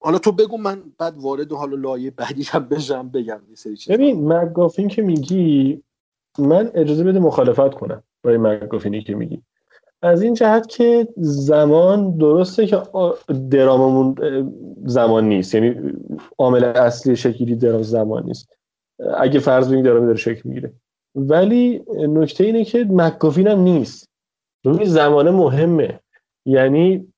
حالا 0.04 0.20
تو 0.20 0.32
بگو 0.32 0.58
من 0.58 0.84
بعد 0.98 1.18
وارد 1.18 1.52
حالا 1.52 1.76
لایه 1.76 2.12
بعدی 2.12 2.44
هم 2.44 2.66
بشم 2.66 3.10
بگم 3.10 3.42
ببین 3.90 4.34
مگافین 4.34 4.88
که 4.88 5.02
میگی 5.02 5.84
من 6.40 6.72
اجازه 6.74 7.04
بده 7.04 7.20
مخالفت 7.20 7.74
کنم 7.74 8.04
با 8.24 8.32
این 8.32 8.42
مگافینی 8.42 9.04
که 9.04 9.16
میگی. 9.16 9.44
از 10.02 10.22
این 10.22 10.34
جهت 10.34 10.68
که 10.68 11.08
زمان 11.18 12.18
درسته 12.18 12.66
که 12.66 12.82
دراممون 13.52 14.16
زمان 14.86 15.28
نیست. 15.28 15.56
یعنی 15.56 15.76
عامل 16.38 16.64
اصلی 16.64 17.16
شکلی 17.16 17.56
درام 17.56 17.82
زمان 17.82 18.26
نیست. 18.26 18.50
اگه 19.18 19.40
فرض 19.40 19.72
بگیم 19.72 19.84
درامی 19.84 20.06
داره 20.06 20.18
شکل 20.18 20.42
می‌گیره. 20.50 20.74
ولی 21.16 21.84
نکته 21.98 22.44
اینه 22.44 22.66
که 22.66 22.86
مکافین 22.90 23.48
هم 23.48 23.60
نیست. 23.60 24.10
روی 24.66 24.86
زمانه 24.86 25.32
مهمه. 25.32 26.00
یعنی 26.46 27.14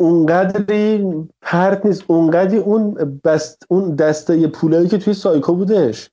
اونقدری 0.00 1.06
پرت 1.42 1.86
نیست. 1.86 2.04
اونقدری 2.06 2.56
اون 2.56 2.94
بست 3.24 3.66
اون 3.68 3.94
دسته 3.94 4.46
پولایی 4.46 4.88
که 4.88 4.98
توی 4.98 5.14
سایکو 5.14 5.54
بودش 5.54 6.10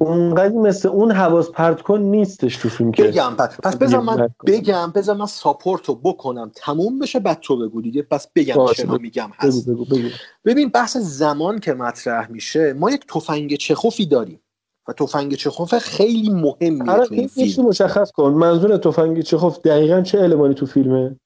اونقدر 0.00 0.54
مثل 0.54 0.88
اون 0.88 1.12
حواس 1.12 1.50
پرت 1.50 1.82
کن 1.82 2.00
نیستش 2.00 2.56
تو 2.56 2.68
فیلم 2.68 2.90
بگم 2.90 3.34
پس, 3.38 3.60
پس 3.62 3.76
بذار 3.76 4.00
من 4.00 4.28
بگم 4.46 4.92
بذار 4.94 5.16
من 5.16 5.26
support 5.26 5.86
رو 5.86 5.94
بکنم. 5.94 6.50
تموم 6.54 6.98
بشه 6.98 7.20
بعد 7.20 7.40
تو 7.40 7.56
بگو 7.56 7.82
دیگه. 7.82 8.02
پس 8.02 8.28
بگم 8.34 8.66
چرا 8.76 8.98
میگم 8.98 9.30
هست. 9.34 9.68
بگو 9.68 9.84
بگو. 9.84 10.08
ببین 10.44 10.68
بحث 10.68 10.96
زمان 10.96 11.58
که 11.58 11.74
مطرح 11.74 12.30
میشه 12.30 12.72
ما 12.72 12.90
یک 12.90 13.06
تفنگ 13.06 13.56
چخوفی 13.56 14.06
داریم 14.06 14.40
و 14.88 14.92
تفنگ 14.92 15.34
چخوف 15.34 15.78
خیلی 15.78 16.30
مهمیه 16.30 16.90
آره 16.90 17.06
تو 17.06 17.14
این 17.14 17.28
فیلم. 17.28 17.66
مشخص 17.66 18.10
کن. 18.10 18.30
منظور 18.30 18.76
تفنگ 18.76 19.20
چخوف 19.20 19.58
دقیقا 19.58 20.00
چه 20.00 20.20
المانی 20.20 20.54
تو 20.54 20.66
فیلمه؟ 20.66 21.16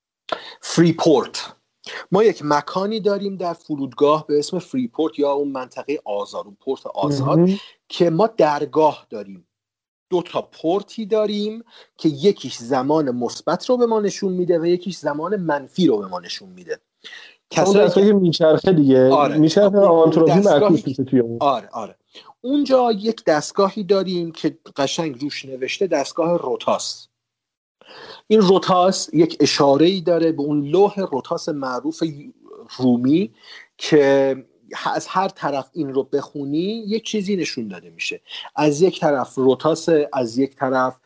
freeport. 0.60 1.54
ما 2.12 2.24
یک 2.24 2.40
مکانی 2.44 3.00
داریم 3.00 3.36
در 3.36 3.52
فرودگاه 3.52 4.26
به 4.26 4.38
اسم 4.38 4.58
freeport 4.58 5.18
یا 5.18 5.32
اون 5.32 5.48
منطقه 5.48 6.00
آزاد 6.04 6.44
اون 6.46 6.56
پورت 6.60 6.86
آزاد 6.86 7.48
که 7.88 8.10
ما 8.10 8.26
درگاه 8.26 9.06
داریم. 9.10 9.44
دو 10.10 10.22
تا 10.22 10.42
پورتی 10.42 11.06
داریم 11.06 11.64
که 11.96 12.08
یکیش 12.08 12.56
زمان 12.56 13.10
مثبت 13.10 13.70
رو 13.70 13.76
به 13.76 13.86
ما 13.86 14.00
نشون 14.00 14.32
میده 14.32 14.58
و 14.58 14.66
یکیش 14.66 14.96
زمان 14.96 15.36
منفی 15.36 15.86
رو 15.86 15.98
به 15.98 16.06
ما 16.06 16.20
نشون 16.20 16.48
میده. 16.48 16.80
کسایی 17.50 17.90
که 17.90 18.12
میچرخه 18.12 18.72
دیگه. 18.72 19.10
آره. 19.10 19.38
میچرخه 19.38 19.78
آنتروپی 19.78 20.32
معکوس 20.32 20.86
میشه 20.86 21.04
توی 21.04 21.20
اون. 21.20 21.38
آره 21.40 21.68
آره. 21.72 21.96
اونجا 22.40 22.92
یک 22.92 23.24
دستگاهی 23.24 23.84
داریم 23.84 24.32
که 24.32 24.58
قشنگ 24.76 25.22
روش 25.22 25.44
نوشته 25.44 25.86
دستگاه 25.86 26.38
روتاس. 26.38 27.08
این 28.28 28.40
روتاس 28.40 29.10
یک 29.12 29.36
اشاره 29.40 29.86
ای 29.86 30.00
داره 30.00 30.32
به 30.32 30.42
اون 30.42 30.62
لوح 30.62 31.00
روتاس 31.00 31.48
معروف 31.48 32.02
رومی 32.78 33.34
که 33.78 34.36
از 34.94 35.06
هر 35.06 35.28
طرف 35.28 35.70
این 35.72 35.94
رو 35.94 36.02
بخونی 36.02 36.84
یک 36.86 37.04
چیزی 37.04 37.36
نشون 37.36 37.68
داده 37.68 37.90
میشه. 37.90 38.20
از 38.56 38.82
یک 38.82 39.00
طرف 39.00 39.34
روتاس 39.34 39.88
از 40.12 40.38
یک 40.38 40.56
طرف 40.56 40.96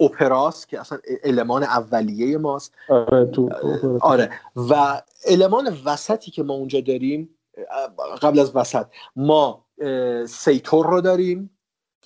اپراس 0.00 0.66
که 0.66 0.80
اصلا 0.80 0.98
المان 1.24 1.62
اولیه 1.62 2.38
ماست. 2.38 2.72
آره, 2.88 3.26
تو 3.26 3.50
آره. 4.00 4.30
و 4.56 5.02
المان 5.26 5.76
وسطی 5.84 6.30
که 6.30 6.42
ما 6.42 6.54
اونجا 6.54 6.80
داریم 6.80 7.28
قبل 8.22 8.38
از 8.38 8.56
وسط 8.56 8.86
ما 9.16 9.64
سیتور 10.26 10.86
رو 10.86 11.00
داریم. 11.00 11.50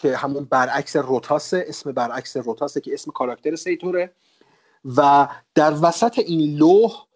که 0.03 0.17
همون 0.17 0.45
برعکس 0.45 0.97
روتاسه 0.97 1.65
اسم 1.69 1.93
برعکس 1.93 2.37
روتاسه 2.37 2.81
که 2.81 2.95
اسم 2.95 3.11
کاراکتر 3.11 3.57
سیتوره. 3.57 4.13
و 4.85 5.29
در 5.55 5.75
وسط 5.83 6.19
این 6.19 6.57
لوح 6.57 7.07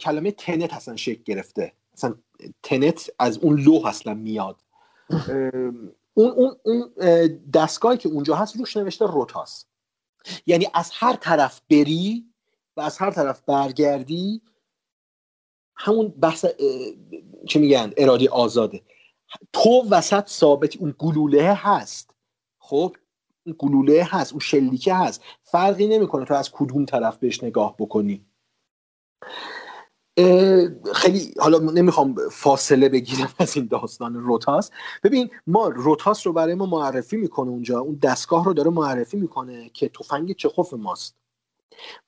کلمه 0.00 0.30
تنت 0.30 0.74
اصلا 0.74 0.96
شکل 0.96 1.22
گرفته. 1.22 1.72
اصلا 1.94 2.14
تنت 2.62 3.10
از 3.18 3.38
اون 3.38 3.60
لوح 3.60 3.86
اصلا 3.86 4.14
میاد. 4.14 4.56
اون, 6.14 6.30
اون, 6.30 6.56
اون 6.62 6.90
دستگاهی 7.54 7.96
که 7.96 8.08
اونجا 8.08 8.34
هست 8.34 8.56
روش 8.56 8.76
نوشته 8.76 9.06
روتاس. 9.06 9.64
یعنی 10.46 10.66
از 10.74 10.90
هر 10.94 11.16
طرف 11.16 11.60
بری 11.70 12.24
و 12.76 12.80
از 12.80 12.98
هر 12.98 13.10
طرف 13.10 13.40
برگردی 13.40 14.42
همون 15.76 16.08
بحث 16.08 16.46
چه 17.48 17.60
میگن؟ 17.60 17.92
ارادی 17.96 18.28
آزاده. 18.28 18.82
تو 19.52 19.86
وسط 19.90 20.28
ثابت 20.28 20.76
اون 20.76 20.94
گلوله 20.98 21.54
هست. 21.54 22.09
خب 22.70 22.96
گلوله 23.58 24.08
هست 24.10 24.32
اون 24.32 24.40
شلیکه 24.40 24.94
هست. 24.94 25.22
فرقی 25.42 25.86
نمی‌کنه 25.86 26.24
تو 26.24 26.34
از 26.34 26.50
کدوم 26.50 26.84
طرف 26.84 27.16
بهش 27.16 27.44
نگاه 27.44 27.76
بکنی. 27.78 28.26
خیلی 30.94 31.34
حالا 31.38 31.58
نمی‌خوام 31.58 32.14
فاصله 32.32 32.88
بگیرم 32.88 33.34
از 33.38 33.56
این 33.56 33.66
داستان 33.66 34.14
روتاس. 34.14 34.70
ببین 35.02 35.30
ما 35.46 35.68
روتاس 35.68 36.26
رو 36.26 36.32
برای 36.32 36.54
ما 36.54 36.66
معرفی 36.66 37.16
می‌کنه 37.16 37.50
اونجا. 37.50 37.80
اون 37.80 37.98
دستگاه 38.02 38.44
رو 38.44 38.52
داره 38.52 38.70
معرفی 38.70 39.16
می‌کنه 39.16 39.68
که 39.68 39.88
تفنگ 39.88 40.36
چخوف 40.36 40.74
ماست. 40.74 41.16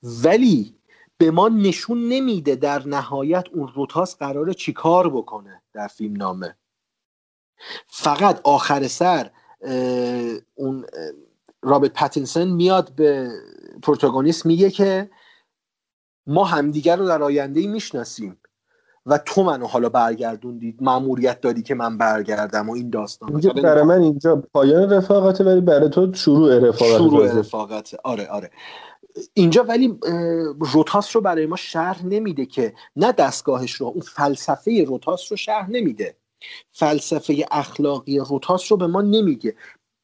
ولی 0.03 0.77
به 1.19 1.31
ما 1.31 1.49
نشون 1.49 2.09
نمیده 2.09 2.57
در 2.57 2.89
نهایت 2.89 3.45
اون 3.55 3.69
روتاس 3.69 4.17
قراره 4.17 4.55
چیکار 4.55 5.11
بکنه 5.11 5.63
در 5.73 5.89
فیلم 5.89 6.17
نامه. 6.17 6.57
فقط 7.87 8.41
آخر 8.45 8.89
سر 8.89 9.31
اون 10.55 10.87
رابرت 11.63 11.93
پتینسن 11.93 12.49
میاد 12.49 12.93
به 12.97 13.29
پروتاگونیست 13.83 14.47
میگه 14.47 14.71
که 14.71 15.11
ما 16.27 16.45
همدیگر 16.45 16.97
رو 16.97 17.07
در 17.07 17.23
آینده 17.23 17.61
ای 17.61 17.67
می‌شناسیم 17.67 18.39
و 19.07 19.19
تو 19.19 19.43
منو 19.43 19.67
حالا 19.67 19.89
برگردوندید 19.89 20.83
ماموریت 20.83 21.41
دادی 21.41 21.63
که 21.63 21.75
من 21.75 21.99
برگردم 21.99 22.69
و 22.69 22.73
این 22.73 22.91
داستان 22.91 23.31
اینجا 23.31 23.51
برای 23.51 23.83
من 23.83 24.01
اینجا 24.01 24.37
پایان 24.55 24.91
رفاقته 24.91 25.45
ولی 25.45 25.61
برای 25.61 25.91
تو 25.91 26.15
شروع 26.15 26.59
رفاقت 26.59 26.99
شروع 26.99 27.39
رفاقته. 27.39 27.99
آره 28.05 28.27
آره. 28.27 28.51
اینجا 29.35 29.63
ولی 29.63 29.99
روتاس 30.73 31.17
رو 31.17 31.23
برای 31.23 31.47
ما 31.47 31.57
شرح 31.57 32.07
نمیده 32.07 32.47
که 32.47 32.75
نه 32.97 33.13
دستگاهش 33.13 33.73
رو 33.73 33.87
اون 33.87 34.01
فلسفه 34.01 34.85
روتاس 34.85 35.33
رو 35.33 35.37
شرح 35.37 35.71
نمیده. 35.71 36.17
فلسفه 36.71 37.47
اخلاقی 37.51 38.19
روتاس 38.19 38.73
رو 38.73 38.79
به 38.79 38.87
ما 38.87 39.03
نمیگه. 39.03 39.55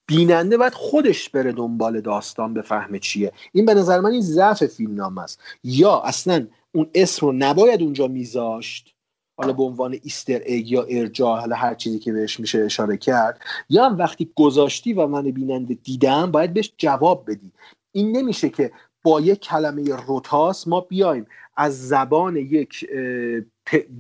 بیننده 0.07 0.57
باید 0.57 0.75
خودش 0.75 1.29
بره 1.29 1.53
دنبال 1.53 2.01
داستان 2.01 2.55
بفهمه 2.55 2.99
چیه. 2.99 3.33
این 3.53 3.67
به 3.67 3.75
نظر 3.75 4.01
من 4.01 4.11
این 4.11 4.21
ضعف 4.21 4.67
فیلمنامه 4.67 5.23
است. 5.23 5.41
یا 5.65 6.01
اصلا 6.01 6.47
اون 6.73 6.91
اسم 6.95 7.27
رو 7.27 7.33
نباید 7.33 7.83
اونجا 7.83 8.09
میذاشت. 8.09 8.95
حالا 9.37 9.53
به 9.53 9.63
عنوان 9.63 9.99
ایستر 10.03 10.43
اگ 10.47 10.71
یا 10.71 10.83
ارجاع 10.83 11.41
حالا 11.41 11.57
هر 11.57 11.75
چیزی 11.75 11.99
که 11.99 12.13
بهش 12.13 12.41
میشه 12.41 12.59
اشاره 12.59 12.97
کرد. 12.97 13.41
یا 13.69 13.85
هم 13.85 13.99
وقتی 13.99 14.33
گذاشتی 14.35 14.93
و 14.93 15.07
من 15.07 15.23
بیننده 15.23 15.75
دیدم 15.75 16.31
باید 16.31 16.55
بهش 16.55 16.73
جواب 16.77 17.31
بدی. 17.31 17.53
این 17.93 18.17
نمیشه 18.17 18.49
که 18.49 18.73
با 19.03 19.21
یک 19.21 19.41
کلمه 19.41 19.97
روتاس 20.07 20.69
ما 20.69 20.81
بیایم 20.81 21.27
از 21.57 21.89
زبان 21.89 22.37
یک 22.37 22.87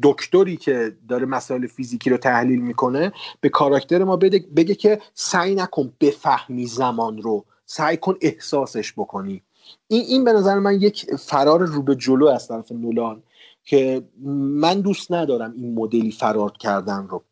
دکتری 0.02 0.56
که 0.56 0.96
داره 1.08 1.26
مسائل 1.26 1.66
فیزیکی 1.66 2.10
رو 2.10 2.16
تحلیل 2.16 2.60
می‌کنه 2.60 3.12
به 3.40 3.48
کاراکتر 3.48 4.04
ما 4.04 4.16
بده 4.16 4.44
بگه 4.56 4.74
که 4.74 5.00
سعی 5.14 5.54
نکن 5.54 5.92
بفهمی 6.00 6.66
زمان 6.66 7.22
رو. 7.22 7.44
سعی 7.66 7.96
کن 7.96 8.16
احساسش 8.20 8.92
بکنی. 8.92 9.42
این 9.88 10.04
این 10.08 10.24
به 10.24 10.32
نظر 10.32 10.58
من 10.58 10.74
یک 10.74 11.14
فرار 11.14 11.60
رو 11.60 11.82
به 11.82 11.96
جلو 11.96 12.26
از 12.26 12.48
طرف 12.48 12.72
نولان 12.72 13.22
که 13.64 14.02
من 14.22 14.80
دوست 14.80 15.12
ندارم 15.12 15.52
این 15.56 15.74
مدلی 15.74 16.12
فرار 16.12 16.52
کردن 16.52 17.06
رو. 17.08 17.22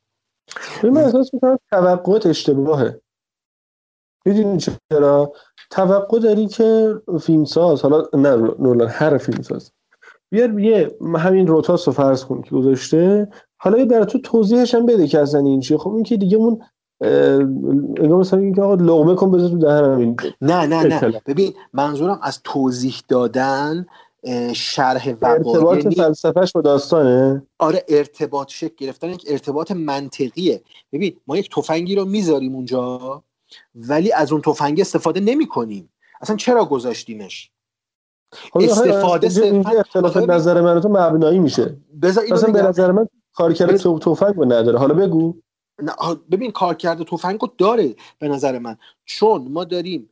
من 0.82 0.96
احساس 0.96 1.34
می‌کنم 1.34 1.58
توقعات 1.70 2.26
اشتباهه. 2.26 3.00
می‌دونی 4.24 4.58
چرا؟ 4.58 5.32
توقع 5.70 6.18
داری 6.18 6.46
که 6.46 7.00
فیلمساز 7.20 7.82
حالا 7.82 8.04
نه 8.14 8.36
نولان 8.58 8.88
هر 8.88 9.18
فیلمساز. 9.18 9.72
بیار 10.30 10.60
یه 10.60 10.96
همین 11.16 11.46
روتاس 11.46 11.88
رو 11.88 11.94
فرض 11.94 12.24
کن 12.24 12.42
که 12.42 12.50
گذاشته. 12.50 13.28
حالا 13.56 13.84
برای 13.84 14.06
تو 14.06 14.18
توضیحش 14.18 14.74
هم 14.74 14.86
بده 14.86 15.06
که 15.06 15.20
اصلا 15.20 15.40
این 15.40 15.60
چیه. 15.60 15.78
خب 15.78 15.94
این 15.94 16.02
که 16.02 16.16
دیگه 16.16 16.36
اون 16.36 16.62
انگار 17.00 18.18
مثلا 18.18 18.40
اینکه 18.40 18.62
آقا 18.62 18.74
لغمه 18.74 19.14
کن 19.14 19.30
بذار 19.30 19.48
تو 19.48 19.58
دهنم 19.58 19.98
این 19.98 20.16
نه 20.40 20.66
نه 20.66 20.82
نه. 20.82 21.22
ببین 21.26 21.54
منظورم 21.72 22.18
از 22.22 22.40
توضیح 22.44 22.94
دادن 23.08 23.86
شرح 24.52 25.14
ارتباط 25.22 25.78
یعنی 25.78 25.94
فلسفهش 25.94 26.52
با 26.52 26.60
داستانه. 26.60 27.42
آره 27.58 27.84
ارتباط 27.88 28.48
شکل 28.50 28.74
گرفتن 28.76 29.10
یک 29.10 29.24
ارتباط 29.28 29.70
منطقیه. 29.70 30.62
ببین 30.92 31.16
ما 31.26 31.36
یک 31.36 31.54
تفنگی 31.54 31.94
رو 31.94 32.04
می‌ذاریم 32.04 32.54
اونجا 32.54 33.22
ولی 33.74 34.12
از 34.12 34.32
اون 34.32 34.40
تفنگ 34.40 34.80
استفاده 34.80 35.20
نمی 35.20 35.46
کنیم 35.46 35.92
اصلا 36.20 36.36
چرا 36.36 36.64
گذاشتیمش؟ 36.64 37.50
استفاده 38.54 39.26
اختلاف 39.78 40.16
نظر 40.16 40.60
من 40.60 40.80
تو 40.80 40.88
مبنایی 40.88 41.38
میشه. 41.38 41.76
مثلا 42.30 42.52
به 42.52 42.62
نظر 42.62 42.92
من 42.92 43.08
کارکرد 43.34 43.76
تفنگ 43.76 44.34
نداره. 44.38 44.78
حالا 44.78 44.94
بگو. 44.94 45.34
ببین 46.30 46.50
کارکرد 46.50 47.02
تفنگ 47.02 47.40
داره 47.58 47.94
به 48.18 48.28
نظر 48.28 48.58
من. 48.58 48.76
چون 49.04 49.48
ما 49.48 49.64
داریم 49.64 50.10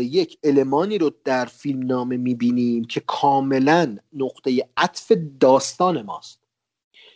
یک 0.00 0.38
المانی 0.44 0.98
رو 0.98 1.10
در 1.24 1.44
فیلم 1.44 1.86
نامه 1.86 2.16
می‌بینیم 2.16 2.84
که 2.84 3.02
کاملا 3.06 3.96
نقطه 4.12 4.68
عطف 4.76 5.12
داستان 5.40 6.02
ماست. 6.02 6.40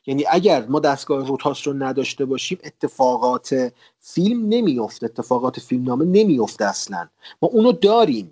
یعنی 0.07 0.24
اگر 0.30 0.66
ما 0.66 0.80
دستگاه 0.80 1.26
روتاس 1.26 1.68
رو 1.68 1.74
نداشته 1.74 2.24
باشیم 2.24 2.59
اتفاقات 2.64 3.72
فیلم 3.99 4.49
نمیفته 4.49 5.07
اتفاقات 5.07 5.61
فیلم 5.61 5.84
نامه 5.84 6.05
نمیفته 6.05 6.64
اصلا. 6.64 7.09
ما 7.43 7.49
اونو 7.49 7.72
داریم. 7.72 8.30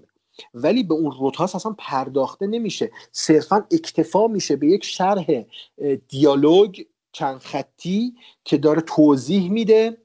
ولی 0.54 0.82
به 0.82 0.94
اون 0.94 1.12
روتاس 1.20 1.54
اصلا 1.54 1.74
پرداخته 1.78 2.46
نمیشه. 2.46 2.90
صرفا 3.12 3.56
اکتفا 3.56 4.26
میشه 4.26 4.56
به 4.56 4.66
یک 4.66 4.84
شرح 4.84 5.26
دیالوگ 6.08 6.80
چند 7.12 7.38
خطی 7.38 8.14
که 8.44 8.56
داره 8.56 8.80
توضیح 8.80 9.50
میده 9.50 9.96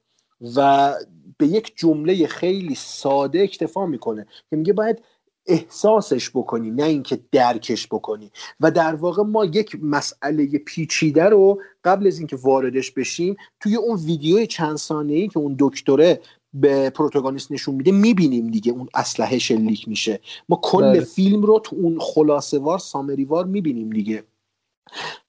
و 0.56 0.94
به 1.38 1.48
یک 1.48 1.74
جمله 1.76 2.28
خیلی 2.28 2.76
ساده 2.76 3.42
اکتفا 3.42 3.86
می‌کنه 3.86 4.28
که 4.50 4.56
میگه 4.56 4.74
باید 4.74 5.02
احساسش 5.46 6.30
بکنی 6.30 6.72
نه 6.72 6.84
اینکه 6.84 7.20
درکش 7.32 7.88
بکنی. 7.88 8.32
و 8.60 8.72
در 8.72 8.96
واقع 8.96 9.24
ما 9.24 9.46
یک 9.46 9.78
مسئله 9.82 10.46
پیچیده 10.46 11.24
رو 11.24 11.62
قبل 11.84 12.08
از 12.08 12.18
اینکه 12.18 12.36
واردش 12.36 12.92
بشیم 12.92 13.36
توی 13.60 13.76
اون 13.76 13.98
ویدیو 13.98 14.46
چند 14.46 14.78
ثانیه‌ای 14.78 15.28
که 15.28 15.38
اون 15.38 15.56
دکتره 15.60 16.22
به 16.54 16.90
پروتاگونیست 16.90 17.52
نشون 17.52 17.76
میده 17.76 17.92
می‌بینیم 17.92 18.48
دیگه 18.48 18.72
اون 18.72 18.90
اسلحه 18.94 19.40
شلیک 19.40 19.88
میشه. 19.88 20.20
ما 20.50 20.60
کل 20.64 20.82
بله. 20.82 21.00
فیلم 21.02 21.42
رو 21.42 21.60
تو 21.60 21.76
اون 21.76 21.98
خلاصه 22.00 22.60
وار 22.60 22.80
سامری 22.80 23.26
وار 23.26 23.46
می‌بینیم 23.46 23.90
دیگه. 23.90 24.24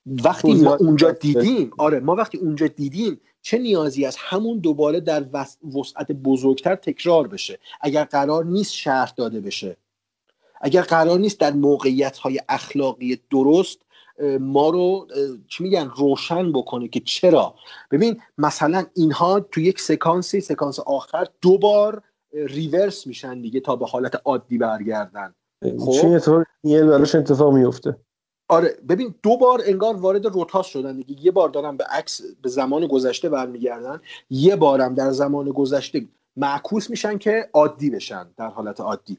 وقتی 0.06 0.54
ما 0.54 0.74
اونجا 0.74 1.10
دیدیم 1.10 1.70
آره 1.78 2.00
ما 2.00 2.14
وقتی 2.14 2.38
اونجا 2.38 2.66
دیدیم 2.66 3.20
چه 3.42 3.58
نیازی 3.58 4.04
از 4.06 4.16
همون 4.18 4.58
دوباره 4.58 5.00
در 5.00 5.26
وسعت 5.74 6.12
بزرگتر 6.12 6.74
تکرار 6.74 7.28
بشه؟ 7.28 7.58
اگر 7.80 8.04
قرار 8.04 8.44
نیست 8.44 8.72
شرح 8.72 9.12
داده 9.16 9.40
بشه. 9.40 9.76
اگر 10.60 10.82
قرار 10.82 11.18
نیست 11.18 11.40
در 11.40 11.52
موقعیت 11.52 12.18
های 12.18 12.40
اخلاقی 12.48 13.20
درست 13.30 13.78
ما 14.40 14.68
رو 14.68 15.08
چی 15.48 15.62
میگن 15.62 15.90
روشن 15.96 16.52
بکنه 16.52 16.88
که 16.88 17.00
چرا؟ 17.00 17.54
ببین 17.90 18.20
مثلا 18.38 18.84
اینها 18.94 19.40
تو 19.40 19.60
یک 19.60 19.80
سکانسی 19.80 20.40
سکانس 20.40 20.80
آخر 20.80 21.26
دو 21.40 21.58
بار 21.58 22.02
ریورس 22.32 23.06
میشن 23.06 23.40
دیگه 23.40 23.60
تا 23.60 23.76
به 23.76 23.86
حالت 23.86 24.20
عادی 24.24 24.58
برگردن. 24.58 25.34
خب؟ 25.78 25.92
چه 25.92 26.08
اتفاق 26.08 26.44
براش 26.64 27.14
اتفاق 27.14 27.54
میفته 27.54 27.96
آره 28.48 28.78
ببین 28.88 29.14
دو 29.22 29.36
بار 29.36 29.62
انگار 29.66 29.96
وارد 29.96 30.26
روتاس 30.26 30.66
شدن 30.66 30.96
دیگه. 30.96 31.24
یه 31.24 31.30
بار 31.30 31.48
دارن 31.48 31.76
به 31.76 31.84
عکس 31.84 32.20
به 32.42 32.48
زمان 32.48 32.86
گذشته 32.86 33.28
برمیگردن. 33.28 34.00
یه 34.30 34.56
بارم 34.56 34.94
در 34.94 35.10
زمان 35.10 35.50
گذشته 35.50 36.08
معکوس 36.36 36.90
میشن 36.90 37.18
که 37.18 37.48
عادی 37.52 37.90
بشن 37.90 38.26
در 38.36 38.48
حالت 38.48 38.80
عادی. 38.80 39.18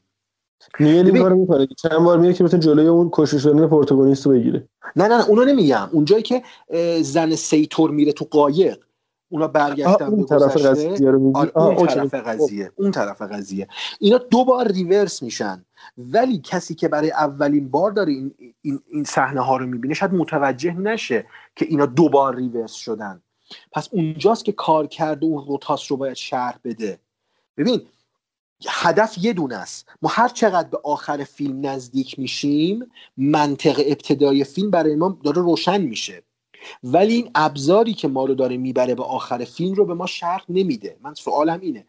نیل 0.80 1.06
این 1.06 1.22
کارو 1.24 1.36
می‌کنه. 1.36 1.68
چند 1.78 1.98
بار 1.98 2.18
میره 2.18 2.34
که 2.34 2.44
مثلا 2.44 2.60
جلوی 2.60 2.88
اون 2.88 3.10
کشته 3.14 3.40
شدن 3.40 3.68
پروتاگونیست 3.68 4.26
رو 4.26 4.32
بگیره. 4.32 4.68
نه 4.96 5.08
نه 5.08 5.18
نه 5.18 5.30
اونو 5.30 5.46
نمیگم 5.46 5.90
اونجایی 5.92 6.24
که 6.24 6.44
زن 7.02 7.36
سیتور 7.36 7.92
میره 7.92 8.12
تو 8.12 8.26
قایق 8.26 8.80
اونا 9.30 9.48
برگشتن 9.48 10.06
اون 10.06 10.26
طرف 10.26 10.58
قضیه 10.58 11.12
رو 11.12 11.38
آره 11.38 11.52
اون 11.58 11.88
طرف 11.88 12.14
قضیه 12.14 12.72
اون 12.76 12.92
طرف 12.92 13.22
قضیه. 13.22 13.68
اینا 14.00 14.18
دو 14.18 14.46
بار 14.46 14.68
reverse 14.68 15.24
میشن. 15.24 15.66
ولی 15.98 16.42
کسی 16.44 16.76
که 16.76 16.88
برای 16.88 17.12
اولین 17.12 17.70
بار 17.70 17.92
داره 17.92 18.12
این 18.12 18.34
این, 18.62 18.80
این 18.92 19.04
صحنه 19.04 19.42
ها 19.42 19.58
رو 19.58 19.66
می‌بینه 19.68 19.94
شاید 19.94 20.14
متوجه 20.14 20.74
نشه 20.74 21.26
که 21.56 21.66
اینا 21.66 21.86
دو 21.86 22.10
بار 22.10 22.36
reverse 22.36 22.74
شدن. 22.74 23.22
پس 23.72 23.90
اونجاست 23.92 24.46
که 24.46 24.52
کار 24.52 24.88
کرده 24.88 25.26
اون 25.26 25.46
روتاس 25.48 25.92
رو 25.92 25.98
باید 25.98 26.16
شرح 26.16 26.60
بده. 26.64 27.00
ببین 27.58 27.82
هدف 28.68 29.18
یه 29.22 29.34
دونه 29.34 29.56
است. 29.56 29.90
ما 30.02 30.10
هر 30.14 30.28
چقدر 30.28 30.70
به 30.70 30.80
آخر 30.84 31.24
فیلم 31.24 31.66
نزدیک 31.66 32.20
میشیم 32.20 32.92
منطق 33.18 33.82
ابتدای 33.86 34.44
فیلم 34.44 34.72
برای 34.72 34.96
ما 34.96 35.18
داره 35.24 35.42
روشن 35.42 35.82
میشه. 35.82 36.24
ولی 36.84 37.14
این 37.14 37.32
ابزاری 37.36 37.94
که 37.94 38.08
ما 38.08 38.26
رو 38.26 38.36
داره 38.36 38.58
می‌بره 38.58 38.96
به 38.96 39.04
آخر 39.04 39.46
فیلم 39.46 39.74
رو 39.74 39.86
به 39.86 39.94
ما 39.94 40.06
شرح 40.06 40.46
نمیده. 40.50 40.98
من 41.02 41.14
سوالم 41.14 41.60
اینه 41.62 41.86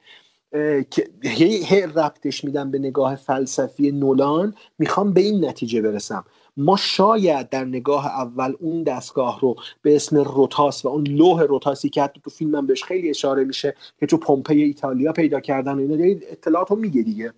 که 0.91 1.11
هی 1.23 1.83
ربطش 1.83 2.45
میدم 2.45 2.71
به 2.71 2.79
نگاه 2.79 3.17
فلسفی 3.17 3.93
نولان 3.93 4.55
می‌خوام 4.79 5.13
به 5.13 5.21
این 5.21 5.45
نتیجه 5.45 5.83
برسم. 5.83 6.25
ما 6.57 6.77
شاید 6.77 7.49
در 7.49 7.65
نگاه 7.65 8.07
اول 8.07 8.55
اون 8.61 8.83
دستگاه 8.83 9.41
رو 9.41 9.57
به 9.83 9.97
اسم 9.97 10.17
روتاس 10.17 10.85
و 10.85 10.89
اون 10.89 11.07
لوح 11.07 11.43
روتاسی 11.43 11.89
که 11.89 12.03
حتی 12.03 12.21
تو 12.21 12.31
فیلم 12.31 12.67
بهش 12.67 12.85
خیلی 12.85 13.11
اشاره 13.11 13.45
میشه 13.45 13.75
که 14.01 14.07
تو 14.07 14.17
پومپی 14.17 14.63
ایتالیا 14.63 15.13
پیدا 15.13 15.41
کردن 15.41 15.75
و 15.75 15.79
اینا 15.79 16.21
اطلاعات 16.31 16.71
رو 16.71 16.77
میگه 16.77 17.03
دیگه. 17.03 17.33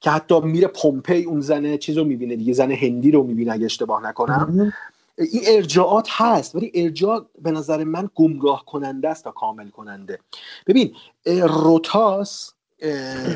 که 0.00 0.10
حتی 0.10 0.40
میره 0.40 0.68
پومپی 0.68 1.24
اون 1.24 1.40
زنه 1.40 1.78
چیز 1.78 1.98
رو 1.98 2.04
می‌بینه 2.04 2.36
دیگه 2.36 2.52
زن 2.52 2.72
هندی 2.72 3.10
رو 3.10 3.22
می‌بینه 3.22 3.52
اگه 3.52 3.64
اشتباه 3.64 4.08
نکنم. 4.08 4.72
این 5.18 5.42
ارجاعات 5.46 6.08
هست 6.10 6.54
ولی 6.54 6.72
ارجاع 6.74 7.26
به 7.42 7.50
نظر 7.50 7.84
من 7.84 8.10
گمراه 8.14 8.64
کننده 8.66 9.08
است 9.08 9.24
تا 9.24 9.30
کامل 9.30 9.68
کننده. 9.68 10.18
ببین 10.66 10.94
روتاس 11.42 12.52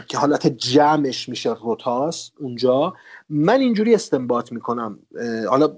که 0.08 0.18
حالت 0.18 0.46
جمعش 0.46 1.28
میشه 1.28 1.54
روتاس 1.54 2.30
اونجا. 2.40 2.94
من 3.28 3.60
اینجوری 3.60 3.94
استنباط 3.94 4.52
می‌کنم. 4.52 4.98
حالا 5.50 5.68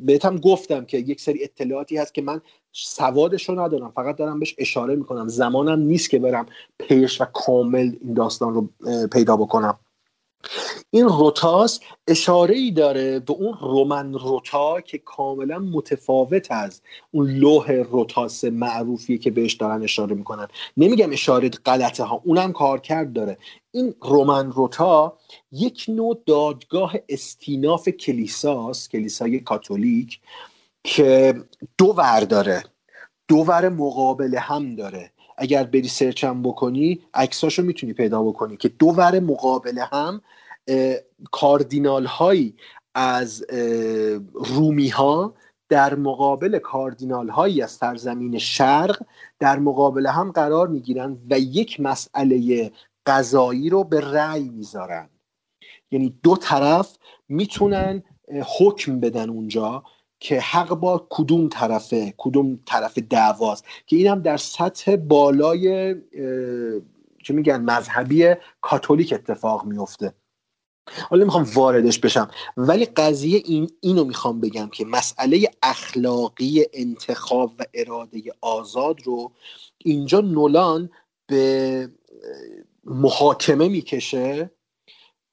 بهتم 0.00 0.36
گفتم 0.36 0.84
که 0.84 0.98
یک 0.98 1.20
سری 1.20 1.44
اطلاعاتی 1.44 1.96
هست 1.96 2.14
که 2.14 2.22
من 2.22 2.40
سوادش 2.72 3.48
رو 3.48 3.60
ندارم. 3.60 3.90
فقط 3.90 4.16
دارم 4.16 4.38
بهش 4.38 4.54
اشاره 4.58 4.96
می‌کنم. 4.96 5.28
زمانم 5.28 5.80
نیست 5.80 6.10
که 6.10 6.18
برم 6.18 6.46
پیش 6.78 7.20
و 7.20 7.24
کامل 7.24 7.92
این 8.00 8.14
داستان 8.14 8.54
رو 8.54 8.68
پیدا 9.06 9.36
بکنم. 9.36 9.78
این 10.90 11.08
روتاس 11.08 11.80
اشاره 12.08 12.54
ای 12.54 12.70
داره 12.70 13.18
به 13.18 13.32
اون 13.32 13.58
رومن 13.60 14.12
روتا 14.12 14.80
که 14.80 14.98
کاملا 14.98 15.58
متفاوت 15.58 16.52
از 16.52 16.82
اون 17.10 17.30
لوح 17.30 17.72
روتاس 17.72 18.44
معروفی 18.44 19.18
که 19.18 19.30
بهش 19.30 19.52
دارن 19.52 19.82
اشاره 19.82 20.14
می‌کنن. 20.14 20.48
نمیگم 20.76 21.12
اشاره 21.12 21.48
غلطه 21.48 22.04
ها 22.04 22.22
اونم 22.24 22.52
کارکرد 22.52 23.12
داره. 23.12 23.38
این 23.70 23.94
رومن 24.02 24.52
روتا 24.52 25.18
یک 25.52 25.84
نوع 25.88 26.18
دادگاه 26.26 26.94
استیناف 27.08 27.88
کلیساست 27.88 28.90
کلیسای 28.90 29.40
کاتولیک 29.40 30.20
که 30.84 31.34
دو 31.78 31.86
ور 31.86 32.20
داره. 32.20 32.62
دو 33.28 33.36
ور 33.36 33.68
مقابل 33.68 34.34
هم 34.34 34.76
داره. 34.76 35.12
اگر 35.38 35.64
بری 35.64 35.88
سرچم 35.88 36.42
بکنی 36.42 37.00
عکساشو 37.14 37.62
می‌تونی 37.62 37.92
پیدا 37.92 38.22
بکنی 38.22 38.56
که 38.56 38.68
دو 38.68 38.86
ور 38.86 39.20
مقابل 39.20 39.78
هم 39.92 40.20
کاردینال 41.30 42.04
هایی 42.04 42.54
از 42.94 43.44
رومی 44.34 44.88
ها 44.88 45.34
در 45.68 45.94
مقابل 45.94 46.58
کاردینال 46.58 47.28
هایی 47.28 47.62
از 47.62 47.70
سرزمین 47.70 48.38
شرق 48.38 49.02
در 49.38 49.58
مقابل 49.58 50.06
هم 50.06 50.32
قرار 50.32 50.68
می‌گیرن 50.68 51.18
و 51.30 51.38
یک 51.38 51.80
مسئله 51.80 52.72
قضایی 53.06 53.70
رو 53.70 53.84
به 53.84 54.00
رأی 54.00 54.48
می‌ذارن. 54.48 55.08
یعنی 55.90 56.18
دو 56.22 56.36
طرف 56.36 56.98
می‌تونن 57.28 58.02
حکم 58.58 59.00
بدن 59.00 59.30
اونجا 59.30 59.84
که 60.20 60.40
حق 60.40 60.74
با 60.74 61.06
کدوم 61.10 61.48
طرفه 61.48 62.14
کدوم 62.16 62.60
طرف 62.66 62.98
دعواست 62.98 63.64
که 63.86 63.96
این 63.96 64.06
هم 64.06 64.22
در 64.22 64.36
سطح 64.36 64.96
بالای 64.96 65.94
چه 67.24 67.34
میگن 67.34 67.60
مذهبی 67.60 68.34
کاتولیک 68.60 69.12
اتفاق 69.12 69.64
میفته 69.64 70.12
حالا 70.86 71.24
می‌خوام 71.24 71.46
واردش 71.54 71.98
بشم 71.98 72.30
ولی 72.56 72.84
قضیه 72.84 73.42
این 73.44 73.70
اینو 73.80 74.04
می‌خوام 74.04 74.40
بگم 74.40 74.68
که 74.68 74.84
مسئله 74.84 75.50
اخلاقی 75.62 76.64
انتخاب 76.72 77.52
و 77.58 77.64
اراده 77.74 78.22
آزاد 78.40 79.02
رو 79.04 79.32
اینجا 79.78 80.20
نولان 80.20 80.90
به 81.26 81.90
محاکمه 82.84 83.68
می‌کشه 83.68 84.50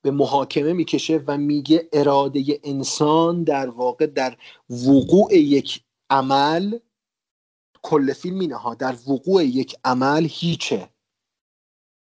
به 0.01 0.11
محاکمه 0.11 0.73
می‌کشه 0.73 1.23
و 1.27 1.37
میگه 1.37 1.89
اراده 1.93 2.59
انسان 2.63 3.43
در 3.43 3.69
واقع 3.69 4.05
در 4.05 4.37
وقوع 4.69 5.35
یک 5.35 5.83
عمل 6.09 6.79
کل 7.81 8.13
فیلم 8.13 8.39
اینه 8.39 8.55
ها 8.55 8.75
در 8.75 8.95
وقوع 9.07 9.43
یک 9.43 9.75
عمل 9.85 10.27
هیچه. 10.29 10.89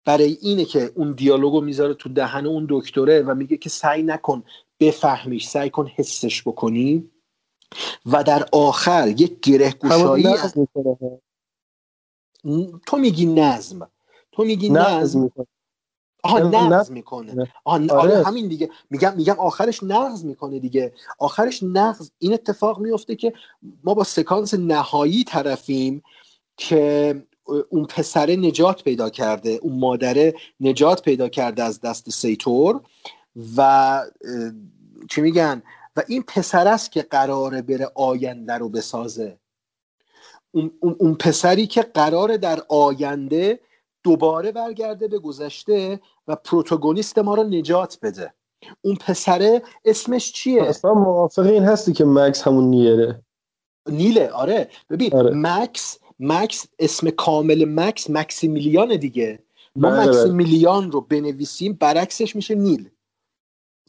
برای 0.06 0.38
اینه 0.42 0.66
که 0.66 0.92
اون 0.96 1.12
دیالوگو 1.12 1.62
می‌ذاره 1.62 1.94
تو 1.94 2.10
دهن 2.10 2.46
اون 2.46 2.68
دکتره 2.70 3.22
و 3.22 3.36
میگه 3.36 3.58
که 3.58 3.70
سعی 3.70 4.04
نکن 4.04 4.44
بفهمیش 4.80 5.48
سعی 5.48 5.70
کن 5.70 5.88
حسش 5.88 6.42
بکنی. 6.42 7.10
و 8.06 8.24
در 8.24 8.46
آخر 8.52 9.08
یک 9.08 9.40
گره 9.40 9.72
گشایی 9.72 10.28
تو 12.88 12.98
میگی 12.98 13.26
نظم. 13.26 13.90
تو 14.32 14.44
میگی 14.44 14.70
نظم, 14.70 15.32
آها 16.24 16.40
نقض 16.40 16.92
می‌کنه. 16.92 17.54
آها 17.64 17.80
آره. 17.90 18.24
همین 18.24 18.48
دیگه. 18.48 18.70
میگم 18.90 19.14
میگم 19.18 19.40
آخرش 19.40 19.84
نقض 19.84 20.26
می‌کنه 20.26 20.60
دیگه. 20.60 20.94
آخرش 21.20 21.64
نقض 21.64 22.12
این 22.20 22.34
اتفاق 22.34 22.80
میفته 22.80 23.16
که 23.16 23.34
ما 23.84 23.94
با 23.94 24.04
سکانس 24.04 24.54
نهایی 24.54 25.24
طرفیم 25.24 26.04
که 26.58 27.24
اون 27.46 27.86
پسره 27.86 28.36
نجات 28.36 28.84
پیدا 28.84 29.10
کرده 29.10 29.60
اون 29.62 29.80
مادره 29.80 30.34
نجات 30.60 31.02
پیدا 31.02 31.30
کرده 31.30 31.64
از 31.64 31.82
دست 31.82 32.10
سیتور 32.10 32.82
و 33.58 34.02
چی 35.10 35.22
میگن؟ 35.22 35.64
و 35.96 36.04
این 36.08 36.24
پسر 36.24 36.68
است 36.68 36.92
که 36.92 37.02
قراره 37.02 37.62
بره 37.62 37.92
آینده 37.96 38.54
رو 38.54 38.70
بسازه. 38.70 39.38
اون, 40.52 40.72
اون 40.80 41.16
پسری 41.16 41.68
که 41.68 41.82
قراره 41.82 42.38
در 42.38 42.62
آینده 42.70 43.60
دوباره 44.04 44.52
برگرده 44.52 45.08
به 45.08 45.20
گذشته 45.20 46.00
و 46.28 46.36
پروتاگونیست 46.36 47.18
ما 47.18 47.36
رو 47.36 47.44
نجات 47.44 47.98
بده. 48.02 48.34
اون 48.82 48.96
پسره 48.96 49.62
اسمش 49.86 50.32
چیه؟ 50.32 50.64
اصلا 50.64 50.94
موافق 50.94 51.46
این 51.46 51.64
هستی 51.64 51.94
که 51.94 52.06
مکس 52.06 52.48
همون 52.48 52.64
نیره 52.64 53.22
نیله 53.90 54.30
آره. 54.30 54.70
ببین 54.90 55.16
آره. 55.16 55.32
مکس 55.34 55.98
مکس 56.20 56.66
اسم 56.80 57.10
کامل 57.10 57.66
مکس 57.66 58.10
مکسیمیلیان 58.10 58.96
دیگه. 58.96 59.40
ما 59.76 59.90
بله، 59.90 60.00
بله. 60.00 60.10
مکسیمیلیان 60.10 60.92
رو 60.92 61.02
بنویسیم 61.02 61.74
برعکسش 61.74 62.36
میشه 62.36 62.56
نیل. 62.56 62.90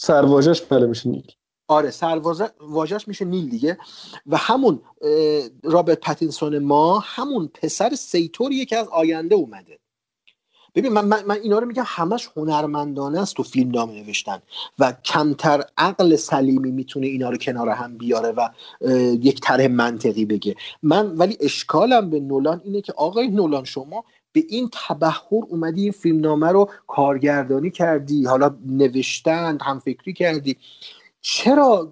سرواجش 0.01 0.61
بله 0.61 0.87
میشه 0.87 1.09
نیل. 1.09 1.33
آره 1.69 1.91
سرواجش 1.91 3.09
میشه 3.09 3.25
نیل 3.25 3.49
دیگه. 3.49 3.79
و 4.27 4.37
همون 4.37 4.83
رابرت 5.63 6.01
پتینسون 6.01 6.59
ما 6.59 6.99
همون 6.99 7.49
پسر 7.55 7.95
سیتوریه 7.95 8.65
که 8.65 8.77
از 8.77 8.89
آینده 8.89 9.35
اومده. 9.35 9.79
ببین 10.77 10.93
من, 10.93 11.05
من, 11.05 11.25
من 11.27 11.37
اینا 11.43 11.59
رو 11.59 11.67
میگم 11.67 11.85
همش 11.87 12.29
هنرمندانه 12.37 13.21
است 13.21 13.37
تو 13.37 13.43
فیلم 13.43 13.71
نام 13.71 13.91
نوشتن 13.91 14.39
و 14.79 14.93
کمتر 15.05 15.65
عقل 15.79 16.17
سلیمی 16.17 16.71
می‌تونه 16.71 17.07
اینا 17.07 17.31
رو 17.31 17.37
کنار 17.37 17.69
هم 17.69 17.99
بیاره 17.99 18.29
و 18.29 18.49
یک 19.23 19.41
طرح 19.41 19.67
منطقی 19.67 20.25
بگه. 20.25 20.55
من 20.83 21.07
ولی 21.07 21.37
اشکالم 21.41 22.11
به 22.11 22.21
نولان 22.21 22.61
اینه 22.65 22.81
که 22.81 22.93
آقای 22.97 23.29
نولان 23.29 23.65
شما 23.65 24.05
به 24.33 24.45
این 24.49 24.71
تبهر 24.73 25.45
اومدی 25.49 25.83
این 25.83 25.93
فیلم 25.93 26.21
نامه 26.21 26.49
رو 26.49 26.71
کارگردانی 26.87 27.71
کردی 27.71 28.25
حالا 28.25 28.57
نوشتن 28.67 29.59
هم 29.63 29.79
فکری 29.79 30.13
کردی. 30.13 30.57
چرا 31.29 31.91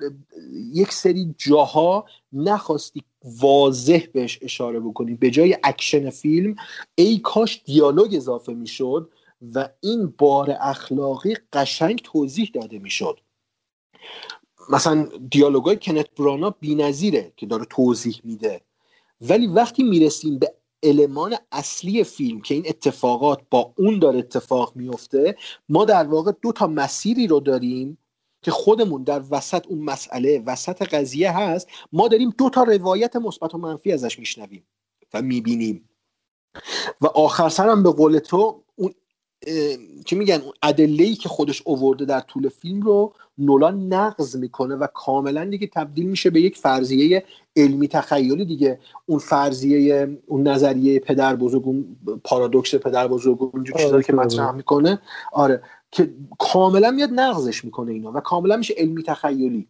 یک 0.73 0.93
سری 0.93 1.35
جاها 1.39 2.05
نخواستی 2.33 3.03
واضح 3.25 4.07
بهش 4.13 4.39
اشاره 4.43 4.81
بکنی؟ 4.81 5.15
به 5.15 5.31
جای 5.31 5.59
اکشن 5.63 6.11
فیلم 6.11 6.57
ای 6.95 7.19
کاش 7.19 7.63
دیالوگ 7.65 8.15
اضافه 8.15 8.55
می‌شد 8.55 9.11
و 9.55 9.69
این 9.81 10.15
بار 10.19 10.57
اخلاقی 10.61 11.37
قشنگ 11.53 12.01
توضیح 12.05 12.51
داده 12.55 12.79
می‌شد. 12.79 13.21
مثلا 14.69 15.09
دیالوگای 15.31 15.79
کنت 15.83 16.15
برانا 16.15 16.51
بی‌نظیره 16.51 17.33
که 17.37 17.47
داره 17.47 17.65
توضیح 17.71 18.21
میده. 18.25 18.61
ولی 19.21 19.47
وقتی 19.47 19.83
می‌رسیم 19.83 20.39
به 20.39 20.55
المان 20.83 21.37
اصلی 21.53 22.05
فیلم 22.05 22.41
که 22.41 22.55
این 22.55 22.65
اتفاقات 22.67 23.41
با 23.51 23.75
اون 23.79 23.99
داره 23.99 24.19
اتفاق 24.19 24.73
میفته 24.77 25.37
ما 25.69 25.85
در 25.85 26.05
واقع 26.05 26.33
دو 26.43 26.53
تا 26.53 26.67
مسیری 26.67 27.27
رو 27.27 27.41
داریم 27.41 27.99
که 28.45 28.51
خودمون 28.51 29.03
در 29.03 29.23
وسط 29.31 29.67
اون 29.67 29.79
مسئله 29.79 30.43
وسط 30.47 30.83
قضیه 30.83 31.39
هست 31.39 31.69
ما 31.93 32.09
داریم 32.09 32.35
دو 32.39 32.51
تا 32.51 32.63
روایت 32.63 33.17
مثبت 33.17 33.55
و 33.55 33.59
منفی 33.59 33.93
ازش 33.93 34.19
میشنویم 34.19 34.65
و 35.15 35.23
می‌بینیم. 35.23 35.89
و 37.01 37.07
آخر 37.07 37.49
سرم 37.49 37.83
به 37.83 37.91
قول 37.91 38.19
تو 38.19 38.61
اون 38.77 38.95
چی 40.05 40.17
میگن 40.17 40.41
اون 40.41 40.53
ادله 40.63 41.15
که 41.15 41.29
خودش 41.29 41.63
اوورده 41.65 42.05
در 42.05 42.21
طول 42.21 42.49
فیلم 42.49 42.81
رو 42.81 43.15
نولان 43.39 43.93
نقض 43.93 44.37
می‌کنه 44.37 44.75
و 44.75 44.87
کاملا 44.87 45.45
دیگه 45.45 45.67
تبدیل 45.67 46.07
میشه 46.07 46.31
به 46.31 46.41
یک 46.41 46.57
فرضیه 46.57 47.25
علمی 47.57 47.89
تخیلی 47.89 48.45
دیگه. 48.45 48.79
اون 49.07 49.19
فرضیه 49.19 50.19
اون 50.27 50.49
نظریه 50.49 51.01
پدر 51.01 51.37
بزرگ 51.37 51.67
اون 51.67 51.97
پارادوکس 52.25 52.75
پدر 52.75 53.09
بزرگ 53.09 53.43
اون 53.43 53.65
چیزایی 53.65 53.93
آره، 53.93 54.03
که 54.03 54.13
مطرح 54.13 54.51
می‌کنه. 54.51 55.01
آره. 55.33 55.63
که 55.95 56.15
کاملا 56.39 56.91
میاد 56.91 57.11
نقضش 57.13 57.65
می‌کنه 57.65 57.93
اینا 57.93 58.13
و 58.13 58.21
کاملا 58.21 58.57
میشه 58.57 58.75
علمی 58.77 59.03
تخیلی. 59.03 59.69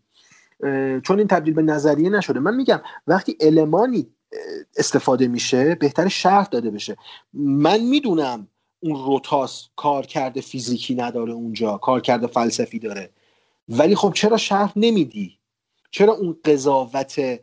چون 1.02 1.18
این 1.18 1.28
تبدیل 1.28 1.54
به 1.54 1.62
نظریه 1.62 2.10
نشده. 2.10 2.40
من 2.40 2.56
میگم 2.56 2.80
وقتی 3.06 3.36
المانی 3.40 4.06
استفاده 4.76 5.28
میشه 5.28 5.74
بهتر 5.74 6.08
شرح 6.08 6.46
داده 6.46 6.70
بشه. 6.70 6.96
من 7.32 7.80
می‌دونم 7.80 8.48
اون 8.80 9.04
روتاس 9.04 9.68
کار 9.76 10.06
کرده 10.06 10.40
فیزیکی 10.40 10.94
نداره 10.94 11.32
اونجا 11.32 11.78
کار 11.78 12.00
کرده 12.00 12.26
فلسفی 12.26 12.78
داره. 12.78 13.10
ولی 13.68 13.94
خب 13.94 14.12
چرا 14.14 14.36
شرح 14.36 14.72
نمیدی؟ 14.76 15.38
چرا 15.90 16.12
اون 16.12 16.36
قضاوت 16.44 17.40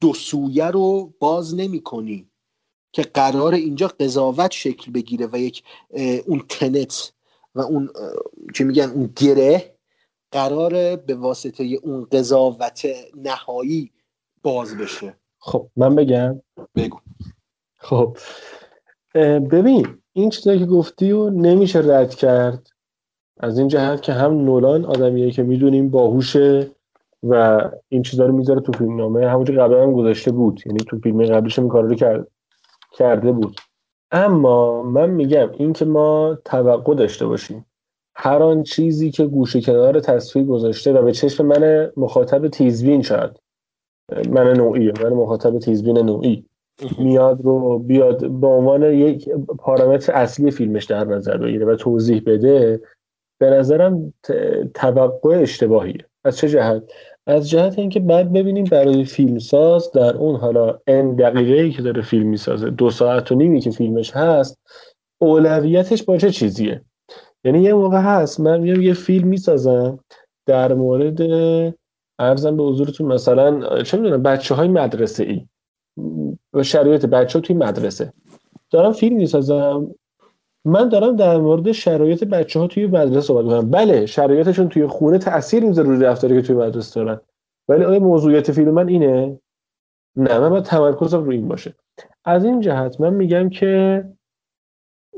دو 0.00 0.14
سویه 0.14 0.66
رو 0.66 1.14
باز 1.18 1.54
نمی 1.54 1.82
کنی 1.82 2.28
که 2.92 3.02
قرار 3.02 3.54
اینجا 3.54 3.88
قضاوت 3.88 4.50
شکل 4.50 4.92
بگیره 4.92 5.28
و 5.32 5.38
یک 5.38 5.62
اون 6.26 6.42
تنت 6.48 7.12
و 7.54 7.60
اون 7.60 7.88
چی 8.54 8.64
میگن 8.64 8.90
اون 8.90 9.10
گره 9.16 9.74
قرار 10.32 10.96
به 10.96 11.14
واسطه 11.14 11.64
اون 11.82 12.04
قضاوت 12.12 12.86
نهایی 13.16 13.92
باز 14.42 14.76
بشه. 14.76 15.14
خب 15.38 15.68
من 15.76 15.94
بگم. 15.94 16.40
بگو. 16.76 16.98
خب 17.78 18.16
ببین 19.50 19.86
این 20.12 20.30
چیزایی 20.30 20.58
که 20.58 20.66
گفتی 20.66 21.12
و 21.12 21.30
نمیشه 21.30 21.78
رد 21.78 22.14
کرد 22.14 22.68
از 23.40 23.58
این 23.58 23.68
جهت 23.68 24.02
که 24.02 24.12
هم 24.12 24.44
نولان 24.44 24.84
آدمیه 24.84 25.30
که 25.30 25.42
می‌دونیم 25.42 25.90
باهوشه 25.90 26.70
و 27.22 27.60
این 27.88 28.02
چیزا 28.02 28.26
رو 28.26 28.32
می‌ذاره 28.32 28.60
تو 28.60 28.72
فیلم 28.72 28.96
نامه 28.96 29.28
همونجور 29.28 29.64
قبلا 29.64 29.82
هم 29.82 29.92
گذاشته 29.92 30.30
بود. 30.30 30.62
یعنی 30.66 30.78
تو 30.78 30.98
فیلم 30.98 31.26
قبلش 31.26 31.58
این 31.58 31.68
کار 31.68 31.84
رو 31.84 31.94
کرد 31.94 32.28
کرده 32.92 33.32
بود. 33.32 33.60
اما 34.10 34.82
من 34.82 35.10
میگم 35.10 35.50
این 35.52 35.72
که 35.72 35.84
ما 35.84 36.38
توقع 36.44 36.94
داشته 36.94 37.26
باشیم 37.26 37.66
هر 38.14 38.42
آن 38.42 38.62
چیزی 38.62 39.10
که 39.10 39.26
گوشه 39.26 39.60
کنار 39.60 40.00
تصویر 40.00 40.44
گذاشته 40.44 40.92
و 40.92 41.02
به 41.02 41.12
چشم 41.12 41.46
من 41.46 41.92
مخاطب 41.96 42.48
تیزبین 42.48 43.02
شد 43.02 43.38
من 44.28 44.52
نوعی 44.52 44.92
من 44.92 45.12
مخاطب 45.12 45.58
تیزبین 45.58 45.98
نوعی 45.98 46.44
میاد 46.98 47.40
رو 47.40 47.78
بیاد 47.78 48.30
به 48.30 48.46
عنوان 48.46 48.82
یک 48.82 49.28
پارامتر 49.58 50.12
اصلی 50.12 50.50
فیلمش 50.50 50.84
در 50.84 51.04
نظر 51.04 51.36
بگیره 51.36 51.66
و 51.66 51.76
توضیح 51.76 52.22
بده 52.26 52.80
به 53.40 53.50
نظرم 53.50 54.14
توقع 54.74 55.38
اشتباهیه. 55.42 56.04
از 56.24 56.36
چه 56.36 56.48
جهت؟ 56.48 56.82
از 57.28 57.50
جهت 57.50 57.78
اینکه 57.78 58.00
بعد 58.00 58.32
ببینیم 58.32 58.64
برای 58.64 59.04
فیلمساز 59.04 59.92
در 59.92 60.16
اون 60.16 60.36
حالا 60.36 60.78
ان 60.86 61.16
دقیقه 61.16 61.62
ای 61.62 61.70
که 61.70 61.82
داره 61.82 62.02
فیلم 62.02 62.26
می‌سازه 62.26 62.70
دو 62.70 62.90
ساعت 62.90 63.32
و 63.32 63.34
نیمی 63.34 63.60
که 63.60 63.70
فیلمش 63.70 64.10
هست 64.10 64.58
اولویتش 65.18 66.02
با 66.02 66.16
چه 66.16 66.30
چیزیه؟ 66.30 66.82
یعنی 67.44 67.62
یه 67.62 67.74
موقع 67.74 68.00
هست 68.00 68.40
من 68.40 68.60
میام 68.60 68.82
یه 68.82 68.94
فیلم 68.94 69.28
می‌سازم 69.28 69.98
در 70.46 70.74
مورد 70.74 71.20
ارزم 72.18 72.56
به 72.56 72.62
حضورتون 72.62 73.12
مثلا 73.12 73.82
چه 73.82 73.96
می‌دونم 73.96 74.22
بچه 74.22 74.54
های 74.54 74.68
مدرسه 74.68 75.24
ای 75.24 75.46
و 76.52 76.62
شرایط 76.62 77.06
بچه 77.06 77.38
ها 77.38 77.42
توی 77.42 77.56
مدرسه. 77.56 78.12
دارم 78.70 78.92
فیلم 78.92 79.16
می‌سازم 79.16 79.94
من 80.68 80.88
دارم 80.88 81.16
در 81.16 81.36
مورد 81.36 81.72
شرایط 81.72 82.24
بچه 82.24 82.60
ها 82.60 82.66
توی 82.66 82.86
مدرسه 82.86 83.20
صحبت 83.20 83.44
می‌کنم. 83.44 83.70
بله 83.70 84.06
شرایطشون 84.06 84.68
توی 84.68 84.86
خونه 84.86 85.18
تاثیر 85.18 85.64
می‌ذاره 85.64 85.88
روی 85.88 86.04
رفتاری 86.04 86.34
که 86.34 86.46
توی 86.46 86.56
مدرسه 86.56 87.04
دارن. 87.04 87.20
ولی 87.68 87.84
آیا 87.84 87.98
موضوعیت 87.98 88.52
فیلم 88.52 88.70
من 88.70 88.88
اینه؟ 88.88 89.38
نه 90.16 90.38
من 90.38 90.48
باید 90.50 90.64
تمرکزم 90.64 91.24
روی 91.24 91.36
این 91.36 91.48
باشه. 91.48 91.74
از 92.24 92.44
این 92.44 92.60
جهت 92.60 93.00
من 93.00 93.14
میگم 93.14 93.48
که 93.48 94.04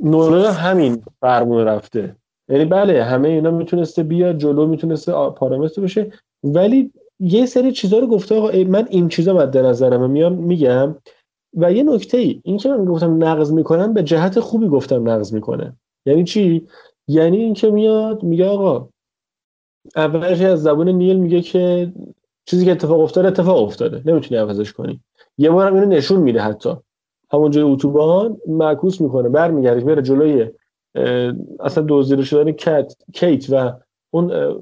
نولان 0.03 0.55
همین 0.55 1.03
فرمون 1.21 1.65
رفته. 1.65 2.17
یعنی 2.49 2.65
بله 2.65 3.05
همه 3.05 3.29
اینا 3.29 3.51
می‌تونسته 3.51 4.03
بیاد 4.03 4.39
جلو 4.39 4.67
می‌تونسته 4.67 5.13
پارامتر 5.13 5.83
بشه. 5.83 6.13
ولی 6.45 6.93
یه 7.21 7.47
سری 7.47 7.73
چیزها 7.73 7.99
رو 7.99 8.07
گفته 8.07 8.35
آقا 8.35 8.51
من 8.69 8.87
این 8.91 9.09
چیزا 9.09 9.35
مد 9.35 9.59
نظرم 9.59 10.11
میام 10.11 10.33
میگم 10.33 10.97
و 11.55 11.73
یه 11.73 11.83
نکته 11.83 12.19
ای 12.19 12.41
این 12.45 12.57
که 12.57 12.69
من 12.69 12.85
گفتم 12.85 13.25
نقض 13.25 13.53
می‌کنم 13.53 13.95
به 13.95 14.03
جهت 14.03 14.41
خوبی 14.41 14.69
گفتم 14.69 15.09
نقض 15.09 15.35
می‌کنه. 15.35 15.73
یعنی 16.07 16.25
چی؟ 16.25 16.67
یعنی 17.09 17.37
اینکه 17.37 17.71
میاد 17.71 18.23
میگه 18.23 18.47
آقا 18.47 18.89
اولش 19.97 20.41
از 20.41 20.63
زبون 20.63 20.89
نیل 20.89 21.17
میگه 21.17 21.41
که 21.41 21.93
چیزی 22.45 22.65
که 22.65 22.73
اتفاق 22.73 23.01
افتاده 23.01 23.29
اتفاق 23.29 23.63
افتاده. 23.63 24.03
نمی‌تونی 24.05 24.41
عوضش 24.41 24.73
کنی. 24.73 25.01
یه 25.39 25.51
بار 25.51 25.67
هم 25.67 25.75
اینو 25.75 25.87
نشون 25.87 26.21
میده 26.21 26.41
حتی. 26.41 26.71
همون 27.33 27.51
جای 27.51 27.65
اتوبان 27.65 28.37
معکوس 28.49 29.01
می‌کنه. 29.01 29.29
برمیگرده 29.29 29.85
بره 29.85 30.03
جلوی 30.03 30.51
اصلا 31.61 31.85
دزدیده 31.89 32.23
شدن 32.23 32.53
کت 32.53 32.93
کیت 33.15 33.51
و 33.51 33.73
اون 34.11 34.55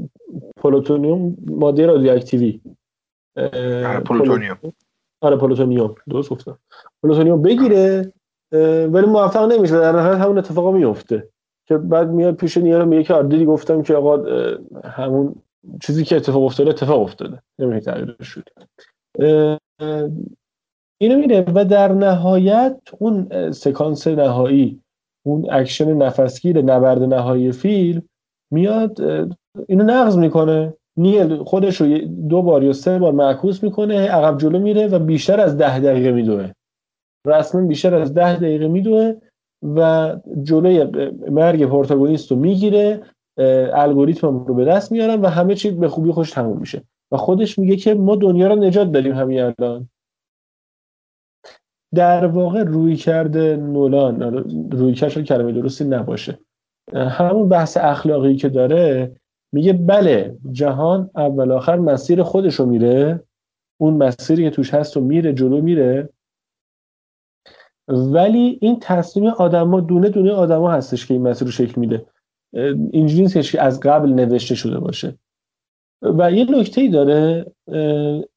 پلوتونیوم 0.57 1.37
ماده 1.47 1.87
رادیواکتیوی. 1.87 2.61
پلوتونیوم. 4.07 4.59
آره 5.21 5.37
پلوتونیوم. 5.37 5.95
درست 6.09 6.31
گفتم. 6.31 6.59
پلوتونیوم 7.03 7.43
بگیره 7.43 8.13
ولی 8.93 9.07
موفق 9.07 9.53
نمیشه. 9.53 9.73
در 9.75 9.93
نهایت 9.93 10.19
همون 10.19 10.39
اتفاق 10.39 10.75
میفته 10.75 11.29
که 11.67 11.79
بعد 11.79 12.11
میاد 12.11 12.35
پیش 12.35 12.57
نیل 12.57 12.79
و 12.79 12.87
میگه 12.87 13.03
که 13.03 13.15
آره 13.15 13.28
دیدی 13.28 13.45
گفتم 13.45 13.83
که 13.83 13.95
آقا 13.95 14.25
همون 14.85 15.35
چیزی 15.83 16.05
که 16.05 16.17
اتفاق 16.17 16.43
افتاده 16.43 16.71
اتفاق 16.71 17.03
افتاده. 17.03 17.43
نمیشه 17.59 17.81
تغییرش 17.81 18.17
داد. 18.23 18.49
اینو 21.01 21.19
میره 21.19 21.45
و 21.55 21.65
در 21.65 21.93
نهایت 21.93 22.81
اون 22.99 23.51
سکانس 23.51 24.07
نهایی 24.07 24.81
اون 25.27 25.47
اکشن 25.51 25.95
نفسگیر 25.95 26.63
نبرد 26.63 27.03
نهایی 27.03 27.53
فیلم 27.53 28.03
میاد 28.53 29.01
اینو 29.69 29.85
نقض 29.85 30.19
می‌کنه. 30.19 30.75
نیل 30.99 31.37
خودش 31.37 31.81
رو 31.81 31.99
دو 31.99 32.43
بار 32.43 32.63
یا 32.63 32.73
سه 32.73 32.99
بار 32.99 33.13
معکوس 33.13 33.63
می‌کنه 33.63 34.09
عقب 34.09 34.39
جلو 34.39 34.59
میره 34.59 34.87
و 34.87 34.99
بیشتر 34.99 35.41
از 35.41 35.57
ده 35.57 35.79
دقیقه 35.79 36.13
میدوه. 36.13 36.51
رسما 37.27 37.67
بیشتر 37.67 37.95
از 37.95 38.15
ده 38.15 38.37
دقیقه 38.37 38.69
میدوه 38.69 39.15
و 39.63 40.17
جلوی 40.43 40.85
مرگ 41.31 41.67
پروتاگونیست 41.67 42.31
رو 42.31 42.37
می‌گیره 42.37 43.03
الگوریتم 43.73 44.45
رو 44.45 44.55
به 44.55 44.65
دست 44.65 44.93
میارن 44.93 45.21
و 45.21 45.27
همه 45.27 45.55
چی 45.55 45.71
به 45.71 45.89
خوبی 45.89 46.13
خوش 46.13 46.31
تموم 46.31 46.59
میشه. 46.59 46.83
و 47.13 47.17
خودش 47.17 47.59
میگه 47.59 47.77
که 47.77 47.95
ما 47.95 48.17
دنیا 48.17 48.49
رو 48.49 48.55
نجات 48.55 48.93
دادیم 48.93 49.15
همین 49.15 49.41
الان. 49.41 49.89
در 51.95 52.27
واقع 52.27 52.63
روی 52.63 52.97
کرده 52.97 53.57
نولان 53.57 54.23
روی 54.73 54.93
کرد 54.93 55.23
کلمه 55.23 55.53
درستی 55.53 55.85
نباشه. 55.85 56.39
همون 56.95 57.49
بحث 57.49 57.77
اخلاقی 57.77 58.37
که 58.37 58.49
داره 58.49 59.13
میگه 59.53 59.73
بله 59.73 60.37
جهان 60.53 61.11
اول 61.17 61.53
آخر 61.53 61.77
مسیر 61.77 62.23
خودش 62.23 62.55
رو 62.55 62.67
میره. 62.67 63.23
اون 63.81 63.95
مسیری 63.95 64.45
که 64.45 64.51
توش 64.51 64.75
هست 64.75 64.97
رو 64.97 65.03
میره 65.03 65.33
جلو 65.33 65.61
میره. 65.61 66.09
ولی 67.89 68.59
این 68.63 68.79
تصمیم 68.81 69.27
آدما 69.27 69.81
دونه 69.81 70.09
دونه 70.09 70.33
آدما 70.33 70.71
هستش 70.71 71.07
که 71.07 71.15
این 71.15 71.23
مسیر 71.23 71.47
رو 71.47 71.53
شکل 71.53 71.81
میده. 71.81 72.07
اینجوری 72.93 73.23
نیست 73.23 73.53
که 73.53 73.63
از 73.63 73.81
قبل 73.81 74.09
نوشته 74.09 74.55
شده 74.55 74.79
باشه. 74.79 75.19
و 76.03 76.33
یه 76.33 76.59
نکته 76.59 76.81
ای 76.81 76.89
داره 76.89 77.47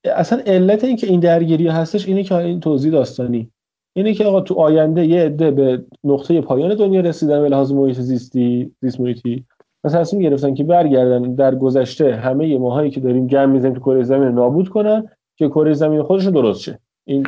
اصلا 0.06 0.42
علت 0.46 0.84
این 0.84 0.96
که 0.96 1.08
این 1.08 1.20
درگیری 1.20 1.68
هستش 1.68 2.08
اینه 2.08 2.24
که 2.24 2.36
این 2.36 2.60
توضیح 2.60 2.92
داستانی. 2.92 3.52
اینه 3.96 4.14
که 4.14 4.26
آقا 4.26 4.42
تو 4.42 4.54
آینده 4.54 5.06
یه 5.06 5.22
عده 5.22 5.52
به 5.52 5.86
نقطه 6.04 6.42
پایان 6.42 6.76
دنیا 6.76 7.02
رسیدن 7.02 7.42
به 7.42 7.50
لحاظ 7.50 7.72
محیط 7.72 7.98
زیستی 7.98 8.76
زیست 8.82 9.00
محیطی. 9.00 9.46
مثلا 9.84 10.02
تصمیم 10.02 10.22
گرفتن 10.22 10.54
که 10.54 10.64
برگردن 10.64 11.36
در 11.36 11.56
گذشته 11.56 12.16
همه 12.16 12.58
ماهایی 12.58 12.90
که 12.90 13.00
داریم 13.00 13.28
جمع 13.28 13.46
می‌زنیم 13.46 13.74
تو 13.74 13.80
کره 13.80 14.04
زمین 14.04 14.28
نابود 14.28 14.70
کنن 14.70 15.10
که 15.38 15.50
کره 15.50 15.74
زمین 15.74 16.04
خودش 16.04 16.26
درست 16.26 16.62
شه. 16.62 16.80
این 17.06 17.28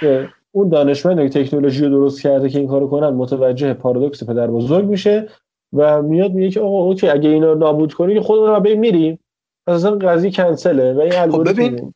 که 0.00 0.28
اون 0.52 0.68
دانشمند 0.68 1.30
که 1.30 1.44
تکنولوژی 1.44 1.84
رو 1.84 1.90
درست 1.90 2.22
کرده 2.22 2.48
که 2.48 2.58
این 2.58 2.68
کارو 2.68 2.86
کنن 2.86 3.08
متوجه 3.08 3.74
پارادوکس 3.74 4.24
پدر 4.24 4.46
بزرگ 4.46 4.84
میشه 4.84 5.28
و 5.72 6.02
میاد 6.02 6.32
میگه 6.32 6.50
که 6.50 6.60
آقا 6.60 6.84
اوکی 6.84 7.08
اگه 7.08 7.28
اینا 7.28 7.54
نابود 7.54 7.92
کنی 7.92 8.14
که 8.14 8.20
خودمون 8.20 8.48
رو 8.48 8.78
میریم. 8.78 9.18
اصلا 9.66 9.90
قضیه 9.90 10.30
کنسله 10.30 10.92
و 10.92 11.00
این 11.00 11.12
خب 11.12 11.48
ببین 11.48 11.92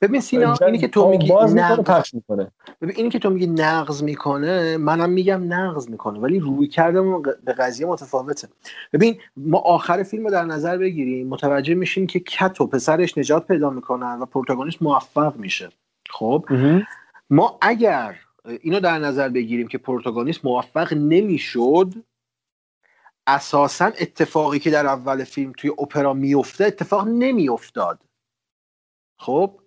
ببین 0.00 0.20
سینا 0.20 0.54
اینی 0.66 0.78
که 0.78 0.88
تو 0.88 1.08
میگی 1.08 1.32
پخش 1.86 2.14
می‌کنه. 2.14 2.52
ببین 2.80 2.96
اینی 2.96 3.08
که 3.08 3.18
تو 3.18 3.30
میگی 3.30 3.46
نقض 3.46 4.02
می‌کنه 4.02 4.76
منم 4.76 5.10
میگم 5.10 5.52
نقض 5.52 5.90
می‌کنه 5.90 6.18
ولی 6.18 6.40
روی 6.40 6.68
کردم 6.68 7.22
به 7.22 7.52
قضیه 7.52 7.86
متفاوته. 7.86 8.48
ببین 8.92 9.18
ما 9.36 9.58
آخر 9.58 10.02
فیلم 10.02 10.24
رو 10.24 10.30
در 10.30 10.44
نظر 10.44 10.76
بگیریم 10.78 11.28
متوجه 11.28 11.74
میشیم 11.74 12.06
که 12.06 12.20
کت 12.20 12.60
و 12.60 12.66
پسرش 12.66 13.18
نجات 13.18 13.46
پیدا 13.46 13.70
می‌کنن 13.70 14.18
و 14.20 14.26
پروتاگونیست 14.26 14.82
موفق 14.82 15.36
میشه. 15.36 15.68
خب؟ 16.10 16.44
ما 17.30 17.58
اگر 17.60 18.16
اینو 18.60 18.80
در 18.80 18.98
نظر 18.98 19.28
بگیریم 19.28 19.68
که 19.68 19.78
پروتاگونیست 19.78 20.44
موفق 20.44 20.92
نمی‌شد 20.94 21.94
اساسا 23.26 23.84
اتفاقی 23.84 24.58
که 24.58 24.70
در 24.70 24.86
اول 24.86 25.24
فیلم 25.24 25.52
توی 25.52 25.70
اپرا 25.70 26.14
میفته 26.14 26.64
اتفاق 26.64 27.08
نمیافتاد. 27.08 27.98
خب؟ 29.18 29.60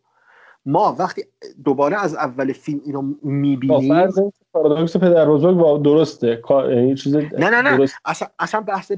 ما 0.70 0.96
وقتی 1.00 1.24
دوباره 1.64 2.04
از 2.04 2.16
اول 2.16 2.54
فیلم 2.54 2.82
اینو 2.86 3.14
می‌بینیم 3.24 4.12
پارادوکس 4.54 4.98
پدر 4.98 5.30
بزرگ 5.30 5.84
درسته. 5.84 6.42
یعنی 6.50 6.96
چیز 6.96 7.16
نه 7.16 7.50
نه 7.50 7.62
نه. 7.62 7.88
اصلا, 8.06 8.28
اصلا 8.40 8.62
بحث 8.62 8.92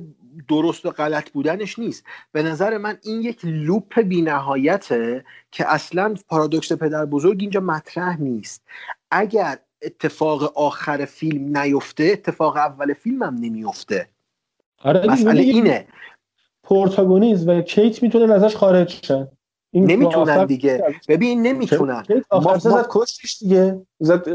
درست 0.47 0.85
و 0.85 0.89
غلط 0.89 1.29
بودنش 1.29 1.79
نیست. 1.79 2.03
به 2.31 2.43
نظر 2.43 2.77
من 2.77 2.97
این 3.03 3.21
یک 3.21 3.39
لوپ 3.43 4.01
بینهایته 4.01 5.25
که 5.51 5.73
اصلا 5.73 6.15
پارادوکس 6.29 6.71
پدر 6.71 7.05
بزرگ 7.05 7.37
اینجا 7.41 7.59
مطرح 7.59 8.21
نیست. 8.21 8.63
اگر 9.11 9.59
اتفاق 9.81 10.57
آخر 10.57 11.05
فیلم 11.05 11.57
نیفته 11.57 12.03
اتفاق 12.03 12.57
اول 12.57 12.93
فیلم 12.93 13.23
هم 13.23 13.35
نمیفته. 13.35 14.07
آره 14.83 15.07
مسئله 15.07 15.41
اینه. 15.41 15.87
پروتاگونیست 16.63 17.47
و 17.47 17.61
کیت 17.61 18.03
می‌تونه 18.03 18.33
ازش 18.33 18.55
خارج 18.55 18.99
شن. 19.03 19.27
نمی‌تونن 19.73 20.45
دیگه. 20.45 20.83
ببین 21.07 21.41
نمی‌تونن. 21.41 22.03
ما 22.31 22.57
زد 22.57 22.85
کشتش 22.89 23.39
دیگه. 23.39 23.81
زد 23.99 24.29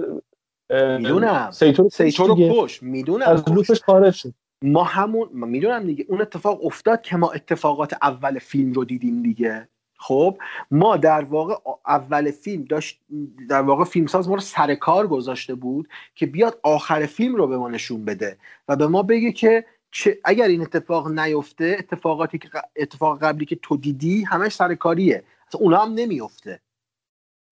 می‌دونم. 0.70 1.50
سیتور 1.50 2.28
رو 2.28 2.36
کشت 2.50 2.82
می‌دونم. 2.82 3.28
از 3.28 3.48
loop 3.48 3.71
ش 3.71 3.82
خارج 3.82 4.14
شد. 4.14 4.32
ما 4.62 4.84
همون 4.84 5.28
می‌دونم 5.32 5.84
دیگه. 5.84 6.06
اون 6.08 6.20
اتفاق 6.20 6.64
افتاد 6.64 7.02
که 7.02 7.16
ما 7.16 7.30
اتفاقات 7.30 7.94
اول 8.02 8.38
فیلم 8.38 8.72
رو 8.72 8.84
دیدیم 8.84 9.22
دیگه. 9.22 9.68
خب؟ 9.98 10.38
ما 10.70 10.96
در 10.96 11.24
واقع 11.24 11.54
اول 11.86 12.30
فیلم 12.30 12.64
داشت 12.64 13.00
در 13.48 13.62
واقع 13.62 13.84
فیلمساز 13.84 14.28
ما 14.28 14.34
رو 14.34 14.40
سر 14.40 14.74
کار 14.74 15.06
گذاشته 15.06 15.54
بود 15.54 15.88
که 16.14 16.26
بیاد 16.26 16.60
آخر 16.62 17.06
فیلم 17.06 17.36
رو 17.36 17.46
به 17.46 17.58
ما 17.58 17.68
نشون 17.68 18.04
بده 18.04 18.36
و 18.68 18.76
به 18.76 18.86
ما 18.86 19.02
بگه 19.02 19.32
که 19.32 19.64
چه 19.98 20.20
اگر 20.24 20.48
این 20.48 20.62
اتفاق 20.62 21.08
نیفته 21.08 21.76
اتفاقاتی 21.78 22.38
که 22.38 22.50
اتفاق 22.76 23.22
قبلی 23.22 23.44
که 23.44 23.56
تو 23.56 23.76
دیدی 23.76 24.24
همش 24.24 24.54
سرکاریه 24.54 25.24
اصلا 25.48 25.60
اونا 25.60 25.84
هم 25.84 25.94
نمیفته. 25.94 26.60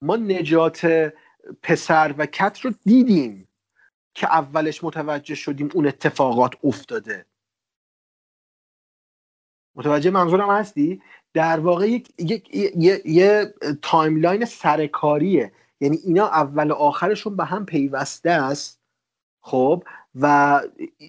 ما 0.03 0.17
نجات 0.17 1.13
پسر 1.63 2.15
و 2.19 2.27
کت 2.27 2.61
رو 2.61 2.73
دیدیم 2.85 3.49
که 4.15 4.27
اولش 4.27 4.85
متوجه 4.85 5.35
شدیم 5.35 5.69
اون 5.75 5.87
اتفاقات 5.87 6.53
افتاده. 6.65 7.27
متوجه 9.75 10.11
منظورم 10.11 10.51
هستی؟ 10.51 11.03
در 11.33 11.61
واقع 11.61 11.89
یک, 11.89 12.13
یک، 12.19 12.49
یه, 13.05 13.55
timeline 13.83 14.45
سرکاریه 14.45 15.53
یعنی 15.81 15.97
اینا 15.97 16.27
اول 16.27 16.71
و 16.71 16.75
آخرشون 16.75 17.37
به 17.37 17.45
هم 17.45 17.67
پیوسته 17.67 18.31
است. 18.31 18.84
خب 19.47 19.83
و 20.21 20.61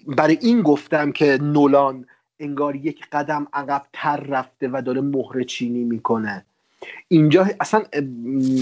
برای 0.06 0.38
این 0.40 0.62
گفتم 0.62 1.12
که 1.12 1.38
نولان 1.42 2.06
انگار 2.40 2.76
یک 2.76 3.06
قدم 3.12 3.46
عقب 3.52 3.82
تر 3.92 4.16
رفته 4.16 4.68
و 4.72 4.82
داره 4.86 5.00
مهره 5.00 5.44
چینی 5.44 5.84
می‌کنه. 5.84 6.44
اینجا 7.08 7.46
اصلا 7.60 7.82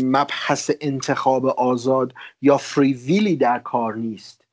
مبحث 0.04 0.70
انتخاب 0.80 1.46
آزاد 1.46 2.12
یا 2.42 2.56
فریویلی 2.56 3.36
در 3.36 3.58
کار 3.58 3.94
نیست. 3.94 4.44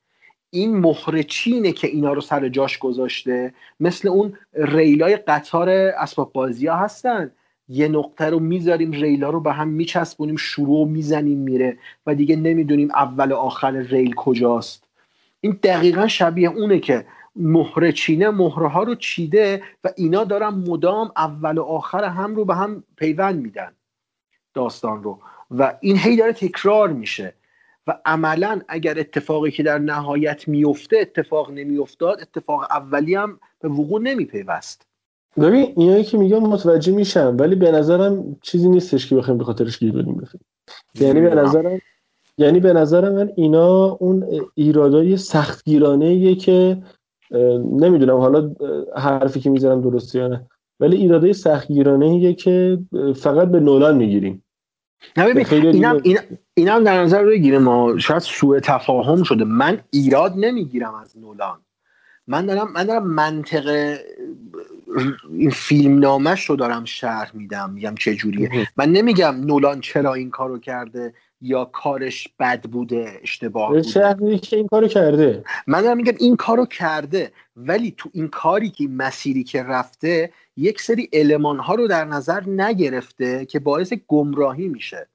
این 0.50 0.76
مهر 0.76 1.22
چینه 1.22 1.72
که 1.72 1.88
اینا 1.88 2.12
رو 2.12 2.20
سر 2.20 2.48
جاش 2.48 2.78
گذاشته. 2.78 3.54
مثل 3.80 4.08
اون 4.08 4.32
ریلای 4.54 5.16
قطار 5.16 5.68
اسباب 5.70 6.32
بازی 6.32 6.66
ها 6.66 6.76
هستن. 6.76 7.30
یه 7.68 7.88
نقطه 7.88 8.24
رو 8.24 8.38
می‌ذاریم 8.38 8.90
ریلا 8.90 9.30
رو 9.30 9.40
به 9.40 9.52
هم 9.52 9.68
میچسبونیم 9.68 10.36
شروع 10.36 10.88
می‌زنیم 10.88 11.38
میره. 11.38 11.78
و 12.06 12.14
دیگه 12.14 12.36
نمی‌دونیم 12.36 12.90
اول 12.90 13.32
و 13.32 13.36
آخر 13.36 13.70
ریل 13.70 14.14
کجاست. 14.14 14.91
این 15.44 15.58
دقیقا 15.62 16.08
شبیه 16.08 16.48
اونه 16.48 16.78
که 16.78 17.06
مهره 17.36 17.92
چینه 17.92 18.30
مهره 18.30 18.68
ها 18.68 18.82
رو 18.82 18.94
چیده 18.94 19.62
و 19.84 19.90
اینا 19.96 20.24
دارن 20.24 20.48
مدام 20.48 21.12
اول 21.16 21.58
و 21.58 21.62
آخر 21.62 22.04
هم 22.04 22.34
رو 22.34 22.44
به 22.44 22.54
هم 22.54 22.84
پیوند 22.96 23.42
میدن 23.42 23.72
داستان 24.54 25.02
رو. 25.02 25.18
و 25.50 25.74
این 25.80 25.98
هی 25.98 26.16
داره 26.16 26.32
تکرار 26.32 26.92
میشه. 26.92 27.34
و 27.86 27.98
عملا 28.04 28.60
اگر 28.68 28.98
اتفاقی 28.98 29.50
که 29.50 29.62
در 29.62 29.78
نهایت 29.78 30.48
میفته 30.48 30.98
اتفاق 30.98 31.50
نمیافتاد 31.50 32.20
اتفاق 32.20 32.66
اولی 32.70 33.14
هم 33.14 33.40
به 33.60 33.68
وقوع 33.68 34.02
نمیپیوست. 34.02 34.86
ببین 35.36 35.72
اینایی 35.76 36.04
که 36.04 36.18
میگم 36.18 36.38
متوجه 36.38 36.92
میشم 36.92 37.36
ولی 37.38 37.54
به 37.54 37.70
نظرم 37.70 38.36
چیزی 38.42 38.68
نیستش 38.68 39.08
که 39.08 39.16
بخوایم 39.16 39.38
به 39.38 39.44
خاطرش 39.44 39.78
گیر 39.78 39.92
بدیم 39.92 40.28
یعنی 40.94 41.20
به 41.20 41.34
نظرم 41.34 41.80
یعنی 42.38 42.60
به 42.60 42.72
نظر 42.72 43.10
من 43.10 43.32
اینا 43.36 43.84
اون 43.84 44.26
ایرادای 44.54 45.16
سختگیرانه 45.16 46.34
که 46.34 46.82
نمی‌دونم 47.80 48.16
حالا 48.16 48.54
حرفی 48.96 49.40
که 49.40 49.50
می‌ذارم 49.50 49.80
درسته 49.80 50.18
یا 50.18 50.28
نه 50.28 50.46
ولی 50.80 50.96
ایرادای 50.96 51.32
سختگیرانه 51.32 52.34
که 52.34 52.78
فقط 53.16 53.48
به 53.48 53.60
نولان 53.60 53.96
می‌گیریم. 53.96 54.44
نه 55.16 55.26
ببین 55.26 55.66
اینم, 55.66 56.00
اینم 56.54 56.84
در 56.84 57.02
نظر 57.02 57.24
بگیریم 57.24 57.62
ما 57.62 57.98
شاید 57.98 58.22
سوء 58.22 58.60
تفاهم 58.60 59.22
شده. 59.22 59.44
من 59.44 59.78
ایراد 59.90 60.34
نمی‌گیرم 60.36 60.94
از 60.94 61.18
نولان. 61.18 61.58
من 62.26 62.46
دارم 62.46 62.72
من 62.72 62.84
دارم 62.84 63.06
منطق 63.06 63.96
این 65.32 65.50
فیلم 65.50 65.98
نامش 65.98 66.44
رو 66.44 66.56
دارم 66.56 66.84
شرح 66.84 67.30
میدم 67.34 67.70
میگم 67.70 67.94
چه 67.94 68.14
جوریه. 68.14 68.50
من 68.76 68.88
نمیگم 68.88 69.34
نولان 69.44 69.80
چرا 69.80 70.14
این 70.14 70.30
کارو 70.30 70.58
کرده. 70.58 71.14
یا 71.42 71.64
کارش 71.64 72.28
بد 72.40 72.62
بوده 72.62 73.20
اشتباه 73.22 73.68
بوده؟ 74.14 74.38
که 74.38 74.56
این 74.56 74.68
کارو 74.68 74.88
کرده؟ 74.88 75.44
من 75.66 75.82
دارم 75.82 75.96
میگم 75.96 76.12
این 76.18 76.36
کارو 76.36 76.66
کرده 76.66 77.32
ولی 77.56 77.94
تو 77.96 78.10
این 78.12 78.28
کاری 78.28 78.70
که 78.70 78.88
مسیری 78.88 79.44
که 79.44 79.62
رفته 79.62 80.32
یک 80.56 80.80
سری 80.80 81.08
علمان 81.12 81.58
ها 81.58 81.74
رو 81.74 81.88
در 81.88 82.04
نظر 82.04 82.42
نگرفته 82.46 83.44
که 83.44 83.58
باعث 83.58 83.92
گمراهی 84.08 84.68
میشه. 84.68 85.06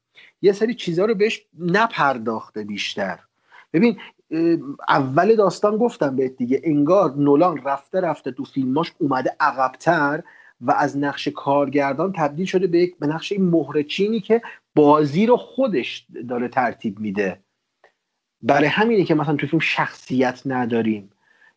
یه 0.42 0.52
سری 0.52 0.76
چیزها 0.76 1.06
رو 1.06 1.16
بهش 1.16 1.46
نپرداخته 1.60 2.64
بیشتر. 2.64 3.20
ببین 3.74 3.98
اول 4.90 5.36
داستان 5.36 5.78
گفتم 5.78 6.16
بهت 6.16 6.38
دیگه. 6.38 6.62
انگار 6.64 7.14
نولان 7.18 7.62
رفته 7.66 8.02
رفته 8.02 8.32
تو 8.32 8.44
فیلماش 8.44 8.94
اومده 9.00 9.36
عقبتر 9.40 10.24
و 10.62 10.72
از 10.72 10.98
نقش 10.98 11.28
کارگردان 11.28 12.14
تبدیل 12.16 12.46
شده 12.46 12.68
به 12.68 12.92
به 13.00 13.08
نقش 13.08 13.32
این 13.32 13.50
مهره 13.50 13.84
چینی 13.84 14.20
که 14.20 14.42
بازی 14.78 15.26
رو 15.26 15.38
خودش 15.38 16.06
داره 16.30 16.48
ترتیب 16.48 17.00
میده. 17.00 17.40
برای 18.42 18.68
همینه 18.68 19.04
که 19.04 19.16
مثلا 19.16 19.36
تو 19.36 19.48
فیلم 19.48 19.60
شخصیت 19.60 20.42
نداریم. 20.46 21.12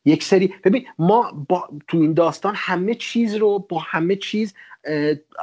یک 0.04 0.22
سری 0.22 0.54
ببین 0.64 0.84
ما 0.98 1.46
با 1.48 1.68
تو 1.88 1.98
این 1.98 2.14
داستان 2.14 2.54
همه 2.56 2.94
چیز 2.94 3.34
رو 3.34 3.58
با 3.68 3.78
همه 3.78 4.16
چیز 4.16 4.54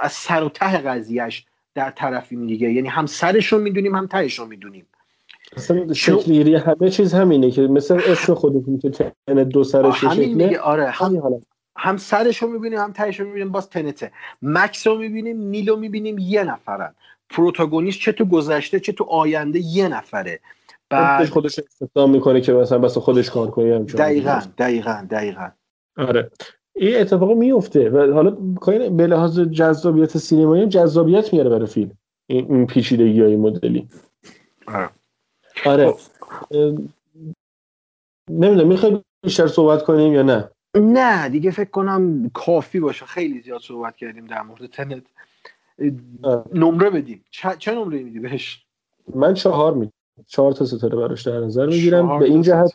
از 0.01 0.11
سر 0.11 0.43
و 0.43 0.49
ته 0.49 0.77
قضیهش 0.77 1.45
در 1.75 1.91
طرفیم 1.91 2.47
دیگه. 2.47 2.71
یعنی 2.71 2.87
هم 2.87 3.05
سرش 3.05 3.47
رو 3.47 3.59
می‌دونیم 3.59 3.95
هم 3.95 4.07
تهش 4.07 4.39
رو 4.39 4.45
می‌دونیم. 4.45 4.85
اصلا 5.57 5.93
شکلی 5.93 6.55
همه 6.55 6.89
چیز 6.89 7.13
همینه 7.13 7.51
که 7.51 7.61
مثل 7.61 8.01
اسم 8.05 8.33
خودتون 8.33 8.79
که 8.79 8.89
تن 8.89 9.43
دو 9.43 9.63
سرش 9.63 9.99
شکله. 9.99 10.59
آره 10.59 10.89
هم, 10.89 11.41
هم 11.77 11.97
سرش 11.97 12.37
رو 12.37 12.47
می‌بینیم 12.47 12.79
هم 12.79 12.93
تهش 12.93 13.19
رو 13.19 13.25
می‌بینیم 13.25 13.51
باز 13.51 13.69
تنته. 13.69 14.11
مکس 14.41 14.87
رو 14.87 14.97
می‌بینیم 14.97 15.37
نیل 15.41 15.69
رو 15.69 15.75
می‌بینیم 15.75 16.17
یه 16.19 16.43
نفرن. 16.43 16.95
پروتاگونیست 17.29 17.99
چه 17.99 18.11
تو 18.11 18.25
گذشته 18.25 18.79
چه 18.79 18.91
تو 18.91 19.03
آینده 19.03 19.59
یه 19.59 19.87
نفره. 19.87 20.39
بعد 20.89 21.29
خودش 21.29 21.59
استخدام 21.59 22.11
می‌کنه 22.11 22.41
که 22.41 22.53
مثلا 22.53 22.79
بس 22.79 22.97
خودش 22.97 23.29
کار 23.29 23.51
کنه 23.51 23.79
دقیقا 23.79 24.41
دقیقا 24.57 25.07
دقیقا. 25.09 25.49
آره. 25.97 26.31
این 26.75 27.01
اتفاق 27.01 27.31
میفته 27.31 27.89
و 27.89 28.13
حالا 28.13 28.29
به 28.89 29.07
لحاظ 29.07 29.39
جذابیت 29.39 30.17
سینمایی 30.17 30.67
جذابیت 30.67 31.33
میاره 31.33 31.49
برای 31.49 31.67
فیلم. 31.67 31.91
این 32.27 32.67
پیچیدگی 32.67 33.21
های 33.21 33.35
مدلی. 33.35 33.87
آره. 34.67 34.89
آره. 35.65 35.93
خب. 36.19 36.55
نمی‌دونم 38.29 38.67
می‌خوای 38.67 39.03
بیشتر 39.23 39.47
صحبت 39.47 39.83
کنیم 39.83 40.13
یا 40.13 40.21
نه؟ 40.21 40.49
نه 40.75 41.29
دیگه 41.29 41.51
فکر 41.51 41.69
کنم 41.69 42.31
کافی 42.33 42.79
باشه. 42.79 43.05
خیلی 43.05 43.41
زیاد 43.41 43.61
صحبت 43.61 43.95
کردیم 43.95 44.25
در 44.25 44.41
مورد 44.41 44.65
تنت. 44.65 45.03
نمره 46.53 46.89
بدیم. 46.89 47.23
چه 47.59 47.71
نمره 47.71 48.03
میدی 48.03 48.19
بهش؟ 48.19 48.65
من 49.15 49.33
چهار 49.33 49.73
میدم 49.73 49.91
چهار 50.27 50.51
تا 50.51 50.65
ستاره 50.65 50.97
براش 50.97 51.27
در 51.27 51.39
نظر 51.39 51.65
می‌گیرم. 51.65 52.19
به 52.19 52.25
این 52.25 52.41
جهت 52.41 52.71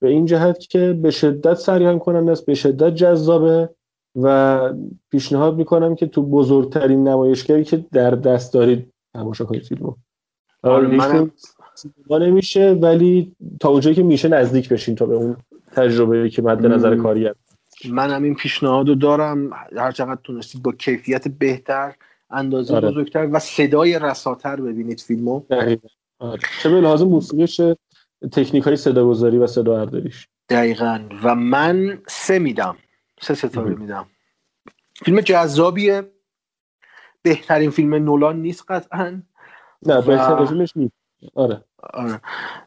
به 0.00 0.08
این 0.08 0.26
جهت 0.26 0.58
که 0.58 0.92
به 1.02 1.10
شدت 1.10 1.54
سریع 1.54 1.98
کننده 1.98 2.32
است 2.32 2.46
به 2.46 2.54
شدت 2.54 2.94
جذابه 2.94 3.68
و 4.16 4.60
پیشنهاد 5.10 5.56
می‌کنم 5.56 5.94
که 5.94 6.06
تو 6.06 6.22
بزرگترین 6.22 7.08
نمایشگری 7.08 7.64
که 7.64 7.84
در 7.92 8.10
دست 8.10 8.54
دارید 8.54 8.92
تماشا 9.14 9.44
کنید 9.44 9.62
فیلمو. 9.62 9.94
آره 10.62 10.98
نمیشه 12.10 12.72
ولی 12.72 13.36
تا 13.60 13.68
اونجایی 13.68 13.96
که 13.96 14.02
میشه 14.02 14.28
نزدیک 14.28 14.68
بشین 14.68 14.94
تا 14.94 15.06
به 15.06 15.14
اون 15.14 15.36
تجربه 15.72 16.30
که 16.30 16.42
مد 16.42 16.66
نظر 16.66 16.96
کاری 16.96 17.30
من 17.90 18.10
هم 18.10 18.22
این 18.22 18.34
پیشنهاد 18.34 18.88
رو 18.88 18.94
دارم. 18.94 19.50
هر 19.76 19.92
چقدر 19.92 20.20
تونستید 20.24 20.62
با 20.62 20.72
کیفیت 20.72 21.28
بهتر 21.28 21.94
اندازه 22.34 22.74
آره. 22.74 22.88
بزرگتر 22.88 23.28
و 23.32 23.38
صدای 23.38 23.98
رساتر 23.98 24.60
ببینید 24.60 25.00
فیلمو. 25.00 25.42
آره. 25.50 25.80
چه 26.62 26.70
به 26.70 26.80
لحاظ 26.80 27.02
موسیقیش 27.02 27.60
تکنیک 28.32 28.64
های 28.64 28.76
صدا 28.76 29.08
گذاری 29.08 29.38
و 29.38 29.46
صدا 29.46 29.80
ارداریش 29.80 30.28
دقیقا. 30.48 31.08
و 31.22 31.34
من 31.34 32.02
سه 32.08 32.38
میدم. 32.38 32.76
سه 33.22 33.34
ستاره 33.34 33.74
میدم. 33.74 34.06
فیلم 35.04 35.20
جذابیه. 35.20 36.10
بهترین 37.22 37.70
فیلم 37.70 37.94
نولان 37.94 38.42
نیست 38.42 38.64
قطعا. 38.68 39.22
نه 39.86 40.00
بهترین 40.00 40.46
فیلمش 40.46 40.76
نیست. 40.76 40.94
آره. 41.34 41.64
آره. 41.92 42.20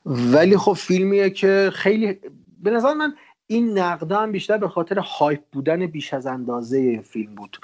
ولی 0.06 0.58
خب 0.58 0.74
فیلمیه 0.74 1.30
که 1.30 1.70
خیلی 1.74 2.20
به 2.60 2.72
نظر 2.72 2.94
من 2.94 3.16
این 3.48 3.78
نقده 3.78 4.16
هم 4.16 4.32
بیشتر 4.32 4.58
به 4.58 4.68
خاطر 4.68 5.00
هایپ 5.00 5.42
بودن 5.52 5.86
بیش 5.86 6.14
از 6.14 6.28
اندازه 6.28 6.78
این 6.78 7.02
فیلم 7.02 7.36
بود. 7.36 7.58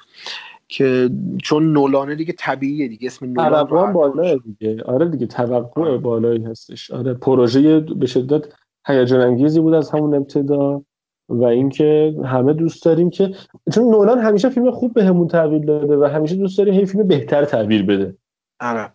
که 0.73 1.09
چون 1.43 1.73
نولانه 1.73 2.15
دیگه 2.15 2.33
طبیعیه 2.37 2.87
دیگه 2.87 3.07
اسم 3.07 3.25
نولان 3.25 3.93
بالاه 3.93 4.35
دیگه. 4.37 4.83
آره 4.83 5.09
دیگه 5.09 5.25
توقع. 5.27 5.97
بالایی 5.97 6.43
هستش. 6.43 6.91
آره 6.91 7.13
پروژه 7.13 7.79
به 7.79 8.05
شدت 8.05 8.45
هیجان 8.87 9.21
انگیزی 9.21 9.59
بود 9.59 9.73
از 9.73 9.91
همون 9.91 10.13
ابتدا 10.13 10.83
و 11.29 11.43
اینکه 11.43 12.15
همه 12.25 12.53
دوست 12.53 12.85
داریم 12.85 13.09
که 13.09 13.35
چون 13.73 13.83
نولان 13.83 14.19
همیشه 14.19 14.49
فیلم 14.49 14.71
خوب 14.71 14.93
بهمون 14.93 15.27
به 15.27 15.31
تحویل 15.31 15.65
داده 15.65 15.97
و 15.97 16.03
همیشه 16.03 16.35
دوست 16.35 16.57
داریم 16.57 16.73
هی 16.73 16.85
فیلم 16.85 17.07
بهتر 17.07 17.45
تحویل 17.45 17.85
بده. 17.85 18.17
آره. 18.59 18.91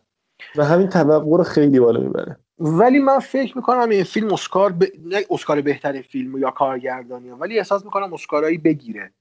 و 0.56 0.64
همین 0.64 0.88
توقع 0.88 1.36
رو 1.36 1.44
خیلی 1.44 1.80
بالا 1.80 2.00
می‌بره. 2.00 2.36
ولی 2.58 2.98
من 2.98 3.18
فکر 3.18 3.56
می‌کنم 3.56 3.88
این 3.90 4.04
فیلم 4.04 4.32
اسکار 4.32 4.72
ب... 4.72 4.82
نه 5.06 5.16
اسکار 5.30 5.60
بهترین 5.60 6.02
فیلم 6.02 6.38
یا 6.38 6.50
کارگردانی 6.50 7.30
ولی 7.30 7.58
احساس 7.58 7.84
می‌کنم 7.84 8.12
اسکارایی 8.12 8.58
بگیره. 8.58 9.12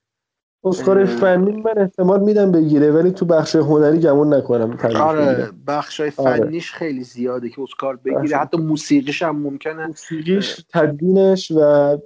اسکار 0.64 1.06
فنی 1.06 1.62
من 1.62 1.78
احتمال 1.78 2.20
میدم 2.20 2.52
بگیره 2.52 2.92
ولی 2.92 3.12
تو 3.12 3.26
بخش 3.26 3.56
هنری 3.56 4.00
گمون 4.00 4.34
نکنم 4.34 4.78
آره 4.96 5.52
بخش 5.68 6.00
های 6.00 6.12
آره. 6.18 6.38
فنیش 6.38 6.72
آره. 6.72 6.80
خیلی 6.80 7.04
زیاده 7.04 7.50
که 7.50 7.62
اسکار 7.62 7.96
بگیره. 7.96 8.38
حتی 8.38 8.58
موسیقیش 8.58 9.22
هم 9.22 9.42
ممکنه. 9.42 9.88
موسیقیش 9.88 10.66
تدوینش 10.74 11.52
و 11.52 11.98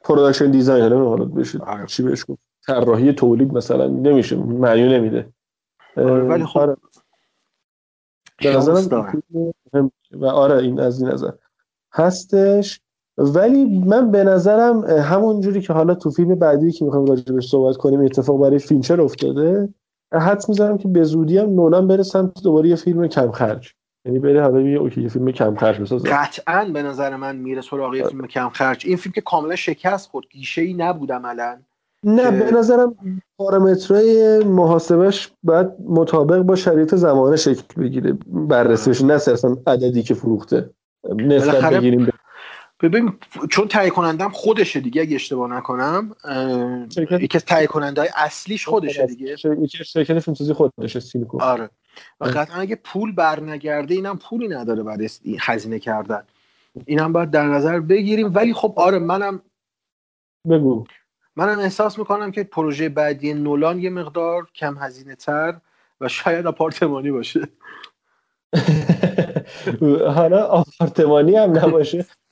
production 0.00 0.50
design 0.50 0.92
حالا 0.92 1.24
بشه 1.24 1.58
آره. 1.58 1.86
چی 1.86 2.02
بهش 2.02 2.24
گفت. 2.28 2.42
طراحی 2.66 3.12
تولید 3.12 3.52
مثلا 3.52 3.86
نمیشه 3.86 4.36
معنی 4.36 4.88
نمیده. 4.88 5.28
آره 5.96 6.22
ولی 6.22 6.44
خب 6.44 6.58
آره. 6.58 6.76
و 10.12 10.26
آره 10.26 10.56
این 10.56 10.80
از 10.80 11.02
این 11.02 11.10
نظر. 11.10 11.30
هستش. 11.92 12.80
ولی 13.18 13.78
من 13.86 14.10
به 14.10 14.24
نظرم 14.24 14.84
همون 14.84 15.40
جوری 15.40 15.60
که 15.60 15.72
حالا 15.72 15.94
تو 15.94 16.10
فیلم 16.10 16.34
بعدی 16.34 16.72
که 16.72 16.84
می‌خوام 16.84 17.06
راجبش 17.06 17.48
صحبت 17.48 17.76
کنیم 17.76 18.00
اتفاق 18.00 18.40
برای 18.40 18.58
فینچر 18.58 19.00
افتاده 19.00 19.68
حدس 20.12 20.44
می‌زنم 20.48 20.78
که 20.78 20.88
به 20.88 21.04
زودی 21.04 21.38
هم 21.38 21.50
نولان 21.50 21.88
بره 21.88 22.02
سمت 22.02 22.42
دوباره 22.42 22.68
یه 22.68 22.76
فیلم 22.76 23.06
کم 23.06 23.30
خرج. 23.30 23.74
یعنی 24.06 24.18
بره 24.18 24.42
حالا 24.42 24.60
یه 24.60 24.78
اوکی 24.78 25.02
یه 25.02 25.08
فیلم 25.08 25.32
کم 25.32 25.54
خرج 25.54 25.80
بسازه. 25.80 26.08
قطعا 26.08 26.64
به 26.74 26.82
نظر 26.82 27.16
من 27.16 27.36
میره 27.36 27.60
سراغ 27.60 27.94
یه 27.94 28.06
فیلم 28.06 28.26
کم 28.26 28.48
خرج. 28.48 28.82
این 28.86 28.96
فیلم 28.96 29.12
که 29.12 29.20
کاملا 29.20 29.56
شکست 29.56 30.10
خورد 30.10 30.26
گیشه 30.30 30.62
ای 30.62 30.74
نبود 30.74 31.12
عملا. 31.12 31.56
نه 32.04 32.30
به 32.30 32.58
نظرم 32.58 32.94
پارامترهای 33.38 34.38
محاسبش 34.44 35.32
باید 35.42 35.68
مطابق 35.88 36.42
با 36.42 36.56
شرایط 36.56 36.94
زمانه 36.94 37.36
شکل 37.36 37.82
بگیره 37.82 38.18
بررسی 38.26 38.90
بشه 38.90 39.04
نه 39.04 39.18
صرفا 39.18 39.56
عددی 39.66 40.02
که 40.02 40.14
فروخته. 40.14 40.70
نسبت 41.16 41.74
بگیریم. 41.74 42.08
ببین 42.80 43.18
چون 43.50 43.68
تهیه 43.68 43.90
کنندم 43.90 44.28
خودشه 44.28 44.80
دیگه 44.80 45.02
اگه 45.02 45.14
اشتباه 45.14 45.50
نکنم 45.50 46.16
یکی 47.10 47.38
از 47.38 47.44
تهیه 47.44 47.66
کننده 47.66 48.00
های 48.00 48.10
اصلیش 48.16 48.68
خودشه 48.68 49.06
دیگه. 49.06 49.36
شرکت 49.66 50.18
فیلمسازی 50.18 50.52
خودشه 50.52 51.00
سیلیکون. 51.00 51.40
آره. 51.40 51.70
و 52.20 52.24
قطعا 52.24 52.60
اگه 52.60 52.76
پول 52.76 53.12
برنگرده 53.12 53.94
اینم 53.94 54.18
پولی 54.18 54.48
نداره 54.48 54.82
برای 54.82 55.08
هزینه 55.40 55.78
کردن. 55.78 56.22
اینم 56.86 57.12
باید 57.12 57.30
در 57.30 57.46
نظر 57.46 57.80
بگیریم. 57.80 58.34
ولی 58.34 58.54
خب 58.54 58.74
آره 58.76 58.98
منم 58.98 59.42
بگو. 60.50 60.84
منم 61.36 61.58
احساس 61.58 61.98
می‌کنم 61.98 62.30
که 62.30 62.44
پروژه 62.44 62.88
بعدی 62.88 63.34
نولان 63.34 63.78
یه 63.78 63.90
مقدار 63.90 64.48
کم 64.54 64.78
هزینه 64.78 65.14
تر 65.14 65.60
و 66.00 66.08
شاید 66.08 66.46
آپارتمانی 66.46 67.10
باشه. 67.10 67.48
حالا 70.16 70.46
آپارتمانی 70.46 71.36
هم 71.36 71.58
نباشه. 71.58 72.06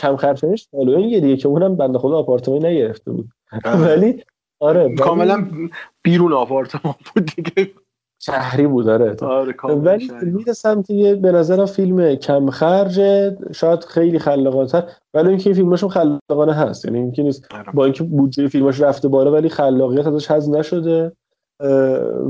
کم 0.00 0.16
خرچانش 0.16 0.68
یه 0.72 1.20
دیگه 1.20 1.36
که 1.36 1.48
اونم 1.48 1.76
بنده 1.76 1.98
خدا 1.98 2.16
آپارتمانی 2.16 2.66
نگرفته 2.66 3.10
بود. 3.10 3.28
آره. 3.64 3.80
ولی 3.80 4.24
آره 4.60 4.94
کاملا 4.94 5.48
بیرون 6.02 6.32
آپارتمان 6.32 6.94
بود 7.14 7.30
دیگه. 7.36 7.70
شهری 8.18 8.66
بود 8.66 8.88
آره, 8.88 9.16
آره، 9.20 9.54
ولی 9.74 10.10
میره 10.22 10.52
سمت 10.52 10.90
یه 10.90 11.14
به 11.14 11.32
نظر 11.32 11.66
فیلم 11.66 12.14
کم 12.14 12.50
خرج 12.50 13.00
شاید 13.52 13.84
خیلی 13.84 14.18
خلاقانه 14.18 14.86
ولی 15.14 15.28
اینکه 15.28 15.46
این 15.46 15.54
فیلماشون 15.54 15.88
خلاقانه 15.88 16.52
هست 16.54 16.84
یعنی 16.84 16.98
اینکه 16.98 17.22
نیست 17.22 17.54
آره. 17.54 17.72
با 17.72 17.84
اینکه 17.84 18.02
بودجه 18.02 18.48
فیلماش 18.48 18.80
رفته 18.80 19.08
بالا 19.08 19.32
ولی 19.32 19.48
خلاقیت 19.48 20.06
ازش 20.06 20.30
حذف 20.30 20.54
نشده. 20.54 21.12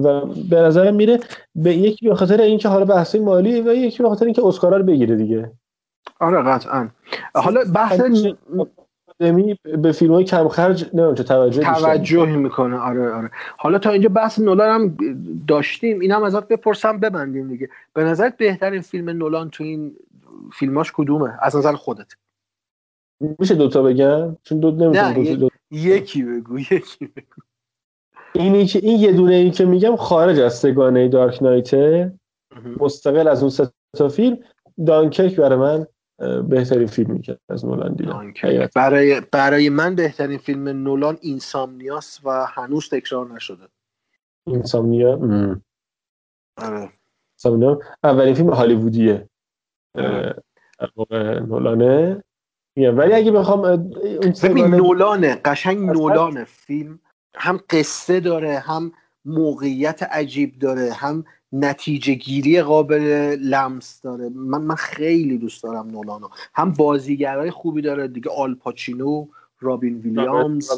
و 0.05 0.27
به 0.51 0.57
نظرم 0.57 0.95
میره 0.95 1.21
به 1.55 1.75
یکی 1.77 2.09
به 2.09 2.15
خاطر 2.15 2.41
اینکه 2.41 2.69
حالا 2.69 2.85
بحث 2.85 3.15
مالی 3.15 3.61
و 3.61 3.75
یکی 3.75 4.03
به 4.03 4.09
خاطر 4.09 4.25
اینکه 4.25 4.47
اسکارا 4.47 4.77
رو 4.77 4.85
بگیره 4.85 5.17
دیگه. 5.17 5.53
آره 6.21 6.43
قطعا. 6.43 6.89
حالا 7.35 7.65
بحث 7.75 8.01
آکادمی 9.21 9.59
به 9.83 9.93
فیلم 9.93 10.13
های 10.13 10.25
کم 10.25 10.49
خرج 10.49 10.91
نه 10.95 11.15
توجه 11.15 11.63
توجه 11.63 12.37
می‌کنه. 12.37 12.77
آره 12.77 13.13
آره. 13.13 13.31
حالا 13.57 13.79
تا 13.79 13.91
اینجا 13.91 14.09
بحث 14.09 14.39
نولان 14.39 14.81
هم 14.81 14.97
داشتیم 15.49 16.01
اینم 16.01 16.23
ازت 16.23 16.49
بپرسم 16.49 17.01
ببندیم 17.01 17.49
دیگه. 17.49 17.69
به 17.93 18.05
نظرت 18.05 18.37
بهترین 18.37 18.81
فیلم 18.81 19.11
نولان 19.11 19.51
تو 19.51 19.65
این 19.65 19.97
فیلماش 20.53 20.93
کدومه؟ 20.95 21.35
از 21.43 21.57
نظر 21.57 21.73
خودت. 21.73 22.13
میشه 23.39 23.55
دوتا 23.55 23.83
بگم؟ 23.83 24.37
چون 24.43 24.61
دو 24.61 24.71
نمی‌تونم 24.71 25.13
دو 25.35 25.49
یکی 25.71 26.23
بگو 26.23 26.59
یکی 26.59 27.07
بگو. 27.07 27.37
اینی 28.33 28.67
که 28.67 28.79
این 28.79 29.01
یه 29.01 29.13
دونه 29.13 29.35
این 29.35 29.51
که 29.51 29.65
میگم 29.65 29.97
خارج 29.97 30.41
از 30.41 30.55
سگانه 30.55 31.09
دارک 31.09 31.43
نایته 31.43 32.13
مستقل 32.81 33.29
از 33.29 33.41
اون 33.43 33.51
سه 33.51 33.71
تا 33.97 34.09
فیلم. 34.09 34.39
دانکرک 34.87 35.37
برای 35.37 35.59
من 35.59 35.87
بهترین 36.49 36.87
فیلمی 36.87 37.21
که 37.23 37.39
از 37.49 37.65
نولان 37.65 37.95
دیدم. 37.95 38.35
برای 38.75 39.21
برای 39.21 39.69
من 39.69 39.95
بهترین 39.95 40.39
فیلم 40.39 40.69
نولان 40.69 41.19
اینسامنیاس 41.21 42.21
و 42.25 42.47
هنوز 42.47 42.89
تکرار 42.89 43.35
نشده. 43.35 43.69
اینسامنیا؟ 44.47 45.21
آره. 46.57 46.93
اولین 48.05 48.35
فیلم 48.35 48.51
هالیوودیه. 48.51 49.29
نولانه. 51.49 52.23
ولی 52.77 53.13
اگه 53.13 53.33
بخوام 53.33 53.91
ببین 54.43 54.67
نولانه 54.67 55.41
قشنگ 55.45 55.79
نولانه. 55.79 56.45
فیلم 56.45 57.01
هم 57.35 57.61
قصه 57.71 58.21
داره 58.21 58.59
هم 58.59 58.93
موقعیت 59.25 60.03
عجیب 60.03 60.59
داره 60.59 60.93
هم 60.93 61.25
نتیجه 61.53 62.15
گیری 62.15 62.63
قابل 62.63 63.03
لمس 63.43 64.01
داره. 64.03 64.29
من 64.35 64.63
من 64.63 64.75
خیلی 64.75 65.39
دوست 65.39 65.63
دارم 65.63 65.91
نولانو. 65.91 66.29
هم 66.55 66.73
بازیگرای 66.73 67.51
خوبی 67.51 67.83
داره. 67.83 68.09
دیگه 68.09 68.31
آل 68.31 68.55
پاچینو 68.55 69.27
رابین 69.61 69.99
ویلیامز. 69.99 70.71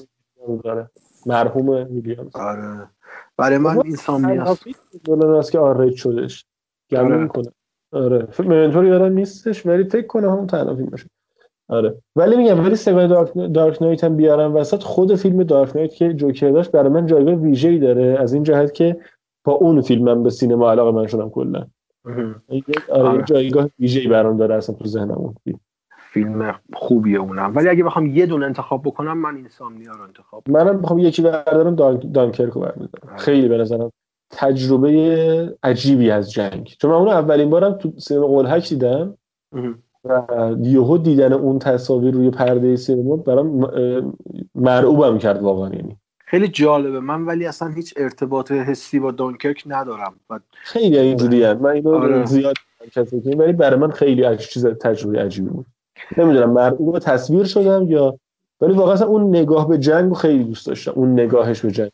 داره. 0.65 0.91
مرحوم 1.27 1.69
ویلیامز. 1.69 2.37
آره. 2.37 2.89
برای 3.37 3.59
من 3.59 3.91
سامیاست 3.91 4.65
نولان 5.09 5.35
است 5.35 5.53
که 5.53 5.59
آره 5.59 5.97
شدش. 5.97 6.45
گمون 6.91 7.13
آره. 7.13 7.23
می‌کنه 7.23 7.53
آره. 7.93 8.29
منتور 8.39 8.85
یادم 8.87 9.13
نیستش 9.13 9.67
ولی 9.67 9.85
فکر 9.85 10.07
کنه 10.07 10.31
همون 10.31 10.47
تنها 10.47 10.77
فیلم 10.77 10.89
باشه 10.89 11.07
آره. 11.69 12.03
ولی 12.17 12.37
میگم 12.37 12.65
ولی 12.65 12.77
سگای 12.77 13.09
دارک, 13.09 13.53
دارک 13.55 13.83
نایت 13.83 14.05
هم 14.05 14.17
بیارم 14.17 14.55
وسط 14.55 14.83
خود 14.83 15.15
فیلم 15.15 15.43
دارک 15.43 15.77
نایت 15.77 15.95
که 15.95 16.15
جوکر 16.15 16.51
داشت 16.51 16.71
برای 16.71 16.89
من 16.89 17.07
جایگاه 17.07 17.35
ویژه‌ای 17.35 17.79
داره. 17.79 18.17
از 18.21 18.33
این 18.33 18.43
جهت 18.43 18.75
که 18.75 18.97
با 19.49 19.55
اون 19.55 19.81
فیلم 19.81 20.05
من 20.05 20.23
به 20.23 20.31
سینما 20.31 20.71
علاقه 20.71 20.91
من 20.91 21.07
شدم 21.07 21.31
کلا. 21.31 21.67
آره, 22.05 23.09
آره. 23.09 23.23
جایگاه 23.23 23.69
ویژه‌ای 23.79 24.07
برام 24.07 24.37
داره 24.37 24.55
اصلا 24.55 24.77
تو 24.77 24.85
ذهنم 24.85 25.11
اون 25.11 25.35
فیلم. 25.45 25.61
فیلم 26.13 26.55
خوبیه 26.73 27.19
اونم. 27.19 27.53
ولی 27.57 27.69
اگه 27.69 27.85
بخوام 27.85 28.07
یه 28.07 28.27
دونه 28.27 28.47
انتخاب 28.47 28.83
بکنم 28.83 29.19
من 29.19 29.37
اینسامنیا 29.37 29.93
رو 29.93 30.03
انتخاب 30.03 30.51
منم 30.51 30.81
بخوام 30.81 30.99
یکی 30.99 31.23
بردارم 31.23 31.75
دانکرک 32.13 32.53
رو 32.53 32.61
برمیدارم. 32.61 33.09
آره. 33.09 33.17
خیلی 33.17 33.49
به 33.49 33.59
نظرم 33.59 33.93
تجربه 34.31 35.59
عجیبی 35.63 36.11
از 36.11 36.33
جنگ. 36.33 36.77
چون 36.81 36.91
من 36.91 36.97
اون 36.97 37.09
اولین 37.09 37.51
بارم 37.51 37.73
تو 37.73 37.93
سینما 37.99 38.27
قلهک 38.27 38.69
دیدم 38.69 39.15
و 40.05 40.23
یهو 40.61 40.99
دیدن 40.99 41.33
اون 41.33 41.59
تصاویر 41.59 42.15
روی 42.15 42.31
پرده 42.31 42.77
سینما 42.77 43.17
برام 43.17 43.71
مرعوبم 44.55 45.19
کرد 45.19 45.43
واقعا 45.43 45.71
یعنی. 45.75 45.97
خیلی 46.31 46.49
جالبه. 46.49 47.01
من 47.01 47.25
ولی 47.25 47.47
اصلا 47.47 47.69
هیچ 47.69 47.95
ارتباط 47.97 48.53
حسی 48.53 48.99
با 48.99 49.11
دانکرک 49.11 49.63
ندارم. 49.67 50.15
و 50.31 50.41
خیلی 50.53 50.99
اینجوری 50.99 51.53
من 51.53 51.71
اینو 51.71 51.95
آره. 51.95 52.27
زیاد 52.27 52.57
ولی 53.25 53.53
برای 53.53 53.81
من 53.81 53.91
خیلی 53.91 54.37
چیز 54.37 54.67
تجربه 54.67 55.23
عجیبی 55.23 55.49
بود. 55.49 55.67
نمی‌دونم 56.17 56.51
مرعوب 56.51 56.99
تصویر 56.99 57.45
شدم 57.45 57.89
یا 57.89 58.19
ولی 58.61 58.73
واقعا 58.73 59.07
اون 59.07 59.37
نگاه 59.37 59.69
به 59.69 59.79
جنگ 59.79 60.13
خیلی 60.15 60.45
دوست 60.45 60.67
داشتم. 60.67 60.93
اون 60.95 61.13
نگاهش 61.13 61.61
به 61.61 61.71
جنگ. 61.71 61.91